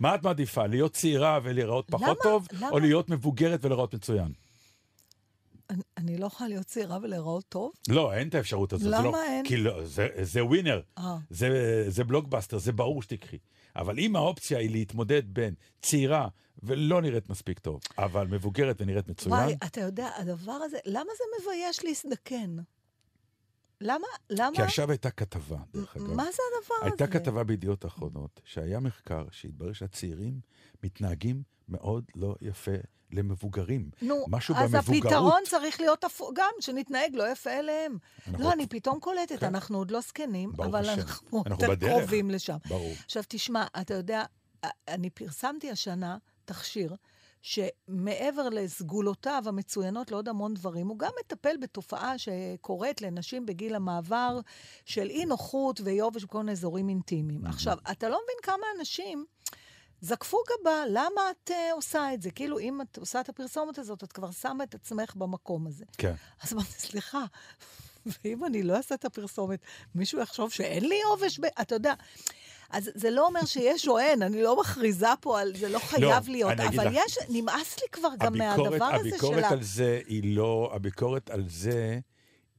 מה 0.00 0.14
את 0.14 0.22
מעדיפה, 0.22 0.66
להיות 0.66 0.92
צעירה 0.92 1.38
ולהיראות 1.42 1.86
פחות 1.90 2.02
למה- 2.08 2.14
טוב, 2.22 2.46
למה- 2.52 2.68
או 2.70 2.78
להיות 2.78 3.10
מבוגרת 3.10 3.64
ולהיראות 3.64 3.94
מצוין? 3.94 4.32
אני, 5.96 6.18
לא 6.18 6.26
יכולה 6.26 6.48
להיות 6.48 6.66
צעירה 6.66 6.98
ולהיראות 7.02 7.44
טוב? 7.48 7.72
לא, 7.88 8.14
אין 8.14 8.28
את 8.28 8.34
האפשרות 8.34 8.72
הזאת. 8.72 8.92
למה 8.92 9.02
לא, 9.02 9.22
אין? 9.22 9.44
כי 9.44 9.56
לא, 9.56 9.84
זה, 9.84 10.08
זה 10.22 10.44
ווינר, 10.44 10.80
אה. 10.98 11.16
זה, 11.30 11.84
זה 11.88 12.04
בלוקבאסטר, 12.04 12.58
זה 12.58 12.72
ברור 12.72 13.02
שתיקחי. 13.02 13.38
אבל 13.76 13.98
אם 13.98 14.16
האופציה 14.16 14.58
היא 14.58 14.70
להתמודד 14.70 15.22
בין 15.26 15.54
צעירה 15.82 16.28
ולא 16.62 17.02
נראית 17.02 17.30
מספיק 17.30 17.58
טוב, 17.58 17.80
אבל 17.98 18.26
מבוגרת 18.26 18.80
ונראית 18.80 19.08
מצוין, 19.08 19.34
וואי, 19.34 19.56
אתה 19.66 19.80
יודע, 19.80 20.08
הדבר 20.16 20.52
הזה, 20.52 20.78
למה 20.86 21.10
זה 21.18 21.24
מבייש 21.40 21.84
להזדקן? 21.84 22.56
למה? 23.80 24.06
למה? 24.30 24.56
כי 24.56 24.62
עכשיו 24.62 24.90
הייתה 24.90 25.10
כתבה, 25.10 25.58
דרך 25.74 25.96
אגב. 25.96 26.14
מה 26.14 26.24
זה 26.24 26.42
הדבר 26.52 26.74
הזה? 26.80 26.86
הייתה 26.86 27.06
כתבה 27.06 27.44
בידיעות 27.44 27.86
אחרונות, 27.86 28.40
שהיה 28.44 28.80
מחקר 28.80 29.24
שהתברר 29.30 29.72
שהצעירים 29.72 30.40
מתנהגים 30.82 31.42
מאוד 31.68 32.04
לא 32.14 32.34
יפה 32.40 32.72
למבוגרים. 33.12 33.90
נו, 34.02 34.24
משהו 34.28 34.54
אז 34.56 34.72
במבוגרות. 34.72 35.04
הפתרון 35.12 35.40
צריך 35.46 35.80
להיות 35.80 36.04
הפוך, 36.04 36.30
גם 36.34 36.50
שנתנהג 36.60 37.14
לא 37.16 37.30
יפה 37.32 37.50
אליהם. 37.50 37.98
אנחנו 38.26 38.38
לא, 38.42 38.44
עוד- 38.48 38.52
אני 38.54 38.66
פתאום 38.66 39.00
קולטת, 39.00 39.38
כן. 39.38 39.46
אנחנו 39.46 39.78
עוד 39.78 39.90
לא 39.90 40.00
זקנים, 40.00 40.50
אבל 40.58 40.80
השם. 40.88 41.00
אנחנו 41.00 41.42
אנחנו 41.46 41.62
יותר 41.64 41.74
בדרך. 41.76 41.98
קרובים 41.98 42.30
לשם. 42.30 42.56
ברור. 42.68 42.92
עכשיו, 43.04 43.22
תשמע, 43.28 43.66
אתה 43.80 43.94
יודע, 43.94 44.24
אני 44.88 45.10
פרסמתי 45.10 45.70
השנה 45.70 46.16
תכשיר, 46.44 46.94
שמעבר 47.42 48.48
לסגולותיו 48.48 49.42
המצוינות 49.46 50.10
לעוד 50.10 50.28
המון 50.28 50.54
דברים, 50.54 50.88
הוא 50.88 50.98
גם 50.98 51.10
מטפל 51.20 51.56
בתופעה 51.60 52.18
שקורית 52.18 53.02
לנשים 53.02 53.46
בגיל 53.46 53.74
המעבר 53.74 54.40
של 54.84 55.08
אי 55.10 55.24
נוחות 55.24 55.80
ויובש 55.84 56.24
בכל 56.24 56.38
מיני 56.38 56.52
אזורים 56.52 56.88
אינטימיים. 56.88 57.46
עכשיו, 57.46 57.76
אתה 57.90 58.08
לא 58.08 58.18
מבין 58.24 58.36
כמה 58.42 58.66
אנשים 58.78 59.24
זקפו 60.00 60.36
גבה, 60.60 60.82
למה 60.90 61.20
את 61.30 61.50
uh, 61.50 61.74
עושה 61.74 62.14
את 62.14 62.22
זה? 62.22 62.30
כאילו, 62.30 62.58
אם 62.58 62.80
את 62.80 62.98
עושה 62.98 63.20
את 63.20 63.28
הפרסומת 63.28 63.78
הזאת, 63.78 64.04
את 64.04 64.12
כבר 64.12 64.30
שמה 64.30 64.64
את 64.64 64.74
עצמך 64.74 65.16
במקום 65.16 65.66
הזה. 65.66 65.84
כן. 65.98 66.14
אז 66.42 66.52
אמרתי, 66.52 66.70
סליחה, 66.72 67.24
ואם 68.24 68.44
אני 68.44 68.62
לא 68.62 68.76
אעשה 68.76 68.94
את 68.94 69.04
הפרסומת, 69.04 69.58
מישהו 69.94 70.20
יחשוב 70.20 70.50
שאין 70.50 70.88
לי 70.88 71.02
עובש 71.10 71.38
ב... 71.38 71.44
אתה 71.60 71.74
יודע, 71.74 71.94
אז 72.70 72.90
זה 72.94 73.10
לא 73.10 73.26
אומר 73.26 73.44
שיש 73.44 73.88
או 73.88 73.98
אין, 73.98 74.22
אני 74.22 74.42
לא 74.42 74.60
מכריזה 74.60 75.06
פה 75.20 75.40
על... 75.40 75.52
זה 75.56 75.68
לא 75.68 75.78
חייב 75.78 76.28
להיות, 76.28 76.52
אני 76.52 76.68
אגיד 76.68 76.80
אבל 76.80 76.88
לך- 76.90 77.02
יש, 77.06 77.18
נמאס 77.28 77.76
לי 77.80 77.86
כבר 77.92 78.08
גם 78.18 78.40
הביקורת, 78.40 78.70
מהדבר 78.70 78.84
הזה 78.84 79.08
הביקורת 79.08 79.38
של 79.38 79.44
ה... 79.44 79.48
על 79.48 79.62
זה 79.62 80.00
היא 80.06 80.36
לא, 80.36 80.70
הביקורת 80.74 81.30
על 81.30 81.44
זה 81.48 81.98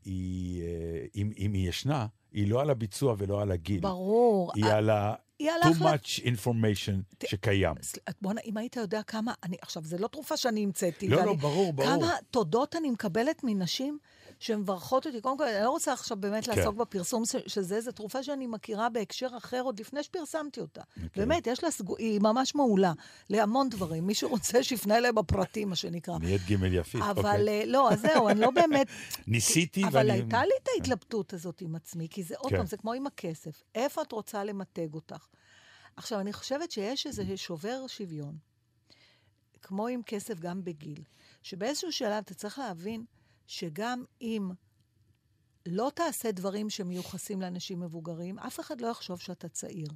היא, 0.06 0.62
אה, 0.64 0.68
אם, 1.16 1.32
אם 1.38 1.54
היא 1.54 1.70
ישנה, 1.70 2.06
היא 2.32 2.48
לא 2.50 2.62
על 2.62 2.70
הביצוע 2.70 3.16
ולא 3.18 3.42
על 3.42 3.52
הגיל. 3.52 3.80
ברור. 3.80 4.52
היא 4.56 4.66
ה- 4.66 4.78
על 4.78 4.90
ה... 4.90 5.14
היא 5.40 5.52
על 5.52 5.62
too 5.62 5.76
much 5.76 6.24
information 6.26 7.28
שקיים. 7.28 7.76
סל- 7.82 8.00
בוא'נה, 8.22 8.42
אם 8.46 8.58
היית 8.58 8.76
יודע 8.76 9.04
כמה... 9.04 9.34
אני, 9.44 9.58
עכשיו, 9.62 9.84
זה 9.84 9.98
לא 9.98 10.08
תרופה 10.08 10.38
שאני 10.38 10.64
המצאתי. 10.64 11.08
לא, 11.08 11.18
ואני, 11.18 11.28
לא, 11.28 11.34
ברור, 11.34 11.74
ברור. 11.74 11.88
כמה 11.90 12.16
תודות 12.32 12.76
אני 12.76 12.90
מקבלת 12.90 13.42
מנשים 13.44 14.00
שמברכות 14.40 15.08
אותי. 15.08 15.22
קודם 15.22 15.38
כל, 15.38 15.44
אני 15.44 15.64
לא 15.64 15.70
רוצה 15.70 15.94
עכשיו 15.94 16.18
באמת 16.18 16.46
כן. 16.46 16.58
לעסוק 16.58 16.76
בפרסום 16.76 17.26
ש- 17.26 17.36
של 17.48 17.62
זה, 17.62 17.82
זו 17.82 17.92
תרופה 17.92 18.24
שאני 18.24 18.48
מכירה 18.48 18.90
בהקשר 18.90 19.28
אחר 19.38 19.62
עוד 19.62 19.80
לפני 19.80 20.04
שפרסמתי 20.04 20.60
אותה. 20.60 20.82
אוקיי. 21.04 21.10
באמת, 21.16 21.48
יש 21.48 21.64
לה 21.64 21.72
סגו... 21.72 21.98
היא 21.98 22.20
ממש 22.22 22.56
מעולה 22.56 22.94
להמון 23.30 23.70
דברים. 23.70 24.08
מי 24.08 24.14
שרוצה, 24.14 24.64
שיפנה 24.64 24.98
אליי 24.98 25.12
בפרטים, 25.12 25.70
מה 25.70 25.76
שנקרא. 25.76 26.18
נהיית 26.18 26.42
גימל 26.46 26.74
יפית, 26.74 27.02
אבל 27.02 27.18
אוקיי. 27.18 27.60
אה, 27.60 27.66
לא, 27.66 27.92
אז 27.92 28.02
זהו, 28.02 28.30
אני 28.30 28.40
לא 28.40 28.52
באמת... 28.52 28.88
ניסיתי 29.28 29.84
אבל 29.84 29.98
ואני... 29.98 30.12
הייתה 30.12 30.46
לי 30.46 30.54
את 30.64 30.68
ההתלבטות 30.76 31.34
הזאת 31.34 31.62
עם 31.62 31.76
עצמי, 31.76 32.08
כי 32.10 32.24
זה 32.24 32.36
עוד 32.38 32.52
כן. 32.52 32.58
פעם, 32.58 32.66
זה 32.66 32.78
כמו 32.78 32.94
עם 32.94 33.08
הכסף. 33.08 33.64
איפה 33.76 34.02
את 34.02 34.12
רוצה 34.12 34.44
למתג 34.44 34.94
אותך? 34.94 35.28
עכשיו, 35.96 36.20
אני 36.20 36.34
חושבת 36.34 36.72
שיש 36.72 37.08
איזה 37.08 37.38
שובר 37.38 37.88
שוויון, 37.88 38.38
כמו 39.62 39.88
עם 39.88 40.02
כסף 40.06 40.40
גם 40.40 40.64
בגיל, 40.64 41.04
שבאיזשהו 41.44 41.92
שלב 41.92 42.24
אתה 42.26 42.34
צריך 42.34 42.60
להבין 42.60 43.06
שגם 43.48 44.04
אם 44.22 44.50
לא 45.66 45.92
תעשה 45.96 46.32
דברים 46.32 46.70
שמיוחסים 46.70 47.42
לאנשים 47.42 47.80
מבוגרים, 47.80 48.40
אף 48.40 48.60
אחד 48.60 48.82
לא 48.82 48.88
יחשוב 48.88 49.20
שאתה 49.20 49.50
צעיר. 49.50 49.88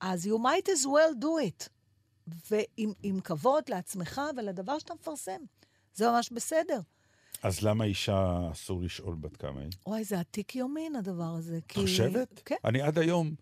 אז 0.00 0.26
you 0.26 0.38
might 0.38 0.66
as 0.66 0.86
well 0.86 1.22
do 1.22 1.48
it. 1.48 1.68
ועם 2.50 2.92
עם 3.02 3.20
כבוד 3.20 3.64
לעצמך 3.68 4.20
ולדבר 4.36 4.78
שאתה 4.78 4.94
מפרסם. 4.94 5.40
זה 5.94 6.10
ממש 6.10 6.30
בסדר. 6.32 6.80
אז 7.42 7.62
למה 7.62 7.84
אישה 7.84 8.38
אסור 8.52 8.82
לשאול 8.82 9.14
בת 9.14 9.36
כמה 9.36 9.60
היא? 9.60 9.70
וואי, 9.86 10.04
זה 10.04 10.20
עתיק 10.20 10.56
יומין 10.56 10.96
הדבר 10.96 11.34
הזה. 11.38 11.56
את 11.56 11.66
כי... 11.68 11.80
חושבת? 11.80 12.42
כן, 12.44 12.56
אני 12.64 12.82
עד 12.82 12.98
היום 12.98 13.34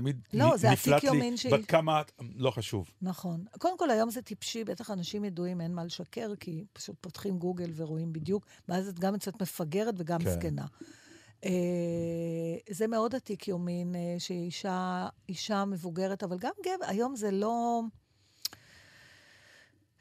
תמיד 0.00 0.20
לא, 0.32 0.54
נ- 0.54 0.56
זה 0.56 0.70
נפלט 0.70 0.94
עתיק 0.96 1.10
לי, 1.10 1.16
יומין 1.16 1.36
שהיא- 1.36 1.52
בת 1.54 1.66
כמה 1.66 2.02
לא 2.34 2.50
חשוב. 2.50 2.90
נכון. 3.02 3.44
קודם 3.58 3.78
כל, 3.78 3.90
היום 3.90 4.10
זה 4.10 4.22
טיפשי, 4.22 4.64
בטח 4.64 4.90
אנשים 4.90 5.24
ידועים, 5.24 5.60
אין 5.60 5.74
מה 5.74 5.84
לשקר, 5.84 6.32
כי 6.40 6.64
פשוט 6.72 6.96
פותחים 7.00 7.38
גוגל 7.38 7.70
ורואים 7.76 8.12
בדיוק, 8.12 8.46
ואז 8.68 8.88
את 8.88 8.98
גם 8.98 9.14
יוצאת 9.14 9.42
מפגרת 9.42 9.94
וגם 9.98 10.18
כן. 10.20 10.30
זקנה. 10.34 10.66
אה, 11.44 11.50
זה 12.70 12.86
מאוד 12.86 13.14
עתיק 13.14 13.48
יומין, 13.48 13.94
אה, 13.94 14.14
שאישה 14.18 15.08
אישה 15.28 15.64
מבוגרת, 15.64 16.22
אבל 16.22 16.38
גם 16.38 16.52
גבר, 16.60 16.86
היום 16.86 17.16
זה 17.16 17.30
לא... 17.30 17.80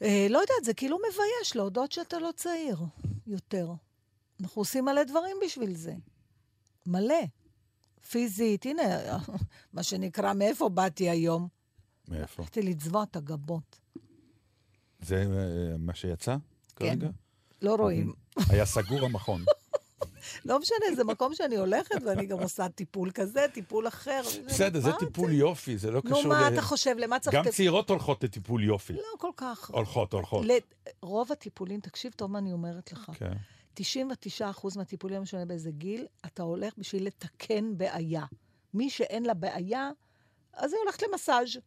אה, 0.01 0.27
לא 0.29 0.37
יודעת, 0.39 0.63
זה 0.63 0.73
כאילו 0.73 0.97
מבייש 0.97 1.55
להודות 1.55 1.91
שאתה 1.91 2.19
לא 2.19 2.29
צעיר 2.35 2.77
יותר. 3.27 3.71
אנחנו 4.41 4.61
עושים 4.61 4.85
מלא 4.85 5.03
דברים 5.03 5.37
בשביל 5.45 5.75
זה. 5.75 5.93
מלא. 6.85 7.15
פיזית, 8.09 8.65
הנה, 8.65 8.83
מה 9.73 9.83
שנקרא, 9.83 10.33
מאיפה 10.33 10.69
באתי 10.69 11.09
היום? 11.09 11.47
מאיפה? 12.07 12.41
הלכתי 12.41 12.61
לצבוע 12.61 13.03
את 13.03 13.15
הגבות. 13.15 13.79
זה 14.99 15.15
אה, 15.15 15.77
מה 15.77 15.95
שיצא 15.95 16.35
כרגע? 16.75 17.09
לא 17.61 17.75
רואים. 17.75 18.13
היה 18.49 18.65
סגור 18.65 19.05
המכון. 19.05 19.41
לא 20.45 20.59
משנה, 20.59 20.95
זה 20.95 21.03
מקום 21.03 21.35
שאני 21.35 21.55
הולכת 21.55 21.95
ואני 22.05 22.25
גם 22.25 22.39
עושה 22.39 22.69
טיפול 22.69 23.11
כזה, 23.11 23.45
טיפול 23.53 23.87
אחר. 23.87 24.21
בסדר, 24.45 24.79
זה 24.79 24.89
מה 24.89 24.97
טיפול 24.99 25.33
יופי, 25.33 25.77
זה 25.77 25.91
לא 25.91 26.01
נו, 26.05 26.11
קשור 26.11 26.27
מה 26.27 26.49
ל... 26.49 26.53
אתה 26.53 26.61
חושב? 26.61 26.95
למה 26.97 27.19
צריך... 27.19 27.35
גם 27.35 27.43
צעירות 27.51 27.89
הולכות 27.89 28.23
לטיפול 28.23 28.63
יופי. 28.63 28.93
לא 28.93 29.01
כל 29.17 29.31
כך. 29.37 29.69
הולכות, 29.69 30.13
הולכות. 30.13 30.45
רוב 31.01 31.31
הטיפולים, 31.31 31.79
תקשיב 31.79 32.11
טוב 32.15 32.31
מה 32.31 32.39
אני 32.39 32.53
אומרת 32.53 32.91
לך, 32.91 33.11
כן. 33.13 33.33
99% 33.79 34.77
מהטיפולים, 34.77 35.21
לא 35.33 35.45
באיזה 35.45 35.71
גיל, 35.71 36.05
אתה 36.25 36.43
הולך 36.43 36.73
בשביל 36.77 37.07
לתקן 37.07 37.77
בעיה. 37.77 38.25
מי 38.73 38.89
שאין 38.89 39.25
לה 39.25 39.33
בעיה, 39.33 39.89
אז 40.53 40.73
היא 40.73 40.79
הולכת 40.83 41.01
למסאז'. 41.01 41.57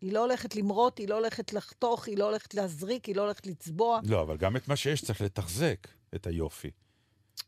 היא 0.00 0.12
לא 0.12 0.20
הולכת 0.20 0.56
למרוט, 0.56 0.98
היא 0.98 1.08
לא 1.08 1.14
הולכת 1.14 1.52
לחתוך, 1.52 2.06
היא 2.06 2.18
לא 2.18 2.24
הולכת 2.24 2.54
להזריק, 2.54 3.04
היא 3.04 3.16
לא 3.16 3.22
הולכת 3.22 3.46
לצבוע. 3.46 4.00
לא, 4.04 4.22
אבל 4.22 4.36
גם 4.36 4.56
את 4.56 4.68
מה 4.68 4.76
שיש 4.76 5.04
צריך 5.04 5.20
לתחזק, 5.20 5.88
את 6.14 6.26
היופי. 6.26 6.70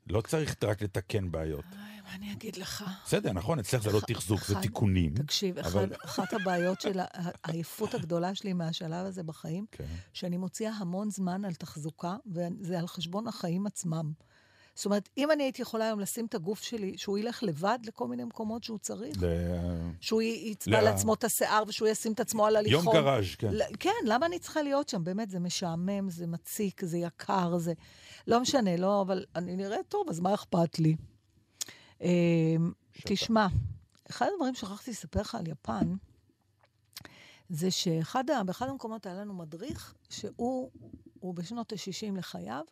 לא 0.07 0.21
צריך 0.21 0.57
רק 0.65 0.83
לתקן 0.83 1.31
בעיות. 1.31 1.65
מה 2.07 2.15
אני 2.15 2.33
אגיד 2.33 2.57
לך? 2.57 2.85
בסדר, 3.07 3.33
נכון, 3.33 3.59
אצלך 3.59 3.83
זה 3.83 3.93
לא 3.93 4.01
תחזוק, 4.07 4.45
זה 4.45 4.55
תיקונים. 4.61 5.15
תקשיב, 5.15 5.59
אחת 6.05 6.33
הבעיות 6.33 6.81
של 6.81 7.01
העייפות 7.45 7.95
הגדולה 7.95 8.35
שלי 8.35 8.53
מהשלב 8.53 9.07
הזה 9.07 9.23
בחיים, 9.23 9.67
כן. 9.73 9.85
שאני 10.13 10.37
מוציאה 10.37 10.73
המון 10.73 11.11
זמן 11.11 11.45
על 11.45 11.55
תחזוקה, 11.55 12.17
וזה 12.27 12.79
על 12.79 12.87
חשבון 12.87 13.29
החיים 13.29 13.67
עצמם. 13.67 14.13
זאת 14.75 14.85
אומרת, 14.87 15.09
אם 15.19 15.31
אני 15.31 15.43
הייתי 15.43 15.63
יכולה 15.63 15.85
היום 15.85 16.01
לשים 16.01 16.27
את 16.27 16.35
הגוף 16.35 16.63
שלי, 16.63 16.99
שהוא 16.99 17.19
ילך 17.19 17.43
לבד 17.43 17.79
לכל 17.85 18.09
מיני 18.09 18.25
מקומות 18.25 18.65
שהוא 18.65 18.79
צריך, 18.79 19.23
ל- 19.23 19.27
שהוא 20.01 20.23
יצבע 20.23 20.81
ל- 20.81 20.85
לעצמו 20.85 21.15
את 21.15 21.25
השיער 21.25 21.63
ושהוא 21.69 21.89
ישים 21.89 22.13
את 22.13 22.21
עצמו 22.21 22.47
על 22.47 22.57
הליכון. 22.57 22.85
יום 22.85 22.95
גראז', 22.95 23.25
כן. 23.39 23.49
ל- 23.55 23.63
כן, 23.81 23.91
למה 24.05 24.27
אני 24.27 24.39
צריכה 24.39 24.63
להיות 24.63 24.89
שם? 24.89 25.05
באמת, 25.05 25.31
זה 25.31 25.39
משעמם, 25.41 26.11
זה 26.11 26.27
מציק, 26.27 26.85
זה 26.85 26.99
יקר, 26.99 27.59
זה... 27.59 27.73
לא 28.27 28.41
משנה, 28.41 28.77
לא, 28.77 29.01
אבל 29.01 29.25
אני 29.37 29.57
נראית 29.57 29.89
טוב, 29.89 30.07
אז 30.11 30.21
מה 30.21 30.35
אכפת 30.35 30.79
לי? 30.79 30.97
אה, 32.03 32.57
תשמע, 32.93 33.47
אחד 34.11 34.27
הדברים 34.35 34.55
שכחתי 34.55 34.91
לספר 34.91 35.21
לך 35.21 35.35
על 35.35 35.49
יפן, 35.49 35.95
זה 37.49 37.71
שאחד 37.71 38.31
ה- 38.31 38.45
באחד 38.45 38.69
המקומות 38.69 39.07
היה 39.07 39.15
לנו 39.15 39.35
מדריך, 39.35 39.95
שהוא 40.11 40.71
הוא 41.21 41.35
בשנות 41.35 41.73
ה-60 41.73 42.19
לחייו, 42.19 42.65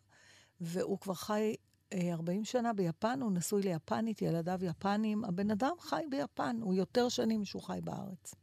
והוא 0.61 0.99
כבר 0.99 1.15
חי 1.15 1.55
אה, 1.93 2.13
40 2.13 2.45
שנה 2.45 2.73
ביפן, 2.73 3.21
הוא 3.23 3.33
נשוי 3.33 3.63
ליפנית, 3.63 4.23
ילדיו 4.23 4.59
יפנים. 4.65 5.25
הבן 5.25 5.51
אדם 5.51 5.73
חי 5.81 6.05
ביפן, 6.11 6.59
הוא 6.63 6.75
יותר 6.75 7.09
שנים 7.09 7.41
משהוא 7.43 7.63
חי 7.63 7.79
בארץ. 7.85 8.35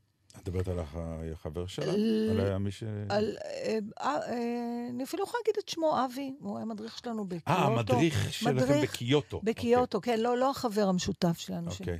את 0.43 0.49
מדברת 0.49 0.67
על 0.67 0.79
הח- 0.79 0.95
החבר 1.33 1.67
שלה? 1.67 1.91
על 1.91 2.57
מי 2.57 2.71
ש... 2.71 2.83
על, 3.09 3.37
אה, 3.45 3.77
אה, 4.01 4.17
אה, 4.17 4.87
אני 4.89 5.03
אפילו 5.03 5.23
יכולה 5.23 5.41
להגיד 5.45 5.55
את 5.63 5.69
שמו, 5.69 6.05
אבי, 6.05 6.35
הוא 6.39 6.57
היה 6.57 6.65
מדריך 6.65 6.97
שלנו 6.97 7.25
בקיוטו. 7.25 7.51
אה, 7.51 7.65
המדריך 7.65 8.33
שלכם 8.33 8.81
בקיוטו. 8.83 9.41
בקיוטו, 9.43 10.01
כן, 10.01 10.19
לא, 10.19 10.37
לא 10.37 10.51
החבר 10.51 10.87
המשותף 10.87 11.37
שלנו. 11.37 11.71
אוקיי. 11.71 11.83
אוקיי. 11.83 11.99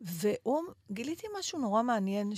והוא, 0.00 0.62
גיליתי 0.92 1.26
משהו 1.38 1.58
נורא 1.58 1.82
מעניין, 1.82 2.32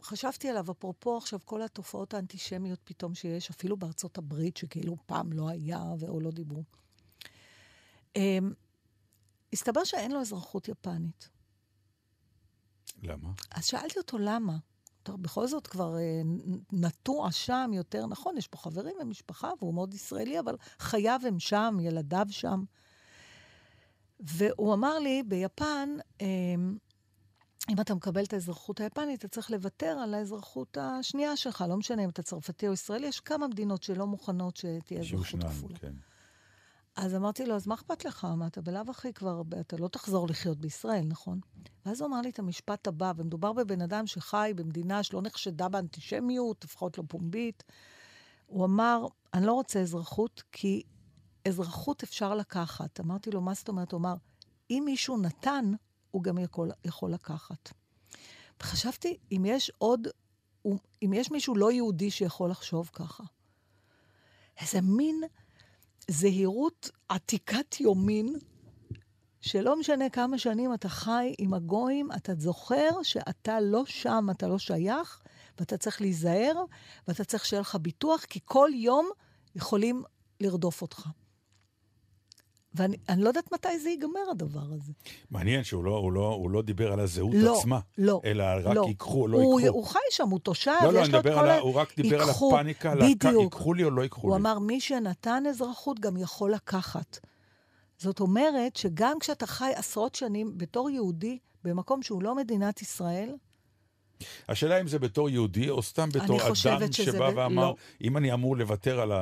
שחשבתי 0.00 0.48
עליו, 0.48 0.70
אפרופו 0.70 1.16
עכשיו 1.16 1.38
כל 1.44 1.62
התופעות 1.62 2.14
האנטישמיות 2.14 2.80
פתאום 2.84 3.14
שיש, 3.14 3.50
אפילו 3.50 3.76
בארצות 3.76 4.18
הברית, 4.18 4.56
שכאילו 4.56 4.96
פעם 5.06 5.32
לא 5.32 5.48
היה 5.48 5.82
או 6.08 6.20
לא 6.20 6.30
דיברו. 6.30 6.62
Um, 8.14 8.18
הסתבר 9.52 9.84
שאין 9.84 10.12
לו 10.12 10.20
אזרחות 10.20 10.68
יפנית. 10.68 11.35
למה? 13.02 13.28
אז 13.50 13.64
שאלתי 13.64 13.98
אותו 13.98 14.18
למה. 14.18 14.56
טוב, 15.02 15.22
בכל 15.22 15.46
זאת 15.46 15.66
כבר 15.66 15.96
אה, 15.96 16.22
נטוע 16.72 17.32
שם 17.32 17.70
יותר, 17.74 18.06
נכון, 18.06 18.36
יש 18.36 18.48
פה 18.48 18.58
חברים 18.58 18.94
ומשפחה, 19.00 19.50
והוא 19.60 19.74
מאוד 19.74 19.94
ישראלי, 19.94 20.40
אבל 20.40 20.56
חייו 20.78 21.20
הם 21.26 21.38
שם, 21.38 21.76
ילדיו 21.80 22.26
שם. 22.30 22.64
והוא 24.20 24.74
אמר 24.74 24.98
לי, 24.98 25.22
ביפן, 25.22 25.88
אה, 26.20 26.26
אם 27.68 27.80
אתה 27.80 27.94
מקבל 27.94 28.24
את 28.24 28.32
האזרחות 28.32 28.80
היפנית, 28.80 29.18
אתה 29.18 29.28
צריך 29.28 29.50
לוותר 29.50 29.86
על 29.86 30.14
האזרחות 30.14 30.78
השנייה 30.80 31.36
שלך, 31.36 31.64
לא 31.68 31.76
משנה 31.76 32.04
אם 32.04 32.08
אתה 32.08 32.22
צרפתי 32.22 32.68
או 32.68 32.72
ישראלי, 32.72 33.06
יש 33.06 33.20
כמה 33.20 33.48
מדינות 33.48 33.82
שלא 33.82 34.06
מוכנות 34.06 34.56
שתהיה 34.56 35.00
אזרחות 35.00 35.44
כפולה. 35.44 35.78
כן. 35.78 35.92
אז 36.96 37.14
אמרתי 37.14 37.46
לו, 37.46 37.54
אז 37.54 37.66
מה 37.66 37.74
אכפת 37.74 38.04
לך? 38.04 38.24
מה, 38.36 38.46
אתה 38.46 38.60
בלאו 38.60 38.82
הכי 38.88 39.12
כבר, 39.12 39.42
אתה 39.60 39.76
לא 39.76 39.88
תחזור 39.88 40.28
לחיות 40.28 40.58
בישראל, 40.58 41.04
נכון? 41.04 41.40
ואז 41.86 42.00
הוא 42.00 42.08
אמר 42.08 42.20
לי 42.20 42.30
את 42.30 42.38
המשפט 42.38 42.86
הבא, 42.86 43.12
ומדובר 43.16 43.52
בבן 43.52 43.82
אדם 43.82 44.06
שחי 44.06 44.52
במדינה 44.56 45.02
שלא 45.02 45.22
נחשדה 45.22 45.68
באנטישמיות, 45.68 46.64
לפחות 46.64 46.98
לא 46.98 47.04
פומבית. 47.08 47.62
הוא 48.46 48.64
אמר, 48.64 49.06
אני 49.34 49.46
לא 49.46 49.52
רוצה 49.52 49.80
אזרחות, 49.80 50.42
כי 50.52 50.82
אזרחות 51.48 52.02
אפשר 52.02 52.34
לקחת. 52.34 53.00
אמרתי 53.00 53.30
לו, 53.30 53.40
מה 53.40 53.54
זאת 53.54 53.68
אומרת? 53.68 53.92
הוא 53.92 53.98
אמר, 53.98 54.14
אם 54.70 54.82
מישהו 54.84 55.16
נתן, 55.16 55.72
הוא 56.10 56.22
גם 56.22 56.38
יכול, 56.38 56.70
יכול 56.84 57.12
לקחת. 57.12 57.72
וחשבתי, 58.60 59.18
אם 59.32 59.42
יש 59.46 59.70
עוד, 59.78 60.08
אם 61.02 61.12
יש 61.12 61.30
מישהו 61.30 61.56
לא 61.56 61.72
יהודי 61.72 62.10
שיכול 62.10 62.50
לחשוב 62.50 62.90
ככה. 62.92 63.24
איזה 64.60 64.80
מין 64.80 65.20
זהירות 66.10 66.90
עתיקת 67.08 67.80
יומין, 67.80 68.36
שלא 69.40 69.78
משנה 69.78 70.10
כמה 70.10 70.38
שנים 70.38 70.74
אתה 70.74 70.88
חי 70.88 71.34
עם 71.38 71.54
הגויים, 71.54 72.12
אתה 72.16 72.34
זוכר 72.34 73.02
שאתה 73.02 73.60
לא 73.60 73.84
שם, 73.86 74.26
אתה 74.30 74.48
לא 74.48 74.58
שייך, 74.58 75.22
ואתה 75.58 75.76
צריך 75.76 76.00
להיזהר, 76.00 76.64
ואתה 77.08 77.24
צריך 77.24 77.44
שיהיה 77.44 77.60
לך 77.60 77.74
ביטוח, 77.74 78.24
כי 78.24 78.40
כל 78.44 78.70
יום 78.74 79.10
יכולים 79.54 80.02
לרדוף 80.40 80.82
אותך. 80.82 81.08
ואני 82.76 82.96
אני 83.08 83.22
לא 83.22 83.28
יודעת 83.28 83.52
מתי 83.52 83.78
זה 83.78 83.90
ייגמר, 83.90 84.20
הדבר 84.30 84.60
הזה. 84.74 84.92
מעניין 85.30 85.64
שהוא 85.64 85.84
לא, 85.84 85.96
הוא 85.96 86.12
לא, 86.12 86.26
הוא 86.28 86.50
לא 86.50 86.62
דיבר 86.62 86.92
על 86.92 87.00
הזהות 87.00 87.34
לא, 87.34 87.58
עצמה, 87.58 87.80
לא, 87.98 88.20
אלא 88.24 88.44
רק 88.64 88.74
לא. 88.76 88.84
ייקחו 88.88 89.22
או 89.22 89.28
לא 89.28 89.36
הוא, 89.38 89.60
ייקחו. 89.60 89.76
הוא 89.76 89.86
חי 89.86 89.98
שם, 90.10 90.28
הוא 90.28 90.38
תושב, 90.38 90.70
לא, 90.82 90.92
לא, 90.92 91.00
יש 91.00 91.08
לו 91.08 91.18
את 91.18 91.24
כל 91.24 91.30
על, 91.30 91.48
ה... 91.50 91.54
ה- 91.54 91.58
הוא 91.58 91.74
רק 91.74 91.96
דיבר 91.96 92.20
על 92.22 92.28
ייקחו, 92.28 92.54
הפאניקה, 92.54 92.92
על 92.92 92.98
הכ- 93.02 93.04
בדיוק. 93.04 93.42
ייקחו 93.42 93.74
לי 93.74 93.84
או 93.84 93.90
לא 93.90 94.02
ייקחו 94.02 94.26
הוא 94.26 94.30
לי. 94.36 94.40
אמר, 94.40 94.58
מי 94.58 94.80
שנתן 94.80 95.42
אזרחות 95.48 96.00
גם 96.00 96.16
יכול 96.16 96.52
לקחת. 96.54 97.18
זאת 97.98 98.20
אומרת 98.20 98.76
שגם 98.76 99.18
כשאתה 99.20 99.46
חי 99.46 99.72
עשרות 99.74 100.14
שנים 100.14 100.52
בתור 100.58 100.90
יהודי 100.90 101.38
במקום 101.64 102.02
שהוא 102.02 102.22
לא 102.22 102.34
מדינת 102.34 102.82
ישראל, 102.82 103.30
השאלה 104.48 104.80
אם 104.80 104.88
זה 104.88 104.98
בתור 104.98 105.30
יהודי 105.30 105.70
או 105.70 105.82
סתם 105.82 106.08
בתור 106.08 106.40
אדם 106.42 106.54
שבא 106.92 107.30
ב- 107.30 107.36
ואמר, 107.36 107.64
לא. 107.64 107.74
אם 108.02 108.16
אני 108.16 108.32
אמור 108.32 108.56
לוותר 108.56 109.00
על 109.00 109.12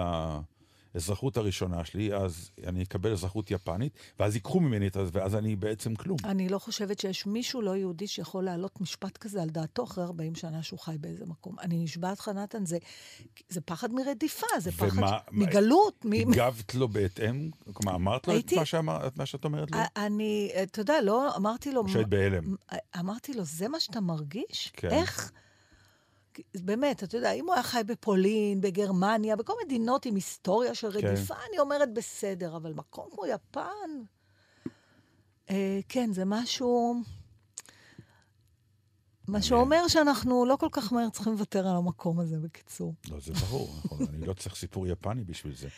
האזרחות 0.95 1.37
הראשונה 1.37 1.85
שלי, 1.85 2.15
אז 2.15 2.51
אני 2.67 2.83
אקבל 2.83 3.13
אזרחות 3.13 3.51
יפנית, 3.51 3.93
ואז 4.19 4.35
ייקחו 4.35 4.61
ממני 4.61 4.87
את 4.87 4.93
זה, 4.95 5.01
ואז 5.13 5.35
אני 5.35 5.57
בעצם 5.57 5.95
כלום. 5.95 6.17
אני 6.25 6.49
לא 6.49 6.59
חושבת 6.59 6.99
שיש 7.01 7.27
מישהו 7.27 7.63
לא 7.63 7.77
יהודי 7.77 8.07
שיכול 8.07 8.45
להעלות 8.45 8.81
משפט 8.81 9.17
כזה 9.17 9.43
על 9.43 9.49
דעתו 9.51 9.85
אחרי 9.85 10.05
40 10.05 10.35
שנה 10.35 10.63
שהוא 10.63 10.79
חי 10.81 10.97
באיזה 11.01 11.27
מקום. 11.27 11.57
אני 11.61 11.77
נשבעת 11.85 12.19
לך, 12.19 12.29
נתן, 12.29 12.67
זה, 12.67 12.79
זה 13.49 13.61
פחד 13.61 13.93
מרדיפה, 13.93 14.47
זה 14.59 14.73
פחד 14.73 14.99
ומה- 14.99 15.19
מגלות. 15.33 16.05
מ- 16.05 16.13
הגבת 16.33 16.75
לו 16.75 16.89
בהתאם? 16.89 17.51
כלומר, 17.73 17.97
אמרת 17.97 18.27
לו 18.29 18.33
את 18.33 18.37
הייתי- 18.39 18.57
מה 18.57 18.65
שאמר- 18.65 19.07
את 19.07 19.17
מה 19.17 19.27
שאת 19.27 19.45
אומרת 19.45 19.71
לי? 19.71 19.79
אני, 19.97 20.51
אתה 20.63 20.81
יודע, 20.81 21.01
לא, 21.03 21.37
אמרתי 21.37 21.73
לו... 21.73 21.89
שהיית 21.89 22.09
בהלם? 22.09 22.55
אמרתי 23.01 23.35
לו, 23.35 23.45
זה 23.45 23.69
מה 23.69 23.81
שאתה 23.81 24.01
מרגיש? 24.01 24.73
כן. 24.77 24.91
איך? 24.91 25.33
באמת, 26.55 27.03
אתה 27.03 27.17
יודע, 27.17 27.33
אם 27.33 27.47
הוא 27.47 27.55
היה 27.55 27.63
חי 27.63 27.83
בפולין, 27.87 28.61
בגרמניה, 28.61 29.37
בכל 29.37 29.53
מדינות 29.65 30.07
עם 30.07 30.15
היסטוריה 30.15 30.75
של 30.75 30.93
כן. 30.93 31.07
רדיפה, 31.07 31.35
אני 31.51 31.59
אומרת 31.59 31.95
בסדר, 31.95 32.57
אבל 32.57 32.73
מקום 32.73 33.09
כמו 33.13 33.27
יפן, 33.27 33.91
אה, 35.51 35.81
כן, 35.89 36.13
זה 36.13 36.25
משהו... 36.25 37.03
מה 39.29 39.43
שאומר 39.43 39.89
שאנחנו 39.89 40.45
לא 40.45 40.57
כל 40.57 40.69
כך 40.73 40.93
מהר 40.93 41.11
צריכים 41.11 41.33
לוותר 41.33 41.69
על 41.69 41.77
המקום 41.77 42.21
הזה, 42.21 42.39
בקיצור. 42.39 42.95
לא, 43.11 43.21
זה 43.21 43.33
ברור, 43.33 43.69
נכון, 43.85 44.07
אני 44.09 44.27
לא 44.27 44.33
צריך 44.33 44.55
סיפור 44.55 44.87
יפני 44.87 45.25
בשביל 45.25 45.55
זה. 45.55 45.69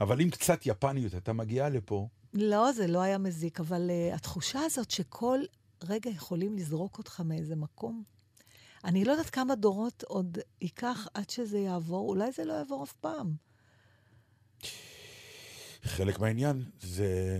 אבל 0.00 0.20
אם 0.20 0.30
קצת 0.30 0.60
יפניות 0.66 1.12
הייתה 1.12 1.32
מגיעה 1.32 1.68
לפה, 1.68 2.08
לא, 2.34 2.72
זה 2.72 2.86
לא 2.86 3.02
היה 3.02 3.18
מזיק, 3.18 3.60
אבל 3.60 3.90
uh, 3.90 4.14
התחושה 4.14 4.60
הזאת 4.60 4.90
שכל 4.90 5.40
רגע 5.84 6.10
יכולים 6.10 6.56
לזרוק 6.56 6.98
אותך 6.98 7.22
מאיזה 7.24 7.56
מקום, 7.56 8.02
אני 8.86 9.04
לא 9.04 9.12
יודעת 9.12 9.30
כמה 9.30 9.54
דורות 9.54 10.02
עוד 10.02 10.38
ייקח 10.60 11.08
עד 11.14 11.30
שזה 11.30 11.58
יעבור, 11.58 12.08
אולי 12.08 12.32
זה 12.32 12.44
לא 12.44 12.52
יעבור 12.52 12.84
אף 12.84 12.92
פעם. 12.92 13.34
חלק 15.82 16.18
מהעניין 16.18 16.64
זה... 16.80 17.38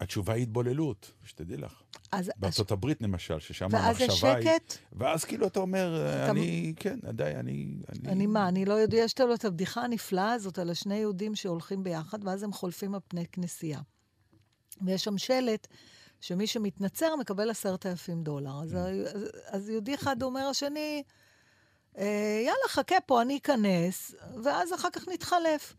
התשובה 0.00 0.32
היא 0.32 0.42
התבוללות, 0.42 1.12
שתדעי 1.24 1.56
לך. 1.56 1.82
אז, 2.12 2.30
בארצות 2.36 2.70
הברית 2.70 3.02
למשל, 3.02 3.40
ששם 3.40 3.68
ואז 3.70 4.00
המחשבה 4.00 4.34
היא... 4.34 4.44
שקט? 4.44 4.78
ואז 4.92 5.24
כאילו 5.24 5.46
אתה 5.46 5.60
אומר, 5.60 6.06
אתה- 6.06 6.30
אני, 6.30 6.72
כן, 6.76 6.98
עדיין, 7.06 7.36
אני... 7.36 7.76
אני 8.06 8.26
מה, 8.26 8.48
אני 8.48 8.64
לא 8.64 8.74
יודע, 8.74 8.96
יש 8.96 9.20
לנו 9.20 9.34
את 9.34 9.44
הבדיחה 9.44 9.82
הנפלאה 9.84 10.32
הזאת 10.32 10.58
על 10.58 10.70
השני 10.70 10.96
יהודים 10.96 11.34
שהולכים 11.34 11.82
ביחד, 11.82 12.18
ואז 12.24 12.42
הם 12.42 12.52
חולפים 12.52 12.94
על 12.94 13.00
פני 13.08 13.26
כנסייה. 13.26 13.80
ויש 14.86 15.04
שם 15.04 15.18
שלט 15.18 15.66
שמי 16.20 16.46
שמתנצר 16.46 17.16
מקבל 17.16 17.50
עשרת 17.50 17.86
אלפים 17.86 18.22
דולר. 18.22 18.62
אז, 18.62 18.74
ה- 18.74 18.88
אז, 18.88 19.24
אז 19.46 19.68
יהודי 19.68 19.94
אחד 19.94 20.22
אומר 20.22 20.50
לשני, 20.50 21.02
"אה, 21.98 22.04
יאללה, 22.44 22.68
חכה 22.68 23.00
פה, 23.06 23.22
אני 23.22 23.36
אכנס, 23.36 24.14
ואז 24.44 24.74
אחר 24.74 24.90
כך 24.90 25.08
נתחלף. 25.08 25.74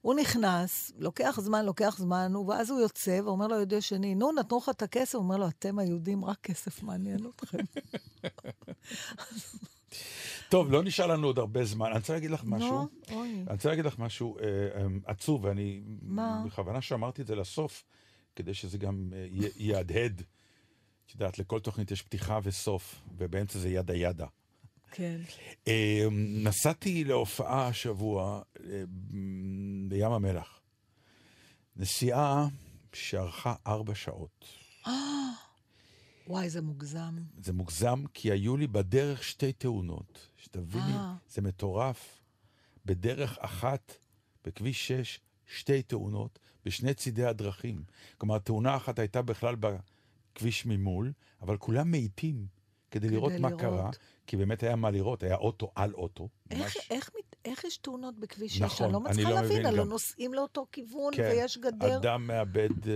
הוא 0.00 0.14
נכנס, 0.14 0.92
לוקח 0.98 1.38
זמן, 1.40 1.64
לוקח 1.64 1.96
זמן, 1.98 2.32
ואז 2.48 2.70
הוא 2.70 2.80
יוצא 2.80 3.20
ואומר 3.24 3.46
לו 3.46 3.54
ליהודי 3.54 3.76
השני, 3.76 4.14
נו, 4.14 4.32
נתנו 4.32 4.58
לך 4.58 4.68
את 4.68 4.82
הכסף? 4.82 5.14
הוא 5.14 5.22
אומר 5.22 5.36
לו, 5.36 5.48
אתם 5.48 5.78
היהודים, 5.78 6.24
רק 6.24 6.38
כסף 6.42 6.82
מעניין 6.82 7.26
אתכם. 7.36 7.58
טוב, 10.48 10.70
לא 10.72 10.82
נשאר 10.82 11.06
לנו 11.06 11.26
עוד 11.26 11.38
הרבה 11.38 11.64
זמן. 11.64 11.86
אני 11.86 11.98
רוצה 11.98 12.12
להגיד 12.12 12.30
לך 12.30 12.44
משהו. 12.44 12.68
אני 13.46 13.52
רוצה 13.52 13.68
להגיד 13.68 13.84
לך 13.84 13.98
משהו 13.98 14.38
אה, 14.38 14.44
אה, 14.44 14.86
עצוב, 15.04 15.44
ואני... 15.44 15.82
בכוונה 16.46 16.80
שאמרתי 16.80 17.22
את 17.22 17.26
זה 17.26 17.34
לסוף, 17.34 17.84
כדי 18.36 18.54
שזה 18.54 18.78
גם 18.78 19.12
אה, 19.12 19.26
יהדהד. 19.56 20.22
את 21.06 21.12
יודעת, 21.14 21.38
לכל 21.38 21.60
תוכנית 21.60 21.90
יש 21.90 22.02
פתיחה 22.02 22.38
וסוף, 22.42 23.02
ובאמצע 23.18 23.58
זה 23.58 23.68
ידה 23.68 23.94
ידה. 23.94 24.26
כן. 24.90 25.20
אה, 25.68 26.06
נסעתי 26.44 27.04
להופעה 27.04 27.66
השבוע 27.68 28.42
אה, 28.60 28.82
בים 29.88 30.12
המלח. 30.12 30.60
נסיעה 31.76 32.48
שארכה 32.92 33.54
ארבע 33.66 33.94
שעות. 33.94 34.44
וואי, 36.26 36.50
זה 36.50 36.62
מוגזם. 36.62 37.18
זה 37.42 37.52
מוגזם, 37.52 38.04
כי 38.14 38.32
היו 38.32 38.56
לי 38.56 38.66
בדרך 38.66 39.24
שתי 39.24 39.52
תאונות. 39.52 40.28
שתביני, 40.36 40.92
אה. 40.92 41.14
זה 41.28 41.42
מטורף. 41.42 42.20
בדרך 42.86 43.38
אחת, 43.38 43.92
בכביש 44.44 44.88
6, 44.88 45.20
שתי 45.46 45.82
תאונות 45.82 46.38
בשני 46.64 46.94
צידי 46.94 47.24
הדרכים. 47.24 47.82
כלומר, 48.18 48.38
תאונה 48.38 48.76
אחת 48.76 48.98
הייתה 48.98 49.22
בכלל 49.22 49.54
בכביש 49.60 50.66
ממול, 50.66 51.12
אבל 51.42 51.56
כולם 51.56 51.90
מאיטים 51.90 52.46
כדי 52.90 53.08
לראות 53.08 53.32
מה 53.32 53.48
לראות. 53.48 53.60
קרה, 53.60 53.90
כי 54.26 54.36
באמת 54.36 54.62
היה 54.62 54.76
מה 54.76 54.90
לראות, 54.90 55.22
היה 55.22 55.34
אוטו 55.36 55.70
על 55.74 55.94
אוטו. 55.94 56.28
איך, 56.50 56.60
ממש. 56.60 56.76
איך, 56.90 57.10
איך 57.44 57.64
יש 57.64 57.76
תאונות 57.76 58.18
בכביש 58.18 58.52
6? 58.52 58.62
נכון, 58.62 58.84
אני 58.84 58.92
לא 58.92 59.00
מצליחה 59.00 59.30
לא 59.30 59.34
להבין, 59.34 59.66
הלוא. 59.66 59.84
נוסעים 59.84 60.34
לאותו 60.34 60.66
כיוון 60.72 61.12
כן, 61.16 61.22
ויש 61.32 61.58
גדר. 61.58 61.96
אדם 61.96 62.26
מאבד... 62.26 62.88
אה, 62.88 62.94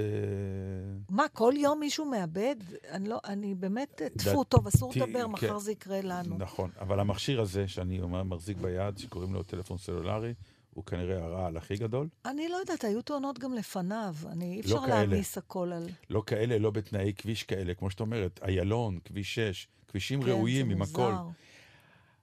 מה, 1.10 1.28
כל 1.32 1.52
יום 1.56 1.80
מישהו 1.80 2.04
מאבד? 2.04 2.56
אני 2.90 3.08
לא, 3.08 3.18
אני 3.24 3.54
באמת, 3.54 4.02
דעתי- 4.02 4.18
טפו, 4.30 4.44
טוב, 4.44 4.66
אסור 4.66 4.92
כן. 4.92 5.00
לדבר, 5.00 5.26
מחר 5.26 5.58
זה 5.58 5.72
יקרה 5.72 6.00
לנו. 6.02 6.38
נכון, 6.38 6.70
אבל 6.80 7.00
המכשיר 7.00 7.40
הזה, 7.40 7.68
שאני 7.68 8.00
אומר, 8.00 8.22
מחזיק 8.22 8.56
ביד, 8.56 8.98
שקוראים 8.98 9.34
לו 9.34 9.42
טלפון 9.42 9.78
סלולרי, 9.78 10.34
הוא 10.76 10.84
כנראה 10.84 11.24
הרעל 11.24 11.56
הכי 11.56 11.76
גדול. 11.76 12.08
אני 12.24 12.48
לא 12.48 12.56
יודעת, 12.56 12.84
היו 12.84 13.02
תאונות 13.02 13.38
גם 13.38 13.54
לפניו. 13.54 14.14
אני, 14.32 14.44
אי 14.52 14.56
לא 14.56 14.60
אפשר 14.60 14.80
כאלה. 14.80 14.88
להעמיס 14.94 15.38
הכל 15.38 15.72
על... 15.72 15.88
לא 16.10 16.22
כאלה, 16.26 16.58
לא 16.58 16.70
בתנאי 16.70 17.12
כביש 17.18 17.42
כאלה, 17.42 17.74
כמו 17.74 17.90
שאת 17.90 18.00
אומרת, 18.00 18.40
איילון, 18.42 18.98
כביש 19.04 19.34
6, 19.34 19.68
כבישים 19.88 20.22
כן, 20.22 20.28
ראויים 20.28 20.70
עם 20.70 20.82
הכל. 20.82 21.12
מוזר. 21.12 21.28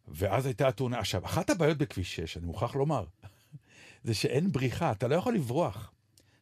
ואז 0.08 0.45
הייתה 0.45 0.68
התאונה. 0.68 0.99
עכשיו, 0.99 1.26
אחת 1.26 1.49
הבעיות 1.49 1.78
בכביש 1.78 2.16
6, 2.16 2.38
אני 2.38 2.45
מוכרח 2.45 2.76
לומר, 2.76 3.06
זה 4.04 4.14
שאין 4.14 4.51
בריחה, 4.51 4.91
אתה 4.91 5.08
לא 5.08 5.16
יכול 5.16 5.36
לברוח. 5.36 5.91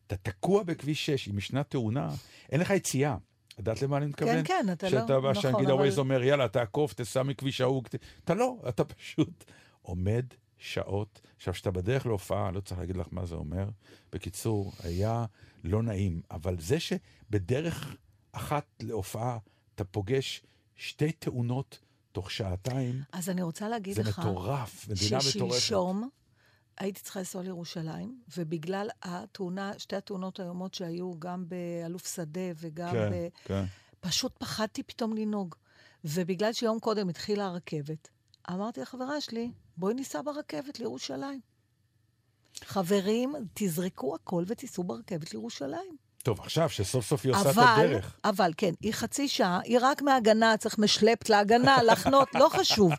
אתה 0.07 0.15
תקוע 0.15 0.63
בכביש 0.63 1.05
6, 1.05 1.27
אם 1.29 1.37
ישנה 1.37 1.63
תאונה, 1.63 2.09
אין 2.51 2.61
לך 2.61 2.69
יציאה. 2.69 3.17
יודעת 3.57 3.81
למה 3.81 3.97
אני 3.97 4.05
מתכוון? 4.05 4.43
כן, 4.45 4.65
אתה 4.71 4.89
לא- 4.89 4.91
שאתה 5.01 5.19
בא, 5.19 5.29
נכון, 5.31 5.41
שנגיד 5.41 5.59
אבל- 5.65 5.71
הווייז 5.71 5.99
אומר, 5.99 6.23
יאללה, 6.23 6.47
תעקוף, 6.47 6.93
תסע 6.93 7.23
מכביש 7.23 7.61
ההוא. 7.61 7.83
אתה 8.23 8.33
לא, 8.33 8.55
אתה 8.69 8.83
פשוט 8.83 9.43
עומד 9.81 10.25
שעות. 10.61 11.21
עכשיו, 11.37 11.53
כשאתה 11.53 11.71
בדרך 11.71 12.05
להופעה, 12.05 12.51
לא 12.51 12.59
צריך 12.59 12.79
להגיד 12.79 12.97
לך 12.97 13.07
מה 13.11 13.25
זה 13.25 13.35
אומר. 13.35 13.69
בקיצור, 14.11 14.73
היה 14.83 15.25
לא 15.63 15.83
נעים. 15.83 16.21
אבל 16.31 16.59
זה 16.59 16.77
שבדרך 16.79 17.95
אחת 18.31 18.65
להופעה 18.81 19.37
אתה 19.75 19.83
פוגש 19.83 20.43
שתי 20.75 21.11
תאונות 21.11 21.79
תוך 22.11 22.31
שעתיים, 22.31 23.01
אז 23.11 23.29
אני 23.29 23.41
רוצה 23.41 23.69
להגיד 23.69 23.95
זה 23.95 24.03
לך... 24.03 24.19
מטורף, 24.19 24.87
מדינה 24.89 25.17
מטורפת. 25.17 25.55
ששלשום 25.59 26.09
הייתי 26.77 27.01
צריכה 27.01 27.19
לנסוע 27.19 27.43
לירושלים, 27.43 28.21
ובגלל 28.37 28.89
התאונה, 29.03 29.79
שתי 29.79 29.95
התאונות 29.95 30.39
האיומות 30.39 30.73
שהיו, 30.73 31.19
גם 31.19 31.45
באלוף 31.47 32.15
שדה 32.15 32.51
וגם 32.55 32.91
כן, 32.91 33.11
ב... 33.11 33.27
כן. 33.45 33.63
פשוט 33.99 34.37
פחדתי 34.37 34.83
פתאום 34.83 35.13
לנהוג. 35.13 35.55
ובגלל 36.05 36.53
שיום 36.53 36.79
קודם 36.79 37.09
התחילה 37.09 37.45
הרכבת, 37.45 38.09
אמרתי 38.49 38.81
לחברה 38.81 39.21
שלי, 39.21 39.51
בואי 39.77 39.93
ניסע 39.93 40.21
ברכבת 40.21 40.79
לירושלים. 40.79 41.39
חברים, 42.63 43.35
תזרקו 43.53 44.15
הכל 44.15 44.43
ותיסעו 44.47 44.83
ברכבת 44.83 45.33
לירושלים. 45.33 45.97
טוב, 46.23 46.39
עכשיו 46.39 46.69
שסוף 46.69 47.05
סוף 47.05 47.25
היא 47.25 47.31
עושה 47.31 47.51
את 47.51 47.57
אבל, 47.57 47.85
הדרך. 47.85 48.19
אבל 48.23 48.51
כן, 48.57 48.71
היא 48.81 48.93
חצי 48.93 49.27
שעה, 49.27 49.59
היא 49.63 49.77
רק 49.81 50.01
מהגנה, 50.01 50.57
צריך 50.57 50.79
משלפט 50.79 51.29
להגנה, 51.29 51.83
לחנות, 51.91 52.35
לא 52.35 52.49
חשוב. 52.49 52.91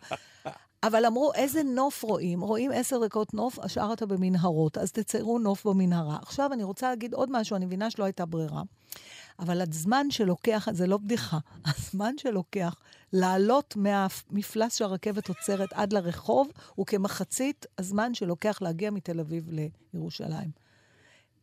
אבל 0.82 1.06
אמרו, 1.06 1.32
איזה 1.34 1.62
נוף 1.62 2.02
רואים? 2.02 2.40
רואים 2.40 2.70
עשר 2.74 3.04
דקות 3.06 3.34
נוף, 3.34 3.58
השאר 3.58 3.92
אתה 3.92 4.06
במנהרות, 4.06 4.78
אז 4.78 4.92
תציירו 4.92 5.38
נוף 5.38 5.66
במנהרה. 5.66 6.16
עכשיו 6.22 6.52
אני 6.52 6.64
רוצה 6.64 6.88
להגיד 6.88 7.14
עוד 7.14 7.28
משהו, 7.32 7.56
אני 7.56 7.66
מבינה 7.66 7.90
שלא 7.90 8.04
הייתה 8.04 8.26
ברירה, 8.26 8.62
אבל 9.38 9.60
הזמן 9.60 10.10
שלוקח, 10.10 10.68
זה 10.72 10.86
לא 10.86 10.96
בדיחה, 10.96 11.38
הזמן 11.76 12.14
שלוקח 12.18 12.74
לעלות 13.12 13.76
מהמפלס 13.76 14.76
שהרכבת 14.76 15.28
עוצרת 15.28 15.72
עד 15.72 15.92
לרחוב, 15.92 16.48
הוא 16.74 16.86
כמחצית 16.86 17.66
הזמן 17.78 18.14
שלוקח 18.14 18.62
להגיע 18.62 18.90
מתל 18.90 19.20
אביב 19.20 19.50
לירושלים. 19.94 20.62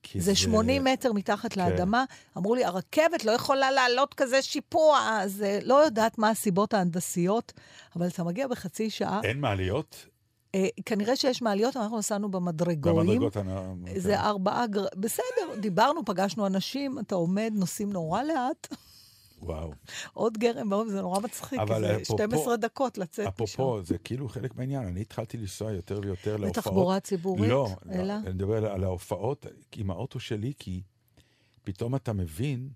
כי 0.03 0.21
זה 0.21 0.35
80 0.35 0.83
מטר 0.83 1.13
מתחת 1.13 1.53
כן. 1.53 1.61
לאדמה. 1.61 2.03
אמרו 2.37 2.55
לי, 2.55 2.65
הרכבת 2.65 3.25
לא 3.25 3.31
יכולה 3.31 3.71
לעלות 3.71 4.13
כזה 4.13 4.41
שיפוע, 4.41 5.17
אז 5.21 5.43
אה, 5.43 5.59
לא 5.63 5.83
יודעת 5.83 6.17
מה 6.17 6.29
הסיבות 6.29 6.73
ההנדסיות, 6.73 7.53
אבל 7.95 8.07
אתה 8.07 8.23
מגיע 8.23 8.47
בחצי 8.47 8.89
שעה. 8.89 9.21
אין 9.23 9.39
מעליות? 9.39 10.05
אה, 10.55 10.67
כנראה 10.85 11.15
שיש 11.15 11.41
מעליות, 11.41 11.77
אנחנו 11.77 11.97
נסענו 11.97 12.31
במדרגויים. 12.31 12.97
במדרגות 13.07 13.35
הנ... 13.35 13.47
זה 13.97 14.19
ארבעה 14.19 14.67
גר... 14.67 14.85
בסדר, 14.97 15.23
דיברנו, 15.59 16.05
פגשנו 16.05 16.47
אנשים, 16.47 16.99
אתה 16.99 17.15
עומד, 17.15 17.51
נוסעים 17.55 17.93
נורא 17.93 18.23
לאט. 18.23 18.67
וואו. 19.41 19.73
עוד 20.13 20.37
גרם 20.37 20.69
באום, 20.69 20.89
זה 20.89 21.01
נורא 21.01 21.19
מצחיק, 21.19 21.59
כי 21.59 21.63
אבל 21.63 21.81
זה 21.81 21.95
אפרופו- 21.97 22.13
12 22.13 22.57
דקות 22.57 22.97
לצאת 22.97 23.19
משם. 23.25 23.29
אפרופו, 23.29 23.81
זה 23.83 23.97
כאילו 23.97 24.29
חלק 24.29 24.55
מהעניין. 24.55 24.83
אני 24.87 25.01
התחלתי 25.01 25.37
לנסוע 25.37 25.71
יותר 25.71 25.99
ויותר 26.03 26.37
להופעות. 26.37 26.57
בתחבורה 26.57 26.99
ציבורית? 26.99 27.49
לא, 27.51 27.69
אלא? 27.91 28.03
לא, 28.03 28.13
אני 28.13 28.29
מדבר 28.33 28.57
על- 28.57 28.65
על 28.65 28.83
ההופעות 28.83 29.45
עם 29.75 29.91
האוטו 29.91 30.19
שלי, 30.19 30.53
כי 30.59 30.81
פתאום 31.63 31.95
אתה 31.95 32.13
מבין 32.13 32.69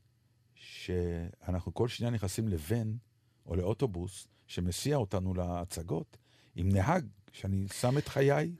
שאנחנו 0.56 1.74
כל 1.74 1.88
שניה 1.88 2.10
נכנסים 2.10 2.48
לבן 2.48 2.94
או 3.46 3.56
לאוטובוס 3.56 4.28
שמסיע 4.48 4.96
אותנו 4.98 5.34
להצגות, 5.34 6.18
עם 6.56 6.70
נהג 6.70 7.06
שאני 7.34 7.66
שם 7.82 7.98
את 7.98 8.08
חיי, 8.08 8.52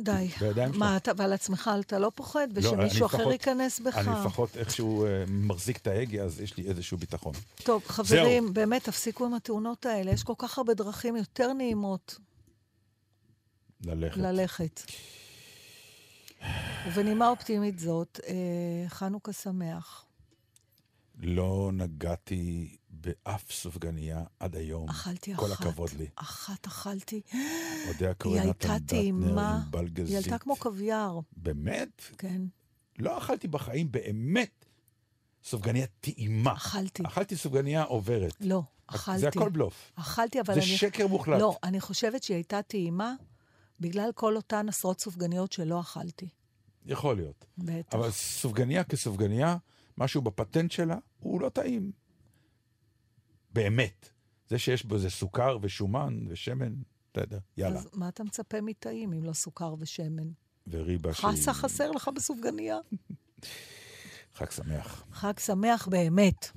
די. 0.00 0.28
בידיים 0.40 0.70
שלו. 0.72 0.78
מה, 0.80 0.96
אתה, 0.96 1.12
ועל 1.16 1.32
עצמך 1.32 1.70
אתה 1.80 1.98
לא 1.98 2.12
פוחד? 2.14 2.48
לא, 2.52 2.58
ושמישהו 2.58 2.74
אני 2.80 2.86
אחר 2.88 3.16
לפחות- 3.18 3.32
ייכנס 3.32 3.80
בך? 3.80 3.96
אני 3.98 4.20
לפחות 4.20 4.56
איכשהו 4.56 5.06
אה, 5.06 5.24
מחזיק 5.28 5.76
את 5.76 5.86
ההגה, 5.86 6.22
אז 6.22 6.40
יש 6.40 6.56
לי 6.56 6.66
איזשהו 6.68 6.98
ביטחון. 6.98 7.32
טוב, 7.64 7.82
חברים, 7.86 8.52
באמת, 8.54 8.84
תפסיקו 8.84 9.26
עם 9.26 9.34
התאונות 9.34 9.86
האלה. 9.86 10.10
יש 10.10 10.22
כל 10.22 10.34
כך 10.38 10.58
הרבה 10.58 10.74
דרכים 10.74 11.16
יותר 11.16 11.52
נעימות 11.52 12.18
ללכת. 13.84 14.16
ללכת. 14.16 14.80
ובנימה 16.86 17.28
אופטימית 17.28 17.78
זאת, 17.78 18.20
אה, 18.26 18.34
חנוכה 18.88 19.32
שמח. 19.32 20.04
לא 21.22 21.70
נגעתי 21.72 22.76
באף 23.00 23.52
סופגניה 23.52 24.24
עד 24.40 24.56
היום. 24.56 24.88
אכלתי 24.88 25.36
כל 25.36 25.52
אחת. 25.52 25.66
הכבוד 25.66 25.90
לי. 25.98 26.06
אחת 26.16 26.66
אכלתי. 26.66 27.20
אודה 27.88 28.12
הייתה 28.24 28.48
נתן 28.48 28.78
דטנר. 28.78 28.98
עם 29.00 29.28
בלגזית. 29.70 30.08
היא 30.08 30.16
הייתה 30.16 30.38
כמו 30.38 30.56
קוויאר, 30.56 31.20
באמת? 31.36 32.02
כן. 32.18 32.42
לא 32.98 33.18
אכלתי 33.18 33.48
בחיים 33.48 33.92
באמת 33.92 34.64
סופגניה 35.44 35.86
טעימה. 36.00 36.52
אכלתי. 36.52 37.02
אכלתי 37.06 37.36
סופגניה 37.36 37.82
עוברת. 37.82 38.36
לא, 38.40 38.62
אכלתי. 38.86 39.18
זה 39.18 39.28
הכל 39.28 39.48
בלוף. 39.48 39.92
אכלתי, 39.94 40.40
אבל 40.40 40.54
זה 40.54 40.60
אני... 40.60 40.68
שקר 40.68 41.06
מוחלט. 41.06 41.40
לא, 41.40 41.56
אני 41.62 41.80
חושבת 41.80 42.22
שהיא 42.22 42.34
הייתה 42.34 42.62
טעימה 42.62 43.14
בגלל 43.80 44.10
כל 44.14 44.36
אותן 44.36 44.68
עשרות 44.68 45.00
סופגניות 45.00 45.52
שלא 45.52 45.80
אכלתי. 45.80 46.28
יכול 46.86 47.16
להיות. 47.16 47.44
בטח. 47.58 47.94
אבל 47.94 48.10
סופגניה 48.10 48.84
כסופגניה, 48.84 49.56
משהו 49.98 50.22
בפטנט 50.22 50.70
שלה, 50.70 50.96
הוא 51.20 51.40
לא 51.40 51.48
טעים. 51.48 51.92
באמת. 53.52 54.10
זה 54.48 54.58
שיש 54.58 54.84
בו 54.84 54.94
איזה 54.94 55.10
סוכר 55.10 55.58
ושומן 55.62 56.24
ושמן, 56.28 56.74
אתה 57.12 57.20
יודע, 57.20 57.38
יאללה. 57.56 57.78
אז 57.78 57.88
מה 57.92 58.08
אתה 58.08 58.24
מצפה 58.24 58.60
מטעים 58.60 59.12
אם 59.12 59.24
לא 59.24 59.32
סוכר 59.32 59.74
ושמן? 59.78 60.28
וריבה 60.66 61.14
שהיא... 61.14 61.30
חסה 61.30 61.54
חסר 61.54 61.90
לך 61.90 62.10
בסופגניה? 62.14 62.78
חג 64.36 64.50
שמח. 64.50 65.04
חג 65.12 65.38
שמח 65.38 65.88
באמת. 65.88 66.50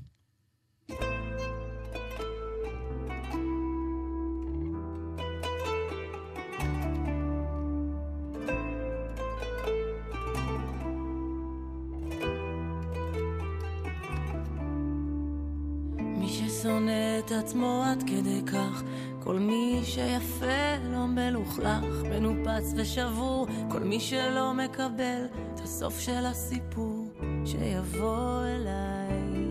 עצמו 17.39 17.83
עד 17.85 18.03
כדי 18.03 18.41
כך, 18.45 18.83
כל 19.23 19.39
מי 19.39 19.81
שיפה 19.83 20.77
לא 20.91 21.07
מלוכלך, 21.07 22.03
מנופץ 22.09 22.73
ושבור, 22.77 23.47
כל 23.71 23.79
מי 23.79 23.99
שלא 23.99 24.53
מקבל 24.53 25.25
את 25.53 25.59
הסוף 25.59 25.99
של 25.99 26.25
הסיפור, 26.25 27.07
שיבוא 27.45 28.45
אליי, 28.45 29.47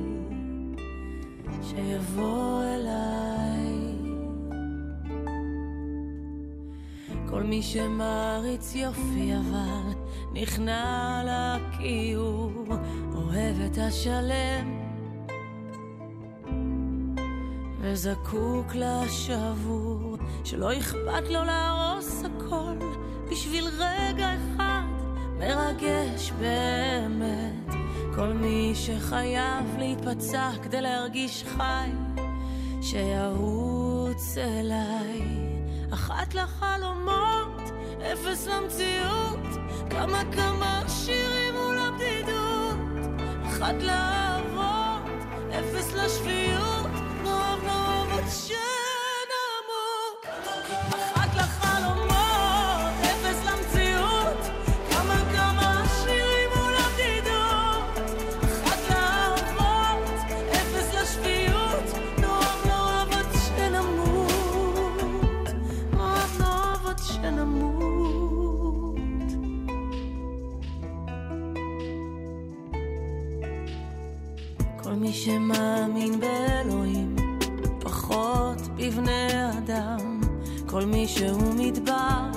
שיבוא 1.63 2.63
אליי. 2.65 3.43
כל 7.31 7.43
מי 7.43 7.63
שמעריץ 7.63 8.75
יופי 8.75 9.33
אבל 9.37 9.93
נכנע 10.33 11.23
לכיעור, 11.25 12.65
אוהב 13.15 13.61
את 13.61 13.79
השלם 13.79 14.82
וזקוק 17.83 18.75
לשבור, 18.75 20.17
שלא 20.45 20.79
אכפת 20.79 21.29
לו 21.31 21.45
להרוס 21.45 22.23
הכל, 22.25 22.77
בשביל 23.31 23.65
רגע 23.79 24.31
אחד 24.35 24.83
מרגש 25.39 26.33
באמת. 26.39 27.75
כל 28.15 28.33
מי 28.33 28.73
שחייב 28.75 29.79
להיפצע 29.79 30.51
כדי 30.63 30.81
להרגיש 30.81 31.45
חי, 31.57 31.91
שירוץ 32.83 34.39
אליי. 34.39 35.23
אחת 35.95 36.35
לחלומות, 36.35 37.61
אפס 38.13 38.47
למציאות, 38.47 39.61
כמה 39.91 40.23
כמה 40.33 40.83
שירים 40.89 41.55
מול 41.55 41.79
הבדידות. 41.79 42.79
אחת 43.47 43.75
לאהבות, 43.83 45.13
אפס 45.51 45.93
לשפיות, 45.93 46.72
כל 74.83 74.99
מי 74.99 75.13
שמאמין 75.13 76.21
באלוהים, 76.21 76.52
בבני 78.93 79.29
אדם, 79.59 80.21
כל 80.67 80.85
מי 80.85 81.09
שהוא 81.09 81.55
מדבר, 81.55 82.31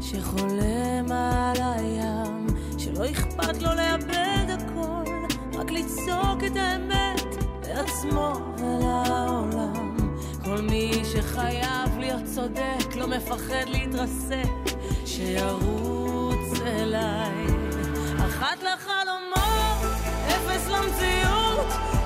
שחולם 0.00 1.12
על 1.12 1.56
הים, 1.60 2.46
שלא 2.78 3.10
אכפת 3.10 3.62
לו 3.62 3.74
לאבד 3.74 4.46
הכל, 4.48 5.12
רק 5.58 5.70
לצעוק 5.70 6.44
את 6.46 6.56
האמת 6.56 7.36
לעצמו 7.68 8.32
ולעולם. 8.58 9.96
כל 10.44 10.60
מי 10.60 10.92
שחייב 11.12 11.98
להיות 11.98 12.24
צודק, 12.34 12.96
לא 12.96 13.06
מפחד 13.06 13.64
להתרסק, 13.66 14.76
שירוץ 15.06 16.60
אליי. 16.66 17.46
אחת 18.18 18.58
לחלומות, 18.62 19.92
אפס 20.28 20.68
למציאות, 20.68 21.97